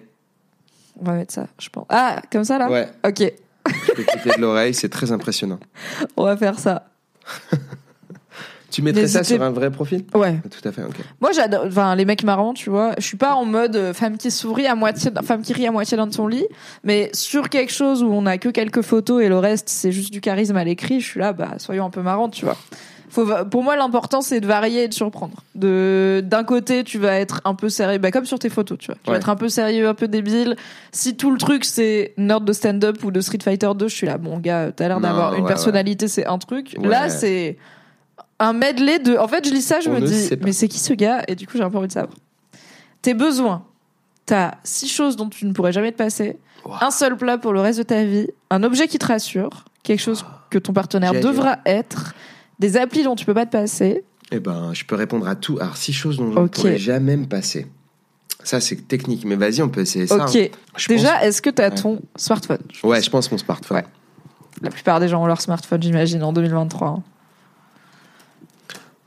[1.00, 1.86] On va mettre ça, je pense.
[1.88, 2.70] Ah, comme ça là?
[2.70, 3.32] Ouais, Ok,
[3.68, 5.60] je peux péter de l'oreille, c'est très impressionnant.
[6.16, 6.88] on va faire ça.
[8.70, 10.04] Tu mettrais ça sur un vrai profil?
[10.14, 10.40] Ouais.
[10.50, 10.96] Tout à fait, ok.
[11.20, 11.64] Moi, j'adore.
[11.66, 12.92] Enfin, les mecs marrants, tu vois.
[12.98, 15.72] Je suis pas en mode euh, femme qui sourit à moitié, femme qui rit à
[15.72, 16.46] moitié dans son lit,
[16.84, 20.12] mais sur quelque chose où on a que quelques photos et le reste c'est juste
[20.12, 22.56] du charisme à l'écrit, je suis là, bah soyons un peu marrantes, tu vois.
[23.10, 25.42] Faut, pour moi, l'important c'est de varier et de surprendre.
[25.54, 28.86] De d'un côté, tu vas être un peu sérieux, bah comme sur tes photos, tu
[28.86, 28.96] vois.
[29.02, 30.56] Tu vas être un peu sérieux, un peu débile.
[30.92, 34.06] Si tout le truc c'est nerd de stand-up ou de Street Fighter 2, je suis
[34.06, 36.76] là, bon gars, t'as l'air d'avoir une ouais, personnalité, c'est un truc.
[36.82, 37.56] Là, c'est
[38.38, 39.16] un medley de.
[39.16, 41.22] En fait, je lis ça, je On me dis, mais c'est qui ce gars?
[41.28, 42.14] Et du coup, j'ai un peu envie de savoir.
[43.02, 43.64] Tes besoins.
[44.26, 46.36] T'as six choses dont tu ne pourrais jamais te passer.
[46.64, 46.74] Wow.
[46.82, 48.28] Un seul plat pour le reste de ta vie.
[48.50, 49.64] Un objet qui te rassure.
[49.82, 51.32] Quelque chose que ton partenaire Génial.
[51.32, 52.14] devra être.
[52.58, 54.04] Des applis dont tu peux pas te passer.
[54.32, 55.58] Eh ben, je peux répondre à tout.
[55.60, 56.52] Alors, six choses dont je ne Ok.
[56.54, 57.66] pourrais jamais me passer.
[58.44, 60.26] Ça, c'est technique, mais vas-y, on peut essayer ça.
[60.26, 60.36] ok.
[60.36, 60.48] hein.
[60.88, 61.74] Déjà, est-ce que tu as Ouais.
[61.74, 62.58] ton smartphone?
[62.82, 63.78] Ouais, je pense mon smartphone.
[63.78, 63.84] Ouais.
[64.62, 66.88] La plupart des gens ont leur smartphone, j'imagine, en 2023.
[66.88, 67.02] hein.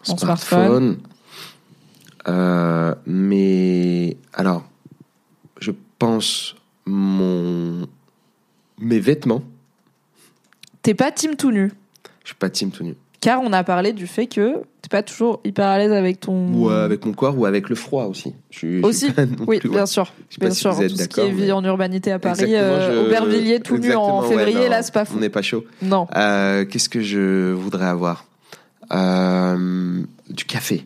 [0.08, 0.98] Mon Smartphone.
[2.28, 4.64] Euh, mais alors,
[5.60, 7.88] je pense mon
[8.80, 9.44] mes vêtements.
[10.82, 11.72] T'es pas team tout nu?
[12.24, 12.96] Je suis pas team tout nu.
[13.22, 16.52] Car on a parlé du fait que t'es pas toujours hyper à l'aise avec ton.
[16.54, 18.34] Ou euh, avec mon corps ou avec le froid aussi.
[18.50, 19.08] Je je Aussi,
[19.48, 20.12] oui, plus, bien sûr.
[20.30, 21.64] Je sais pas Bien si sûr, vous êtes tout ce qui est vie mais- en
[21.64, 25.14] urbanité à Paris, euh, Aubervilliers tout nu en ouais, février, non, là, c'est pas fou.
[25.18, 25.64] On n'est pas chaud.
[25.82, 26.08] Non.
[26.16, 28.26] Euh, Qu'est-ce que je voudrais avoir?
[30.30, 30.86] Du café.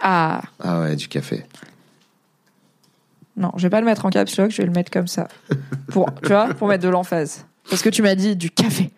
[0.00, 1.44] Ah, Ah ouais, du café.
[3.36, 5.28] non, je vais pas le mettre en caps lock, je vais le mettre comme ça.
[5.88, 7.44] Pour, tu vois, pour mettre de l'emphase.
[7.70, 8.90] Parce que tu m'as dit du café.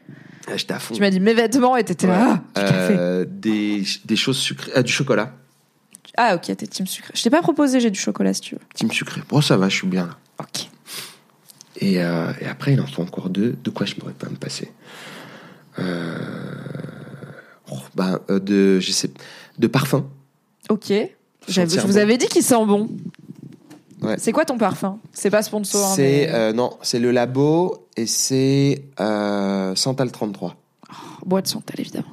[0.48, 0.94] Ah, J'étais à fond.
[0.94, 2.94] Tu m'as dit mes vêtements et t'étais là, ah, du café.
[2.98, 4.72] Euh, des, des choses sucrées.
[4.74, 5.32] Ah, du chocolat.
[6.16, 7.12] Ah, ok, t'es team sucré.
[7.16, 8.60] Je t'ai pas proposé, j'ai du chocolat si tu veux.
[8.74, 9.20] Team sucré.
[9.28, 10.16] Bon, ça va, je suis bien là.
[10.40, 10.68] Ok.
[11.80, 13.56] Et, euh, et après, il en faut encore deux.
[13.64, 14.70] De quoi je pourrais pas me passer
[15.78, 16.16] euh...
[17.72, 19.10] oh, bah, euh, de, je sais,
[19.58, 20.06] de parfum.
[20.68, 20.92] Ok.
[21.48, 21.96] Je vous bon.
[21.98, 22.88] avais dit qu'il sent bon.
[24.02, 24.16] Ouais.
[24.18, 24.98] C'est quoi ton parfum?
[25.12, 25.84] C'est pas sponsor.
[25.84, 30.56] hein, C'est mais- euh, non, c'est le labo et c'est euh, Santal 33.
[31.24, 32.08] Boîte Santal, évidemment.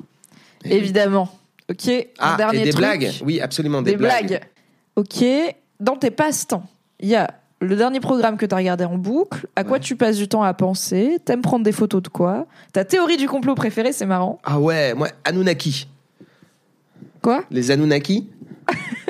[0.65, 1.29] Et- évidemment.
[1.69, 1.87] Ok.
[1.89, 2.81] un Ah, dernier et des truc.
[2.85, 3.11] blagues.
[3.23, 4.41] Oui, absolument des, Des, blagues.
[4.95, 5.23] Ok.
[5.79, 6.63] Dans tes passe-temps,
[6.99, 9.47] il y a le dernier programme que tu as regardé en boucle.
[9.55, 9.79] À quoi Ouais.
[9.79, 11.17] tu passes du temps à penser?
[11.23, 12.45] T'aimes prendre des photos de quoi?
[12.73, 14.39] Ta théorie du complot préférée, c'est marrant.
[14.43, 15.87] Ah ouais, moi Anunnaki.
[17.21, 17.43] Quoi?
[17.51, 18.29] Les Anunnaki?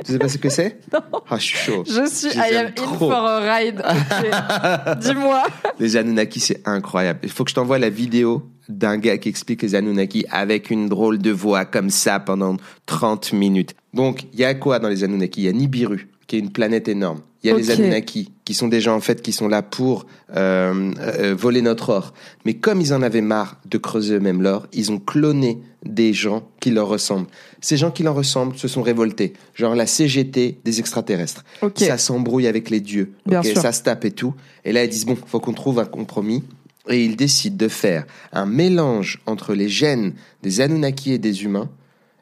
[0.05, 0.80] Tu sais pas ce que c'est?
[0.93, 0.99] Non.
[1.30, 1.84] Ah, je suis chaud.
[1.86, 3.82] Je suis Je I am in for a ride.
[5.01, 5.43] Dis-moi.
[5.80, 7.20] Les Anunnaki, c'est incroyable.
[7.24, 10.88] Il faut que je t'envoie la vidéo d'un gars qui explique les Anunnaki avec une
[10.89, 13.76] drôle de voix comme ça pendant 30 minutes.
[13.93, 15.41] Donc, il y a quoi dans les Anunnaki?
[15.41, 17.22] Il y a Nibiru, qui est une planète énorme.
[17.43, 17.71] Il y a les.
[17.71, 21.89] Anunnaki, qui sont des gens en fait qui sont là pour euh, euh, voler notre
[21.89, 22.13] or.
[22.45, 26.47] Mais comme ils en avaient marre de creuser eux-mêmes l'or, ils ont cloné des gens
[26.59, 27.27] qui leur ressemblent.
[27.61, 31.43] Ces gens qui leur ressemblent se sont révoltés, genre la CGT des extraterrestres.
[31.61, 31.79] Ok.
[31.79, 33.61] Ça s'embrouille avec les dieux, Bien ok, sûr.
[33.61, 34.35] ça se tape et tout.
[34.63, 36.43] Et là, ils disent bon, faut qu'on trouve un compromis.
[36.89, 41.69] Et ils décident de faire un mélange entre les gènes des Anunnaki et des humains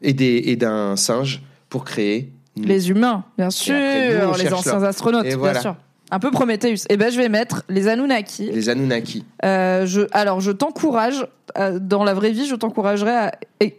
[0.02, 2.34] et des et d'un singe pour créer
[2.66, 3.76] Les humains, bien sûr.
[3.76, 5.62] après, nous, on les anciens astronautes, Et bien voilà.
[5.62, 5.76] sûr.
[6.12, 6.86] Un peu Prometheus.
[6.90, 8.50] Eh ben, je vais mettre les Anunnaki.
[8.52, 9.26] les Anunnaki.
[9.46, 11.28] Euh, je, alors, je t'encourage,
[11.60, 13.32] euh, dans la vraie vie, je t'encouragerais à,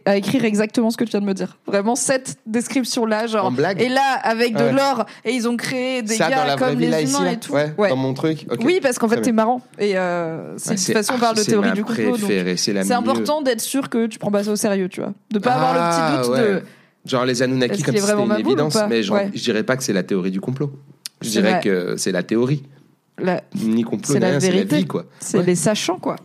[0.04, 1.58] à écrire exactement ce que tu viens de me dire.
[1.66, 3.46] Vraiment, cette description-là, genre.
[3.46, 4.72] En blague Et là, avec de Ouais.
[4.72, 7.24] l'or, et ils ont créé des ça dans gars vraie comme vie les là humains
[7.26, 7.52] ici et tout.
[7.52, 7.88] Ouais, Ouais.
[7.88, 8.46] dans mon truc.
[8.62, 9.60] Oui, parce qu'en fait, t'es marrant.
[9.80, 12.16] Et euh, c'est- de toute façon, on ah, parle de théorie ma du complot.
[12.56, 15.12] c'est important d'être sûr que tu prends pas ça au sérieux, tu vois.
[15.32, 16.42] De pas avoir le Ah, petit doute ouais.
[16.42, 16.62] de.
[17.06, 19.30] Genre les Anunnaki comme si c'était une évidence, mais genre, Ouais.
[19.34, 20.70] je dirais pas que c'est la théorie du complot.
[21.22, 22.62] Je dirais que c'est la théorie,
[23.18, 25.04] la- ni complot, ni rien, c'est la vie quoi.
[25.18, 25.44] C'est Ouais.
[25.46, 26.16] les sachants, quoi.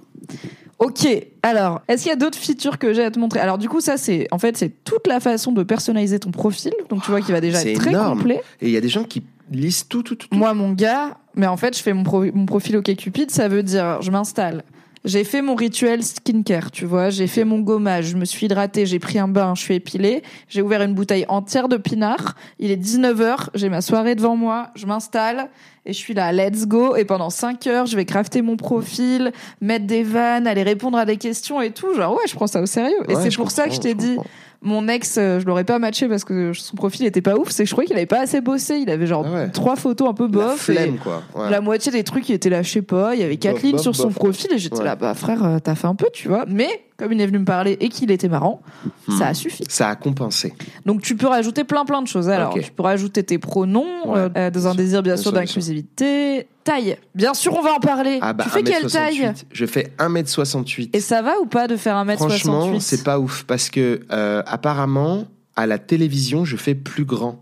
[0.77, 1.07] Ok,
[1.41, 3.39] alors, est-ce qu'il y a d'autres features que j'ai à te montrer?
[3.39, 6.73] Alors, du coup, ça, c'est en fait, c'est toute la façon de personnaliser ton profil.
[6.89, 8.17] Donc, tu vois qu'il va déjà être très énorme.
[8.17, 8.41] complet.
[8.61, 10.27] Et il y a des gens qui lisent tout, tout, tout.
[10.27, 10.37] tout.
[10.37, 13.63] Moi, mon gars, mais en fait, je fais mon, pro- mon profil OkCupid, ça veut
[13.63, 14.63] dire, je m'installe.
[15.05, 17.11] J'ai fait mon rituel skincare, tu vois.
[17.11, 20.23] J'ai fait mon gommage, je me suis hydratée, j'ai pris un bain, je suis épilée.
[20.49, 22.35] J'ai ouvert une bouteille entière de pinard.
[22.57, 25.49] Il est 19h, j'ai ma soirée devant moi, je m'installe
[25.85, 26.95] et je suis là, let's go.
[26.95, 29.31] Et pendant 5 heures, je vais crafter mon profil,
[29.61, 31.93] mettre des vannes, aller répondre à des questions et tout.
[31.93, 32.97] Genre, ouais, je prends ça au sérieux.
[33.07, 34.29] et c'est pour ça que je t'ai dit, comprends.
[34.65, 37.49] Mon ex, euh, je l'aurais pas matché parce que son profil était pas ouf.
[37.51, 38.75] C'est que je croyais qu'il avait pas assez bossé.
[38.79, 39.49] Il avait genre Ah ouais.
[39.51, 40.69] trois photos un peu La bof.
[40.69, 41.23] et- flemme quoi.
[41.35, 41.49] Ouais.
[41.49, 43.77] la moitié des trucs, il était là, je sais pas, il y avait quatre lignes
[43.77, 44.15] sur son bof.
[44.15, 44.83] profil et j'étais Ouais.
[44.83, 46.45] là, bah frère, euh, t'as fait un peu, tu vois.
[46.47, 46.67] Mais
[46.97, 48.61] comme il est venu me parler et qu'il était marrant,
[49.07, 49.17] Hmm.
[49.17, 49.63] ça a suffi.
[49.67, 50.53] Ça a compensé.
[50.85, 52.29] Donc tu peux rajouter plein plein de choses.
[52.29, 54.17] Alors, tu peux rajouter tes pronoms, Ouais.
[54.19, 56.47] euh, euh, dans un désir bien Bien sûr d'inclusivité.
[56.63, 58.17] Taille, bien sûr, on va en parler.
[58.21, 58.91] Ah bah tu fais quelle 1m68.
[58.91, 59.33] taille?
[59.51, 60.89] Je fais 1m68.
[60.95, 64.41] Et ça va ou pas de faire 1m68 Franchement, c'est pas ouf parce que euh,
[64.47, 65.25] apparemment
[65.55, 67.39] à la télévision, je fais plus grand.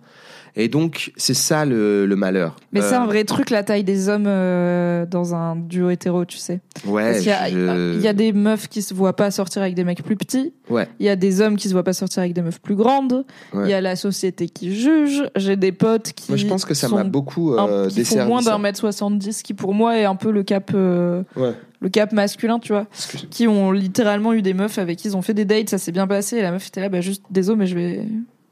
[0.55, 2.55] Et donc c'est ça le, le malheur.
[2.73, 6.25] Mais c'est Euh, un vrai truc, la taille des hommes euh, dans un duo hétéro,
[6.25, 6.61] tu sais.
[6.85, 9.31] Ouais, Parce qu'il y, a- je- il y a des meufs qui se voient pas
[9.31, 10.53] sortir avec des mecs plus petits.
[10.69, 10.87] Ouais.
[10.99, 13.25] Il y a des hommes qui se voient pas sortir avec des meufs plus grandes.
[13.53, 13.63] Ouais.
[13.65, 15.23] Il y a la société qui juge.
[15.35, 16.29] J'ai des potes qui.
[16.31, 18.29] Moi, je pense que ça m'a beaucoup un- euh, qui font desservi.
[18.29, 21.53] moins d'un mètre 70, qui pour moi est un peu le cap, euh, Ouais.
[21.81, 22.85] le cap masculin, tu vois.
[23.31, 25.91] Qui ont littéralement eu des meufs avec qui ils ont fait des dates, ça s'est
[25.91, 26.37] bien passé.
[26.37, 28.05] Et la meuf était là, bah juste, désolé, mais je vais.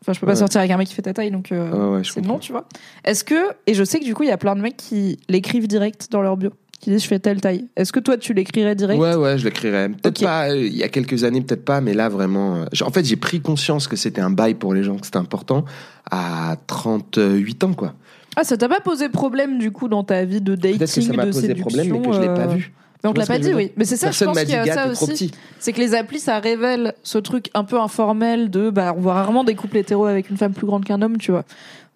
[0.04, 0.40] Enfin, je peux pas Ouais.
[0.40, 2.66] sortir avec un mec qui fait ta taille, donc euh, ouais, c'est non, tu vois.
[3.06, 3.36] Est-ce que.
[3.68, 6.08] Et je sais que du coup, il y a plein de mecs qui l'écrivent direct
[6.12, 6.50] dans leur bio,
[6.80, 7.68] qui disent je fais telle taille.
[7.76, 9.00] Est-ce que toi, tu l'écrirais direct?
[9.00, 9.90] Ouais, ouais, je l'écrirais.
[9.90, 12.56] Peut-être pas euh, il y a quelques années, peut-être pas, mais là vraiment.
[12.56, 15.18] euh, En fait, j'ai pris conscience que c'était un bail pour les gens, que c'était
[15.18, 15.66] important
[16.10, 17.94] à 38 ans, quoi.
[18.36, 21.02] Ah, ça t'a pas posé problème du coup dans ta vie de dating, Peut-être que
[21.02, 22.74] ça m'a de posé séduction problème, mais que je l'ai pas euh, vu.
[23.04, 23.72] Mais on Tu te l'a pas dit, oui.
[23.78, 25.32] Mais c'est ça, Personne je pense qu'il y a ça aussi.
[25.60, 29.14] C'est que les applis, ça révèle ce truc un peu informel de, bah, on voit
[29.14, 31.46] rarement des couples hétéros avec une femme plus grande qu'un homme, tu vois.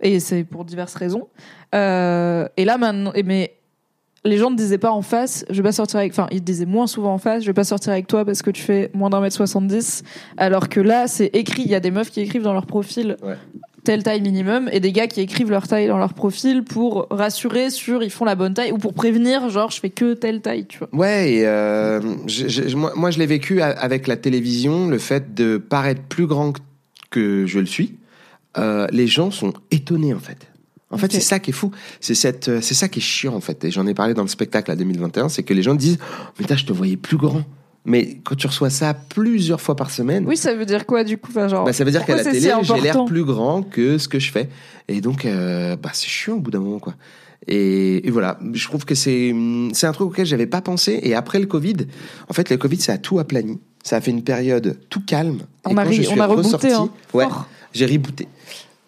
[0.02, 1.28] Et c'est pour diverses raisons.
[1.74, 3.54] Euh, et là, maintenant, mais
[4.24, 6.66] les gens ne disaient pas en face, je vais pas sortir avec, enfin, ils disaient
[6.66, 9.12] moins souvent en face, je vais pas sortir avec toi parce que tu fais moins
[9.12, 10.04] d'un mètre 70.
[10.38, 13.18] Alors que là, c'est écrit, il y a des meufs qui écrivent dans leur profil
[13.22, 13.36] Ouais.
[13.86, 17.70] Telle taille minimum et des gars qui écrivent leur taille dans leur profil pour rassurer
[17.70, 20.66] sur ils font la bonne taille ou pour prévenir, genre, je fais que telle taille,
[20.66, 20.90] tu vois.
[20.92, 25.34] Ouais, et euh, je- je- moi, moi, je l'ai vécu avec la télévision, le fait
[25.34, 26.52] de paraître plus grand
[27.10, 27.96] que- je le suis.
[28.58, 30.48] Euh, les gens sont étonnés en fait.
[30.92, 31.72] En fait, c'est ça qui est fou.
[32.00, 33.64] C'est cette, euh, c'est ça qui est chiant en fait.
[33.66, 36.06] Et j'en ai parlé dans le spectacle à 2021, c'est que les gens disent, oh,
[36.38, 37.42] mais putain, je te voyais plus grand.
[37.86, 41.18] Mais quand tu reçois ça plusieurs fois par semaine, Oui, ça veut dire quoi du
[41.18, 43.62] coup enfin, genre, bah, ça veut dire qu'à la télé, si j'ai l'air plus grand
[43.62, 44.50] que ce que je fais.
[44.88, 46.96] Et donc, euh, bah, c'est chiant au bout d'un moment, quoi.
[47.48, 49.34] Et, et voilà, je trouve que c'est
[49.74, 51.00] c'est un truc auquel j'avais pas pensé.
[51.04, 51.76] Et après le Covid,
[52.28, 53.60] en fait, le Covid, ça a tout aplani.
[53.84, 55.42] Ça a fait une période tout calme.
[55.64, 57.48] On et a quand je suis on a rebooté, ressorti, hein, ouais, fort.
[57.72, 58.28] j'ai rebooté.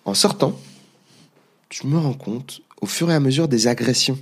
[0.05, 0.57] En sortant,
[1.69, 4.17] je me rends compte au fur et à mesure des agressions,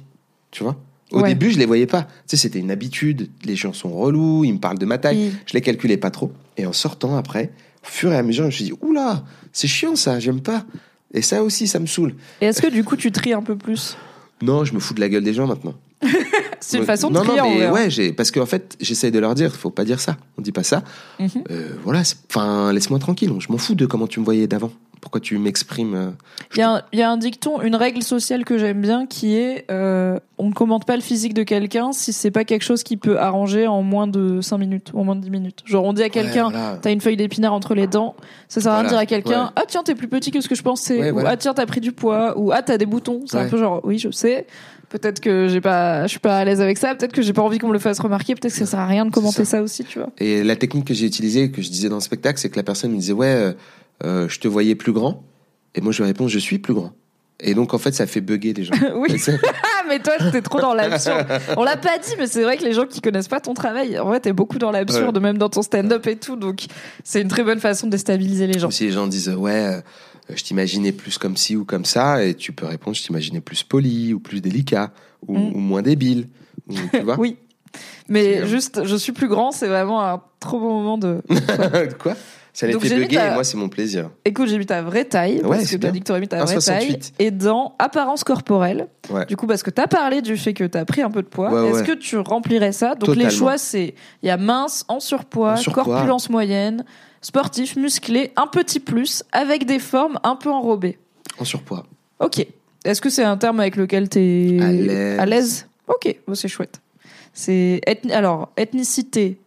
[0.51, 0.75] tu vois.
[1.11, 1.29] Au Ouais.
[1.29, 2.03] début, je les voyais pas.
[2.03, 3.29] Tu sais, c'était une habitude.
[3.43, 5.29] Les gens sont relous, ils me parlent de ma taille.
[5.29, 5.31] Oui.
[5.45, 6.31] Je les calculais pas trop.
[6.57, 7.51] Et en sortant après,
[7.83, 10.65] au fur et à mesure, je me suis dit, oula, c'est chiant ça, j'aime pas.
[11.13, 12.15] Et ça aussi, ça me saoule.
[12.41, 13.95] Et est-ce que du coup tu tries un peu plus?
[14.41, 15.75] Non, je me fous de la gueule des gens maintenant.
[16.59, 17.89] C'est une façon de non, trier non, en mais vrai, hein.
[17.97, 20.17] ouais, parce qu'en fait, j'essaye de leur dire, faut pas dire ça.
[20.37, 20.83] On dit pas ça.
[21.19, 21.29] Mhm.
[21.51, 23.31] Euh, voilà, enfin, laisse-moi tranquille.
[23.39, 24.71] Je m'en fous de comment tu me voyais d'avant.
[25.05, 26.09] Pourquoi tu m'exprimes euh,
[26.55, 29.05] Il y, a un- il y a un dicton, une règle sociale que j'aime bien
[29.05, 32.63] qui est euh, on ne commente pas le physique de quelqu'un si c'est pas quelque
[32.63, 35.59] chose qui peut arranger en moins de 5 minutes ou en moins de 10 minutes.
[35.63, 36.79] Genre on dit à quelqu'un Ouais, voilà.
[36.81, 38.15] t'as une feuille d'épinard entre les dents,
[38.47, 39.49] ça sert à rien de dire à quelqu'un ouais.
[39.55, 41.29] ah tiens t'es plus petit que ce que je pensais Ouais, ou voilà.
[41.29, 43.21] ah tiens t'as pris du poids ou ah t'as des boutons.
[43.27, 44.47] C'est un peu genre oui je sais.
[44.89, 46.95] Peut-être que j'ai pas, je suis pas à l'aise avec ça.
[46.95, 48.33] Peut-être que j'ai pas envie qu'on me le fasse remarquer.
[48.35, 49.57] Peut-être que ça sert à rien de commenter ça.
[49.57, 49.61] ça.
[49.63, 50.09] aussi, tu vois.
[50.19, 52.63] Et la technique que j'ai utilisée, que je disais dans le spectacle, c'est que la
[52.63, 53.55] personne me disait ouais,
[54.03, 55.23] euh, je te voyais plus grand,
[55.73, 56.91] et moi je lui réponds je suis plus grand.
[57.41, 58.73] Et donc en fait ça fait bugger les gens.
[58.95, 59.21] oui.
[59.77, 61.27] Ah, mais toi, t'es trop dans l'absurde.
[61.57, 63.99] On l'a pas dit, mais c'est vrai que les gens qui connaissent pas ton travail,
[63.99, 66.37] en vrai, t'es beaucoup dans l'absurde, même dans ton stand-up et tout.
[66.37, 66.65] Donc,
[67.03, 68.71] c'est une très bonne façon de déstabiliser les gens.
[68.71, 69.81] Si les gens disent ouais, euh,
[70.35, 73.61] je t'imaginais plus comme ci ou comme ça, et tu peux répondre je t'imaginais plus
[73.61, 74.91] poli ou plus délicat
[75.27, 75.55] ou, Mm.
[75.55, 76.29] ou moins débile.
[76.67, 77.37] Ou, tu vois Oui.
[78.07, 81.21] Mais juste, je suis plus grand, c'est vraiment un trop bon moment de.
[81.99, 82.15] Quoi?
[82.57, 84.09] Ça les Donc mis bugger ta- et moi c'est mon plaisir.
[84.23, 86.37] Écoute, j'ai mis ta vraie taille, Ouais, parce que t'as dit que t'aurais mis ta
[86.45, 86.87] vraie taille.
[86.93, 87.11] 1,68.
[87.19, 89.25] Et dans apparence corporelle, Ouais.
[89.25, 91.51] du coup, parce que t'as parlé du fait que t'as pris un peu de poids,
[91.51, 92.95] Ouais, est-ce que tu remplirais ça?
[92.95, 93.93] Donc les choix, c'est
[94.23, 95.83] il y a mince, en surpoids, En surpoids.
[95.83, 96.85] corpulence moyenne,
[97.21, 100.97] sportif, musclé, un petit plus, avec des formes un peu enrobées.
[101.37, 101.85] En surpoids.
[102.19, 102.47] Ok.
[102.85, 105.19] Est-ce que c'est un terme avec lequel t'es À l'aise.
[105.19, 105.67] à l'aise?
[105.87, 106.79] Ok, bon, c'est chouette.
[107.33, 109.39] C'est ethni- alors ethnicité.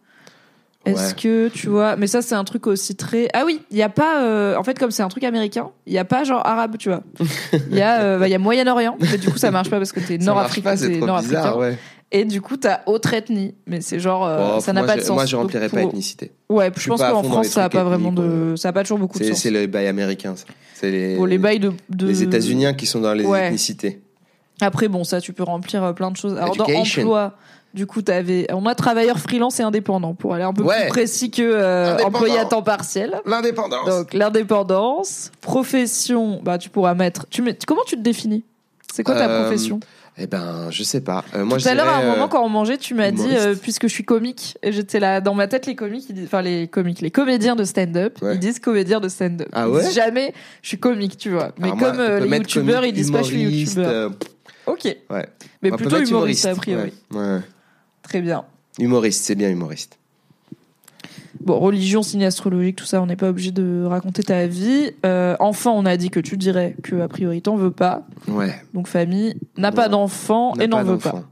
[0.91, 1.21] Est-ce Ouais.
[1.21, 3.27] que tu vois Mais ça, c'est un truc aussi très.
[3.33, 4.21] Ah oui, il y a pas.
[4.23, 6.89] euh, En fait, comme c'est un truc américain, il y a pas genre arabe, tu
[6.89, 7.01] vois.
[7.71, 9.91] Il y a, euh, bah, y a Moyen-Orient, mais du coup, ça marche pas parce
[9.91, 10.75] que t'es nord-africain.
[10.75, 11.55] c'est nord-africain.
[11.55, 11.77] ouais.
[12.11, 15.01] Et du coup, t'as autre ethnie, mais c'est genre, euh, Oh, ça n'a pas de
[15.01, 15.15] sens.
[15.15, 16.31] Moi je Donc, remplirais pas ethnicité.
[16.49, 18.57] Ouais, Je je pense qu'en France, les ça a pas vraiment de, ouais.
[18.57, 19.37] ça a pas toujours beaucoup de sens.
[19.39, 20.45] c'est le bail américain ça.
[20.73, 22.07] C'est les, Bon, les bails de, de...
[22.07, 23.45] les États-Unis qui sont dans les Ouais.
[23.47, 24.01] ethnicités.
[24.61, 26.35] Après, bon, ça, tu peux remplir euh, plein de choses.
[26.35, 27.33] Alors, dans emploi,
[27.73, 30.81] du coup, t'avais, on a travailleur freelance et indépendant pour aller un peu Ouais.
[30.83, 33.21] plus précis que euh, employé à temps partiel.
[33.25, 33.85] L'indépendance.
[33.87, 37.25] Donc, l'indépendance, profession, bah, tu pourras mettre.
[37.29, 38.43] Tu mets, comment tu te définis?
[38.91, 39.79] C'est quoi ta Euh, profession?
[40.21, 41.23] Eh ben, je sais pas.
[41.33, 43.45] Euh, moi, Tout à l'heure, à un moment, quand on mangeait, tu m'as dit, humoriste.
[43.45, 46.25] euh, puisque je suis comique, et j'étais là, dans ma tête, les comiques, ils disent-
[46.25, 48.33] enfin, les comiques, les comédiens de stand-up, Ouais.
[48.33, 49.47] ils disent comédien de stand-up.
[49.53, 51.51] Ah Ils ouais disent jamais, je suis comique, tu vois.
[51.57, 54.11] Mais alors comme euh, les youtubeurs, ils disent pas, je suis humoriste, youtubeur.
[54.65, 54.83] Ok.
[54.83, 55.25] ouais.
[55.61, 56.91] Mais On plutôt mettre humoriste, a priori.
[57.13, 57.17] Ouais.
[57.19, 57.39] ouais.
[58.09, 58.43] Très bien.
[58.79, 59.99] Humoriste, c'est bien humoriste.
[61.41, 64.91] Bon, religion, signe astrologique, tout ça, on n'est pas obligé de raconter ta vie.
[65.05, 68.07] Euh, enfant, on a dit que tu dirais que a priori t'en veux pas.
[68.27, 68.53] Ouais.
[68.73, 71.23] Donc famille, n'a pas d'enfant et n'en veut pas.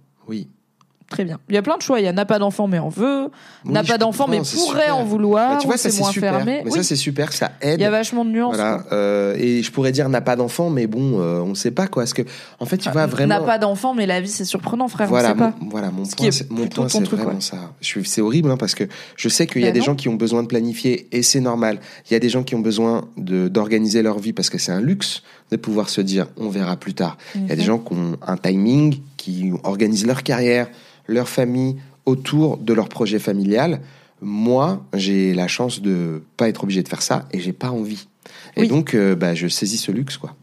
[1.10, 1.40] Très bien.
[1.48, 2.02] Il y a plein de choix.
[2.02, 3.30] Il y a n'a pas d'enfant mais en veut,
[3.64, 4.98] Oui, n'a pas d'enfant mais pourrait super.
[4.98, 5.52] en vouloir.
[5.54, 6.34] Bah, tu vois, ça c'est moins super.
[6.36, 6.62] fermé.
[6.66, 6.78] Mais Oui.
[6.78, 7.80] ça c'est super, ça aide.
[7.80, 8.56] Il y a vachement de nuances.
[8.56, 8.84] Voilà.
[8.92, 12.04] euh, et je pourrais dire n'a pas d'enfant, mais bon, euh, on sait pas quoi.
[12.04, 12.24] Parce que,
[12.60, 13.40] en fait, tu vois vraiment.
[13.40, 15.08] N'a pas d'enfant mais la vie c'est surprenant frère.
[15.08, 15.54] voilà, on sait pas.
[15.62, 17.42] mon, voilà, mon Ce point, est c'est, mon point, c'est truc, vraiment ouais.
[17.42, 17.72] ça.
[17.80, 18.84] Je c'est horrible hein, parce que
[19.16, 19.86] je sais qu'il y a des non.
[19.86, 21.80] gens qui ont besoin de planifier et c'est normal.
[22.10, 24.72] Il y a des gens qui ont besoin de, d'organiser leur vie parce que c'est
[24.74, 27.18] un luxe de pouvoir se dire on verra plus tard.
[27.36, 27.68] Il y a des Mhm.
[27.68, 30.68] gens qui ont un timing, qui organisent leur carrière,
[31.08, 33.82] leur famille autour de leur projet familial.
[34.22, 38.08] Moi, j'ai la chance de pas être obligé de faire ça et j'ai pas envie.
[38.56, 38.68] Et Oui.
[38.68, 40.36] donc, euh, bah, je saisis ce luxe, quoi.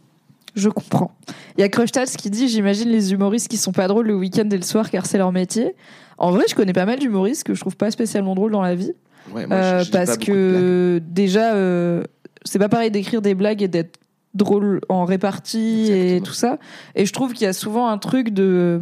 [0.54, 1.10] Je comprends.
[1.58, 4.48] Il y a Crushtats qui dit J'imagine les humoristes qui sont pas drôles le week-end
[4.50, 5.74] et le soir car c'est leur métier.
[6.16, 8.76] En vrai, je connais pas mal d'humoristes que je trouve pas spécialement drôles dans la
[8.76, 8.92] vie.
[9.32, 12.04] Ouais, moi, Euh, je- je parce que déjà, euh,
[12.44, 13.98] c'est pas pareil d'écrire des blagues et d'être
[14.34, 16.58] drôle en répartie et tout ça.
[16.94, 18.80] Et je trouve qu'il y a souvent un truc de.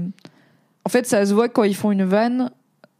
[0.85, 2.51] En fait, ça se voit que quand ils font une vanne,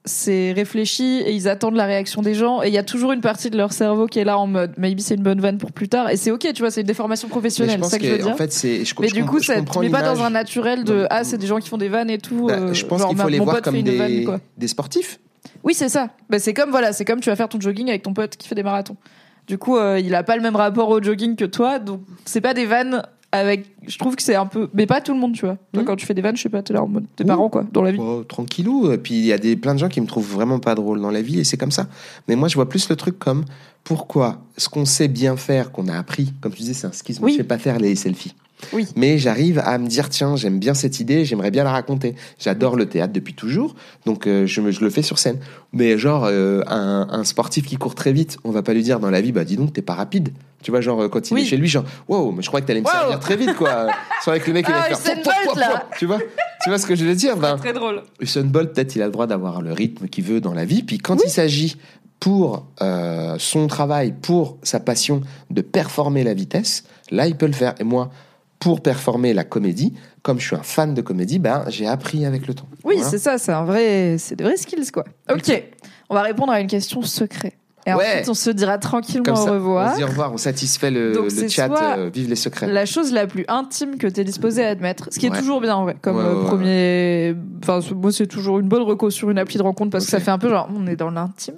[0.05, 3.21] c'est réfléchi et ils attendent la réaction des gens et il y a toujours une
[3.21, 5.71] partie de leur cerveau qui est là en mode maybe c'est une bonne vanne pour
[5.71, 8.11] plus tard et c'est ok tu vois c'est une déformation professionnelle c'est ça que je
[8.11, 8.85] veux dire en fait, c'est.
[8.85, 11.47] je- mais du coup ça te met pas dans un naturel de ah c'est des
[11.47, 13.45] gens qui font des vannes et tout Bah, euh, je pense qu'il faut les mon
[13.45, 14.41] voir pote comme des, vanne, quoi.
[14.59, 15.21] des sportifs.
[15.63, 16.09] Oui, c'est ça.
[16.29, 18.49] Bah, c'est comme voilà, c'est comme tu vas faire ton jogging avec ton pote qui
[18.49, 18.97] fait des marathons.
[19.47, 22.41] Du coup, euh, il a pas le même rapport au jogging que toi, donc c'est
[22.41, 23.65] pas des vannes avec.
[23.87, 25.57] Je trouve que c'est un peu, mais pas tout le monde, tu vois.
[25.73, 25.87] Toi, Mhm.
[25.89, 27.29] quand tu fais des vannes, je sais pas, t'es là en mode t'es Oui.
[27.29, 27.99] marrant quoi, dans la vie.
[28.01, 28.93] Oh, tranquillou.
[28.93, 31.01] Et Puis il y a des, plein de gens qui me trouvent vraiment pas drôle
[31.01, 31.89] dans la vie et c'est comme ça.
[32.29, 33.45] Mais moi, je vois plus le truc comme
[33.85, 37.25] pourquoi ce qu'on sait bien faire, qu'on a appris, comme tu disais, c'est un schisme.
[37.25, 37.33] Oui.
[37.33, 38.35] Je sais pas faire les selfies.
[38.73, 38.87] Oui.
[38.97, 42.15] Mais j'arrive à me dire, tiens, j'aime bien cette idée, j'aimerais bien la raconter.
[42.39, 43.75] J'adore le théâtre depuis toujours,
[44.07, 45.39] donc euh, je, me, je le fais sur scène.
[45.73, 49.01] Mais genre, euh, un, un sportif qui court très vite, on va pas lui dire
[49.01, 50.31] dans la vie, bah dis donc, t'es pas rapide.
[50.63, 51.43] Tu vois, genre, quand il Oui.
[51.43, 52.93] est chez lui, genre, wow, mais je crois que t'allais me Wow.
[52.93, 53.89] servir très vite, quoi.
[54.23, 55.17] C'est vrai que le mec, il Ah, va Usain faire.
[55.45, 55.87] Bolt, là.
[55.99, 56.19] Tu vois,
[56.63, 57.37] tu vois ce que je veux dire?
[57.37, 58.03] Ben, Très drôle.
[58.21, 60.85] Usain Bolt, peut-être, il a le droit d'avoir le rythme qu'il veut dans la vie.
[60.85, 61.77] Puis quand il s'agit
[62.21, 67.53] pour euh, son travail, pour sa passion de performer la vitesse, là, il peut le
[67.53, 67.75] faire.
[67.81, 68.11] Et moi,
[68.63, 72.47] pour performer la comédie, comme je suis un fan de comédie, ben, j'ai appris avec
[72.47, 72.69] le temps.
[72.85, 73.11] Oui, Voilà.
[73.11, 75.03] c'est ça, c'est un vrai, c'est des vrais skills quoi.
[75.33, 75.65] Ok,
[76.09, 77.55] on va répondre à une question secrète.
[77.85, 78.05] Et Ouais.
[78.13, 79.89] ensuite, on se dira tranquillement ça, au revoir.
[79.89, 81.69] on se dit au revoir, on satisfait le, Donc, le c'est chat,
[81.99, 82.69] euh, vive les secrets.
[82.69, 85.61] La chose la plus intime que tu es disposé à admettre, ce qui est toujours
[85.61, 87.35] bien en vrai, comme Ouais, premier.
[87.61, 90.21] Enfin, moi, c'est toujours une bonne reco sur une appli de rencontre parce que ça
[90.21, 91.57] fait un peu genre, on est dans l'intime.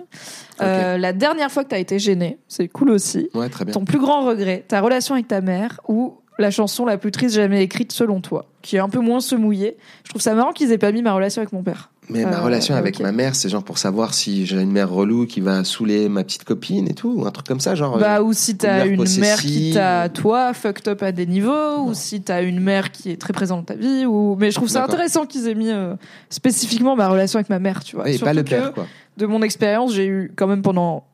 [0.62, 3.28] Euh, la dernière fois que tu as été gêné, c'est cool aussi.
[3.35, 3.74] Ouais, très bien.
[3.74, 7.36] Ton plus grand regret, ta relation avec ta mère ou la chanson la plus triste
[7.36, 9.77] jamais écrite selon toi, qui est un peu moins se mouiller.
[10.05, 11.90] Je trouve ça marrant qu'ils aient pas mis ma relation avec mon père.
[12.11, 14.90] Mais ma Euh, relation avec ma mère, c'est genre pour savoir si j'ai une mère
[14.90, 17.98] relou qui va saouler ma petite copine et tout, ou un truc comme ça, genre.
[17.98, 21.24] Bah, euh, ou si t'as une une mère qui t'a, toi, fucked up à des
[21.24, 24.36] niveaux, ou si t'as une mère qui est très présente dans ta vie, ou...
[24.39, 25.94] Mais je trouve ça intéressant qu'ils aient mis euh,
[26.28, 28.06] spécifiquement ma relation avec ma mère, tu vois.
[28.09, 28.86] et Surtout pas le que, père, quoi.
[29.16, 31.05] de mon expérience, j'ai eu quand même pendant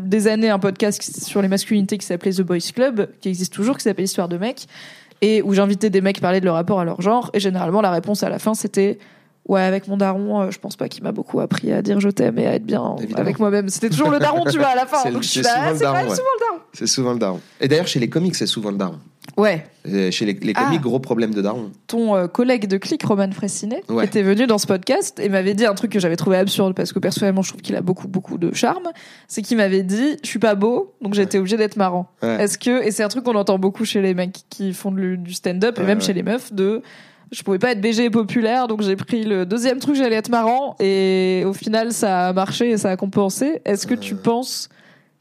[0.00, 3.76] des années un podcast sur les masculinités qui s'appelait The Boys Club, qui existe toujours,
[3.76, 4.66] qui s'appelle Histoire de mecs,
[5.20, 7.90] et où j'invitais des mecs parler de leur rapport à leur genre, et généralement la
[7.90, 8.98] réponse à la fin c'était
[9.48, 12.08] Ouais, avec mon daron, euh, je pense pas qu'il m'a beaucoup appris à dire je
[12.08, 13.20] t'aime et à être bien Évidemment.
[13.20, 13.68] avec moi-même.
[13.68, 14.98] C'était toujours le daron, tu vois, à la fin.
[15.02, 15.78] C'est souvent ah, ouais.
[15.78, 16.60] souvent le daron.
[16.72, 17.40] C'est souvent le daron.
[17.60, 19.00] Et d'ailleurs, chez les comics, c'est souvent le daron.
[19.38, 20.64] Ouais, Euh, Chez les, les Ah.
[20.64, 21.70] comics, gros problème de daron.
[21.86, 24.04] ton euh, collègue de clic, Roman Fressinet, Ouais.
[24.04, 26.92] était venu dans ce podcast et m'avait dit un truc que j'avais trouvé absurde parce
[26.92, 28.88] que personnellement je trouve qu'il a beaucoup beaucoup de charme.
[29.28, 32.08] C'est qu'il m'avais dit je suis pas beau donc j'étais obligé d'être marrant.
[32.22, 32.42] Ouais.
[32.44, 35.16] Est-ce que et c'est un truc qu'on entend beaucoup chez les mecs qui font du,
[35.16, 36.82] du stand-up et même chez les meufs de
[37.30, 40.28] je pouvais pas être BG et populaire donc j'ai pris le deuxième truc j'allais être
[40.28, 43.62] marrant et au final ça a marché et ça a compensé.
[43.64, 44.68] Est-ce que tu penses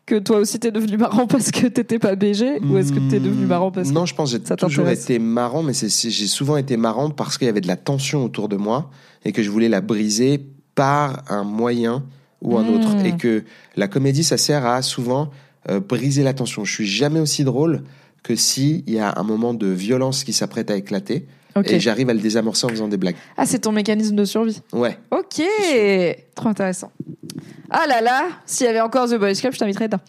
[0.06, 3.20] que toi aussi t'es devenu marrant parce que t'étais pas BG ou est-ce que t'es
[3.20, 6.58] devenu marrant parce que Non, je pense que j'ai toujours été marrant, mais j'ai souvent
[6.58, 8.90] été marrant parce qu'il y avait de la tension autour de moi
[9.24, 10.42] et que je voulais la briser
[10.76, 12.04] par un moyen
[12.42, 12.70] ou un Mm.
[12.76, 13.06] autre.
[13.06, 13.44] Et que
[13.78, 15.30] la comédie, ça sert à souvent
[15.70, 16.66] euh, briser la tension.
[16.66, 17.84] Je suis jamais aussi drôle
[18.24, 21.26] que s'il y a un moment de violence qui s'apprête à éclater
[21.66, 23.16] et j'arrive à le désamorcer en faisant des blagues.
[23.38, 24.62] Ah c'est ton mécanisme de survie.
[24.74, 24.98] Ouais.
[25.12, 25.42] Ok,
[26.34, 26.92] trop intéressant.
[27.72, 30.02] Ah là là, s'il y avait encore The Boys Club, je t'inviterais dedans.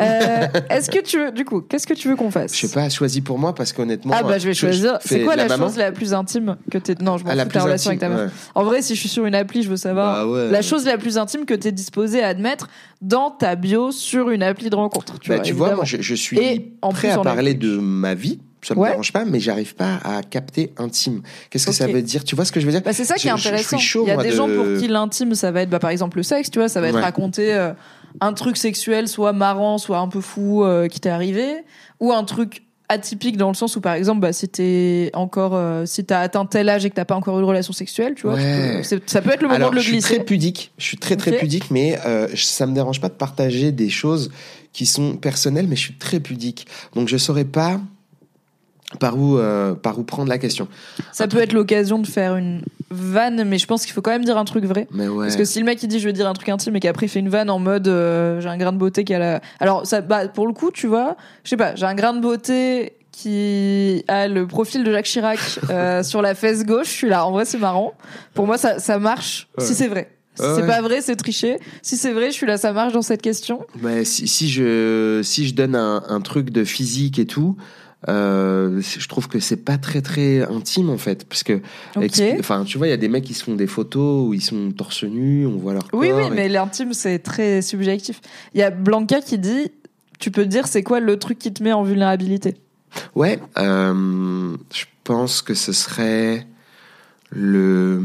[0.00, 2.56] Euh, Est-ce que tu veux, du coup, qu'est-ce que tu veux qu'on fasse?
[2.56, 4.14] Je sais pas, choisis pour moi parce qu'honnêtement.
[4.16, 4.98] Ah bah je vais choisir.
[5.02, 7.48] fais C'est quoi la, chose la plus intime que t'es Non, je m'en Ah, fous
[7.48, 8.26] de ta relation intime, avec ta mère.
[8.26, 8.32] ouais.
[8.54, 10.50] En vrai, si je suis sur une appli, je veux savoir Bah ouais.
[10.50, 12.68] la chose la plus intime que t'es disposé à admettre
[13.02, 15.18] dans ta bio sur une appli de rencontre.
[15.18, 17.76] Tu Bah, vois, tu vois, moi, je, je suis Et en prêt à parler de
[17.76, 18.40] ma vie.
[18.64, 18.90] Ça me Ouais.
[18.90, 21.22] dérange pas, mais j'arrive pas à capter intime.
[21.50, 22.22] Qu'est-ce que ça veut dire?
[22.22, 22.82] Tu vois ce que je veux dire?
[22.82, 23.78] Bah, c'est ça qui est Je- je intéressant.
[23.78, 25.80] chaud, Il y a moi, des de- gens pour qui l'intime, ça va être, bah,
[25.80, 27.00] par exemple, le sexe, tu vois, ça va être Ouais.
[27.00, 27.72] raconter euh,
[28.20, 31.64] un truc sexuel, soit marrant, soit un peu fou, euh, qui t'est arrivé,
[31.98, 35.84] ou un truc atypique dans le sens où, par exemple, bah, si t'es encore, euh,
[35.86, 38.26] si t'as atteint tel âge et que t'as pas encore eu de relation sexuelle, tu
[38.28, 38.42] vois, tu
[38.96, 40.16] peux- ça peut être le moment Alors, de le je suis glisser.
[40.16, 40.72] très pudique.
[40.78, 44.30] Je suis très très pudique, mais euh, ça me dérange pas de partager des choses
[44.74, 46.66] qui sont personnelles, mais je suis très pudique.
[46.94, 47.80] Donc je saurais pas
[48.98, 50.68] par où euh, par où prendre la question.
[51.12, 54.24] Ça peut être l'occasion de faire une vanne, mais je pense qu'il faut quand même
[54.24, 54.86] dire un truc vrai.
[54.92, 55.26] Mais ouais.
[55.26, 57.06] Parce que si le mec il dit je veux dire un truc intime et qu'après
[57.06, 59.40] il fait une vanne en mode euh, j'ai un grain de beauté qui a la.
[59.60, 62.20] Alors ça, bah, pour le coup, tu vois, je sais pas, j'ai un grain de
[62.20, 65.38] beauté qui a le profil de Jacques Chirac
[65.70, 66.86] euh, sur la fesse gauche.
[66.88, 67.94] Je suis là, en vrai c'est marrant.
[68.34, 69.64] Pour moi ça, ça marche Ouais.
[69.64, 70.10] si c'est vrai.
[70.34, 71.58] Si Ouais, c'est pas vrai, c'est tricher.
[71.82, 73.66] Si c'est vrai, je suis là, ça marche dans cette question.
[73.82, 77.56] Mais si, si je si je donne un, un truc de physique et tout.
[78.08, 81.60] Euh, je trouve que c'est pas très très intime en fait parce que
[82.40, 84.40] enfin tu vois il y a des mecs qui se font des photos où ils
[84.42, 88.20] sont torse nu on voit leur Oui, corps oui, et- mais l'intime c'est très subjectif.
[88.54, 89.70] Il y a Blanca qui dit
[90.18, 92.56] tu peux dire c'est quoi le truc qui te met en vulnérabilité?
[93.14, 96.46] Ouais, euh, je pense que ce serait
[97.30, 98.02] le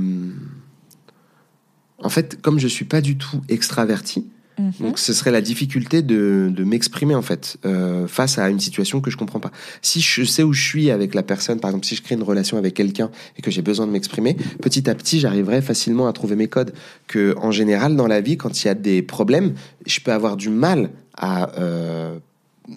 [2.03, 4.27] En fait, comme je suis pas du tout extraverti,
[4.59, 4.71] Mhm.
[4.79, 9.01] donc ce serait la difficulté de, de m'exprimer en fait euh, face à une situation
[9.01, 9.51] que je comprends pas.
[9.81, 12.23] Si je sais où je suis avec la personne, par exemple, si je crée une
[12.23, 16.13] relation avec quelqu'un et que j'ai besoin de m'exprimer, petit à petit, j'arriverai facilement à
[16.13, 16.73] trouver mes codes.
[17.07, 19.53] Que en général, dans la vie, quand il y a des problèmes,
[19.85, 22.17] je peux avoir du mal à euh,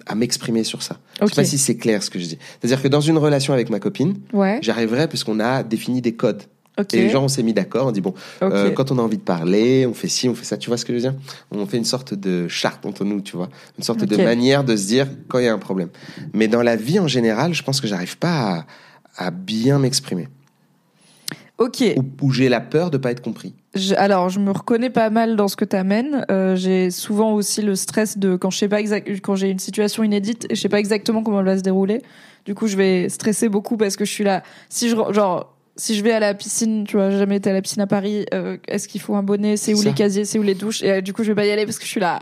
[0.07, 0.99] à m'exprimer sur ça.
[1.21, 2.39] Je sais pas si c'est clair ce que je dis.
[2.61, 4.59] C'est-à-dire que dans une relation avec ma copine, Ouais.
[4.63, 6.43] j'arriverai parce qu'on a défini des codes.
[6.81, 6.95] Ok.
[6.95, 9.19] Et les gens, on s'est mis d'accord, on dit bon, euh, quand on a envie
[9.19, 10.57] de parler, on fait ci, on fait ça.
[10.57, 11.15] Tu vois ce que je veux dire?
[11.51, 13.49] On fait une sorte de charte entre nous, tu vois,
[13.79, 15.89] une sorte de manière de se dire quand il y a un problème.
[16.33, 18.65] Mais dans la vie en général, je pense que j'arrive pas
[19.17, 20.29] à, à bien m'exprimer,
[21.59, 21.85] Ok.
[21.97, 23.55] ou, ou j'ai la peur de pas être compris.
[23.75, 26.25] Je- alors, je me reconnais pas mal dans ce que t'amènes.
[26.31, 29.59] Euh, j'ai souvent aussi le stress de quand je sais pas exact, quand j'ai une
[29.59, 32.01] situation inédite et je sais pas exactement comment elle va se dérouler.
[32.47, 34.43] Du coup, je vais stresser beaucoup parce que je suis là.
[34.71, 37.51] Si je re- genre si je vais à la piscine, tu vois, j'ai jamais été
[37.51, 38.27] à la piscine à Paris.
[38.35, 40.91] euh, Est-ce qu'il faut un bonnet C'est où les casiers C'est où les douches Et
[40.91, 42.19] euh, du coup, je vais pas y aller parce que je suis là.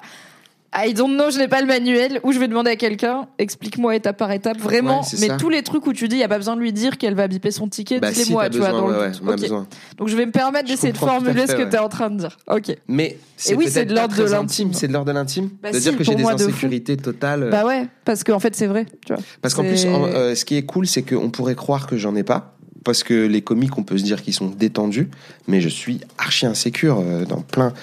[0.76, 2.20] I don't know, je n'ai pas le manuel.
[2.24, 5.00] Ou je vais demander à quelqu'un, explique-moi étape par étape, vraiment.
[5.00, 5.36] Ouais, mais ça.
[5.38, 7.14] tous les trucs où tu dis, il y a pas besoin de lui dire qu'elle
[7.14, 8.72] va biper son ticket, Bah dis-les-moi, tu vois.
[8.72, 9.62] Dans ouais, le ouais.
[9.96, 12.10] Donc je vais me permettre d'essayer de formuler fait, ce que tu es en train
[12.10, 12.36] de dire.
[12.48, 12.76] Ok.
[12.86, 14.36] Mais c'est oui, c'est de l'ordre de l'intime.
[14.68, 14.72] intime.
[14.74, 15.48] C'est de l'ordre de l'intime.
[15.62, 17.44] Bah de si, dire que j'ai des de insécurités totales.
[17.44, 19.22] euh, Bah ouais, parce qu'en fait c'est vrai, tu vois.
[19.40, 22.14] Parce qu'en plus, en- euh, ce qui est cool, c'est qu'on pourrait croire que j'en
[22.14, 22.57] ai pas.
[22.88, 25.10] Parce que les comiques, on peut se dire qu'ils sont détendus,
[25.46, 27.74] mais je suis archi insécure euh, dans plein,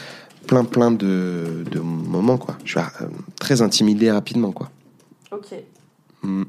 [0.47, 2.57] plein, plein de, de moments, quoi.
[2.65, 3.05] Je suis euh,
[3.39, 4.71] très intimidé rapidement, quoi.
[5.31, 5.53] Ok.
[6.23, 6.41] Mm.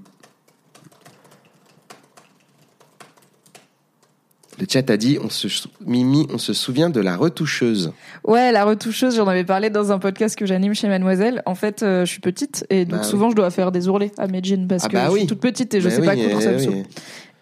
[4.58, 5.48] Le chat a dit, on se,
[5.84, 7.92] Mimi, on se souvient de la retoucheuse.
[8.24, 11.42] Ouais, la retoucheuse, j'en avais parlé dans un podcast que j'anime chez Mademoiselle.
[11.44, 13.10] En fait, euh, je suis petite et donc Bah oui.
[13.10, 15.26] souvent je dois faire des ourlets à mes jeans parce Ah que bah je suis
[15.26, 16.86] toute petite et je Mais sais pas oui, coudre, ça me eh.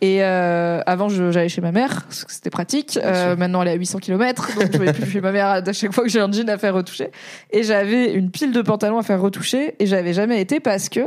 [0.06, 2.98] Et euh, avant, je- j'allais chez ma mère, parce que c'était pratique.
[3.02, 5.54] Euh, maintenant, elle est à 800 km, donc je vais plus chez ma mère à
[5.66, 7.08] à chaque fois que j'ai un jean à faire retoucher.
[7.50, 11.00] Et j'avais une pile de pantalons à faire retoucher, et j'avais jamais été parce que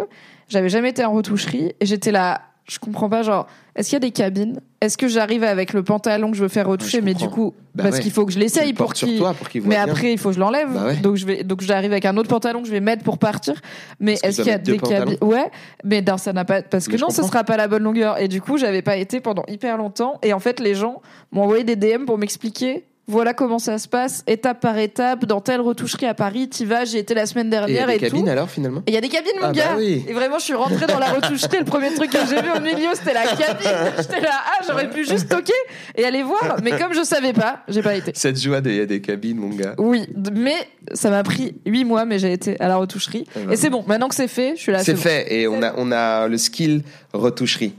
[0.49, 3.97] j'avais jamais été en retoucherie, et j'étais là, je comprends pas, genre, est-ce qu'il y
[3.97, 4.59] a des cabines?
[4.81, 7.83] Est-ce que j'arrive avec le pantalon que je veux faire retoucher, mais du coup, Bah
[7.83, 8.01] parce ouais.
[8.01, 9.23] qu'il faut que je l'essaye pour qu'il...
[9.55, 9.83] Mais bien.
[9.83, 10.73] après, il faut que je l'enlève.
[10.73, 10.95] Bah ouais.
[10.97, 13.61] Donc je vais, donc j'arrive avec un autre pantalon que je vais mettre pour partir.
[13.99, 15.17] Mais est-ce qu'il y a des cabines?
[15.21, 15.49] Ouais,
[15.83, 18.19] mais non, ça n'a pas, parce que Mais non, ce sera pas la bonne longueur.
[18.19, 20.19] Et du coup, j'avais pas été pendant hyper longtemps.
[20.21, 22.83] Et en fait, les gens m'ont envoyé des DM pour m'expliquer.
[23.09, 26.83] Voilà comment ça se passe, étape par étape, dans telle retoucherie à Paris, t'y vas,
[26.83, 28.91] j'y étais la semaine Et il y a dernière des et, cabines alors finalement Et
[28.91, 29.75] il y a des cabines, mon Ah bah gars.
[29.77, 30.03] oui.
[30.09, 31.59] Et vraiment, je suis rentrée dans la retoucherie.
[31.59, 33.93] Le premier truc que j'ai vu au milieu, c'était la cabine.
[33.97, 35.53] J'étais là, ah, j'aurais pu juste toquer
[35.95, 36.57] et aller voir.
[36.61, 38.11] Mais comme je savais pas, j'ai pas été.
[38.13, 39.75] Cette joie de il y a des cabines, mon gars.
[39.77, 40.55] Oui, mais
[40.93, 43.25] ça m'a pris huit mois, mais j'ai été à la retoucherie.
[43.35, 44.79] Ah bah et c'est bon, maintenant que c'est fait, je suis là.
[44.83, 44.99] C'est bon.
[44.99, 46.83] fait et on a, on a le skill
[47.17, 47.73] retoucherie.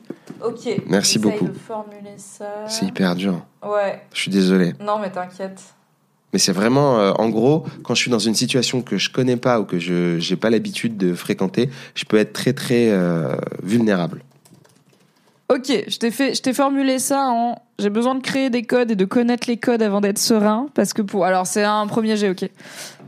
[0.44, 0.82] Ok.
[0.86, 1.48] Merci beaucoup.
[1.48, 2.66] de formuler ça.
[2.66, 3.44] C'est hyper dur.
[3.62, 4.02] Ouais.
[4.12, 4.74] Je suis désolé.
[4.80, 5.60] Non, mais t'inquiète.
[6.32, 9.36] Mais c'est vraiment, euh, en gros, quand je suis dans une situation que je connais
[9.36, 13.34] pas ou que je j'ai pas l'habitude de fréquenter, je peux être très très euh,
[13.62, 14.22] vulnérable.
[15.50, 17.62] Ok, je t'ai fait, je t'ai formulé ça en.
[17.78, 20.92] J'ai besoin de créer des codes et de connaître les codes avant d'être serein, parce
[20.92, 21.24] que pour.
[21.24, 22.50] Alors c'est un premier jet, ok.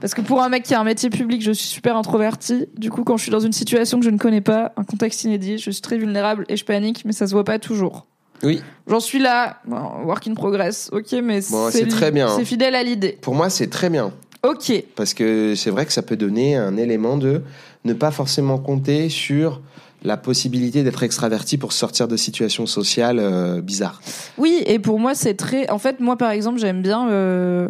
[0.01, 2.67] Parce que pour un mec qui a un métier public, je suis super introverti.
[2.79, 5.25] Du coup, quand je suis dans une situation que je ne connais pas, un contexte
[5.25, 8.07] inédit, je suis très vulnérable et je panique, mais ça se voit pas toujours.
[8.43, 9.77] Oui, J'en suis là, bon,
[10.07, 12.35] work in progress, ok, mais Bon, c'est très bien, hein.
[12.39, 13.19] C'est fidèle à l'idée.
[13.21, 14.13] pour moi c'est très bien
[14.43, 14.73] Ok.
[14.97, 17.43] parce que c'est vrai que ça peut donner un élément de
[17.85, 19.61] ne pas forcément compter sur
[20.03, 24.01] la possibilité d'être extraverti pour sortir de situations sociales euh, bizarres.
[24.39, 25.69] Oui, et pour moi, c'est très.
[25.71, 27.09] En fait, moi, par exemple, j'aime bien.
[27.11, 27.69] euh,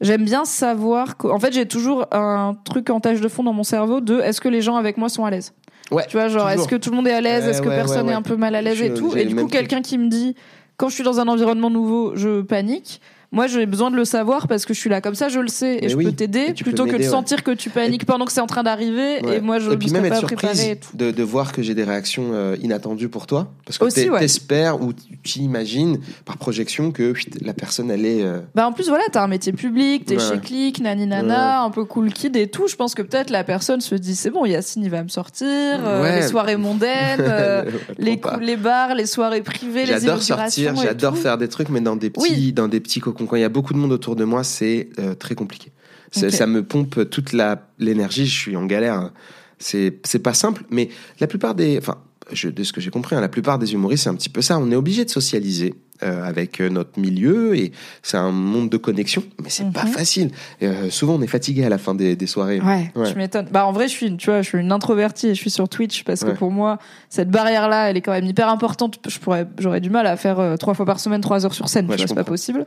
[0.00, 1.14] J'aime bien savoir.
[1.22, 4.40] En fait, j'ai toujours un truc en tâche de fond dans mon cerveau de est-ce
[4.40, 5.52] que les gens avec moi sont à l'aise?
[5.92, 6.04] Ouais.
[6.08, 7.46] Tu vois, genre, est-ce que tout le monde est à l'aise?
[7.46, 9.16] Est-ce que ouais, personne ouais, est un peu mal à l'aise et tout?
[9.16, 10.34] Et du coup, quelqu'un qui me dit
[10.76, 13.00] quand je suis dans un environnement nouveau, je panique.
[13.32, 15.48] Moi, j'ai besoin de le savoir parce que je suis là comme ça, je le
[15.48, 17.02] sais et Mais je oui, peux t'aider plutôt que de ouais.
[17.02, 19.36] sentir que tu paniques pendant que c'est en train d'arriver Ouais.
[19.36, 21.74] et moi je et ne puis même pas être surprise de, de voir que j'ai
[21.74, 24.20] des réactions euh, inattendues pour toi parce que Aussi, t'es- ouais.
[24.20, 24.92] t'espères ou
[25.22, 29.22] tu imagines par projection que la personne elle est euh, Bah en plus voilà, t'as
[29.22, 32.68] un métier public, t'es chez Click, nani nana, un peu cool kid et tout.
[32.68, 35.46] Je pense que peut-être la personne se dit c'est bon, Yacine il va me sortir,
[35.48, 37.22] euh, les soirées mondaines,
[37.98, 42.10] les, bars, les soirées privées, les J'adore sortir, j'adore faire des trucs, mais dans des
[42.10, 43.21] petits, dans des petits cocons.
[43.26, 45.72] Quand il y a beaucoup de monde autour de moi, c'est euh, très compliqué.
[46.10, 47.32] Ça me pompe toute
[47.78, 48.26] l'énergie.
[48.26, 48.94] Je suis en galère.
[48.94, 49.12] hein.
[49.58, 50.88] C'est c'est pas simple, mais
[51.20, 51.98] la plupart des, enfin,
[52.32, 54.42] je, de ce que j'ai compris, hein, la plupart des humoristes, c'est un petit peu
[54.42, 54.58] ça.
[54.58, 57.72] On est obligé de socialiser euh, avec euh, notre milieu et
[58.02, 59.90] c'est un monde de connexion, mais c'est pas Mhm.
[59.92, 60.30] facile.
[60.62, 62.60] Euh, souvent, on est fatigué à la fin des, des soirées.
[62.60, 63.06] Ouais, Ouais.
[63.10, 63.46] je m'étonne.
[63.50, 65.50] Bah en vrai, je suis, une- tu vois, je suis une introvertie et je suis
[65.50, 66.34] sur Twitch parce que Ouais.
[66.34, 68.98] pour moi, cette barrière-là, elle est quand même hyper importante.
[69.08, 71.68] Je pourrais, j'aurais du mal à faire euh, trois fois par semaine, trois heures sur
[71.68, 71.88] scène.
[71.88, 72.66] Ouais, tu c'est pas possible.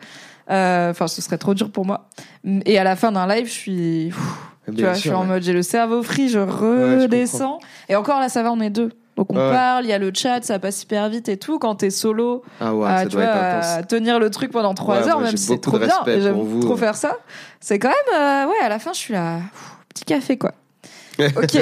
[0.50, 2.10] Euh, Enfin, ce serait trop dur pour moi.
[2.66, 4.12] Et à la fin d'un live, je suis,
[4.66, 7.60] tu Bien vois, je suis en mode, j'ai le cerveau free, je je redescends.
[7.90, 8.92] et encore là, ça va, on est deux.
[9.18, 11.58] Donc on Ouais, parle, il y a le chat, ça passe hyper vite et tout.
[11.58, 15.02] Quand t'es solo, Ah ouais, à, ça tu vois, à tenir le truc pendant trois
[15.02, 17.18] Ouais, heures, même si c'est trop bien, j'aime trop faire ça.
[17.62, 20.52] C'est quand même, euh, ouais, à la fin, je suis là, pff, petit café quoi.
[21.18, 21.58] Ok,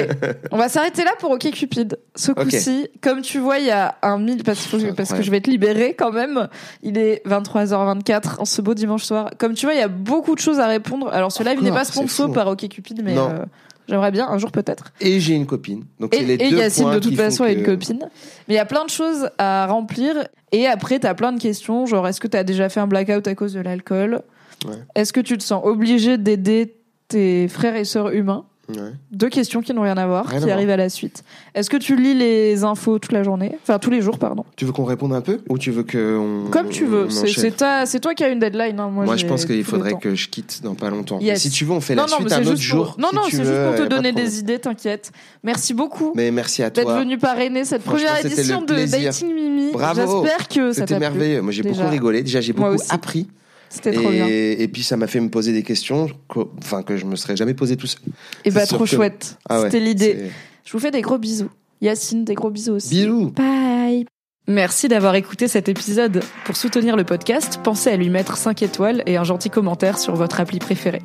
[0.50, 1.96] on va s'arrêter là pour OK Cupid.
[2.16, 5.30] Ce coup-ci, comme tu vois, il y a un mille parce, que- parce que je
[5.30, 6.48] vais te libérer quand même.
[6.82, 9.30] Il est 23h24 en ce beau dimanche soir.
[9.38, 11.08] Comme tu vois, il y a beaucoup de choses à répondre.
[11.12, 13.44] Alors ce live n'est pas sponsor par OK Cupid, mais euh,
[13.88, 14.92] j'aimerais bien un jour peut-être.
[15.00, 15.84] Et j'ai une copine.
[16.00, 18.00] Donc Et, c'est les et deux Yacine, points de toute façon, a une copine.
[18.48, 20.26] Mais il y a plein de choses à remplir.
[20.52, 21.86] Et après, t'as plein de questions.
[21.86, 24.22] Genre, est-ce que t'as déjà fait un blackout à cause de l'alcool?
[24.66, 24.76] Ouais.
[24.94, 26.76] Est-ce que tu te sens obligé d'aider
[27.08, 28.46] tes frères et sœurs humains?
[28.68, 28.76] Ouais.
[29.12, 30.56] Deux questions qui n'ont rien à voir, Rien à qui voir.
[30.56, 31.22] arrivent à la suite.
[31.54, 33.58] Est-ce que tu lis les infos toute la journée?
[33.62, 34.44] Enfin, tous les jours, pardon.
[34.56, 35.40] Tu veux qu'on réponde un peu?
[35.50, 37.08] Ou tu veux que on Comme tu veux.
[37.10, 38.80] C'est ta- toi qui as une deadline.
[38.80, 38.88] hein.
[38.88, 41.18] Moi, Moi, je pense qu'il faudrait que je quitte dans pas longtemps.
[41.20, 41.42] Yes.
[41.42, 42.96] Si tu veux, on fait Non, la non, suite un autre pour- jour.
[42.98, 45.12] Non, si non, c'est juste pour te de donner des idées, t'inquiète.
[45.42, 48.74] Merci beaucoup Mais merci à d'être venu parrainer cette première édition de.
[48.86, 49.72] Dating Mimi.
[49.72, 50.22] Bravo.
[50.24, 51.42] J'espère que ça C'était t'a merveilleux.
[51.42, 52.22] Moi, j'ai beaucoup rigolé.
[52.22, 53.26] Déjà, j'ai beaucoup appris.
[53.74, 54.26] C'était trop bien.
[54.28, 57.36] Et, puis, ça m'a fait me poser des questions, qu'au- enfin, que je me serais
[57.36, 58.00] jamais posé tout seul.
[58.44, 59.36] Et bah, trop que- chouette.
[59.48, 60.30] Ah ouais, C'était l'idée.
[60.64, 61.50] Je vous fais des gros bisous.
[61.80, 62.90] Yacine, des gros bisous aussi.
[62.94, 63.30] Bisous.
[63.30, 64.06] Bye.
[64.46, 66.22] Merci d'avoir écouté cet épisode.
[66.44, 70.14] Pour soutenir le podcast, pensez à lui mettre 5 étoiles et un gentil commentaire sur
[70.14, 71.02] votre appli préférée.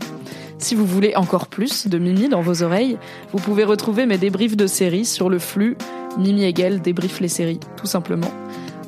[0.60, 2.98] Si vous voulez encore plus de Mimi dans vos oreilles,
[3.32, 5.78] vous pouvez retrouver mes débriefs de séries sur le flux
[6.18, 8.30] Mimi Hegel débrief les séries, tout simplement.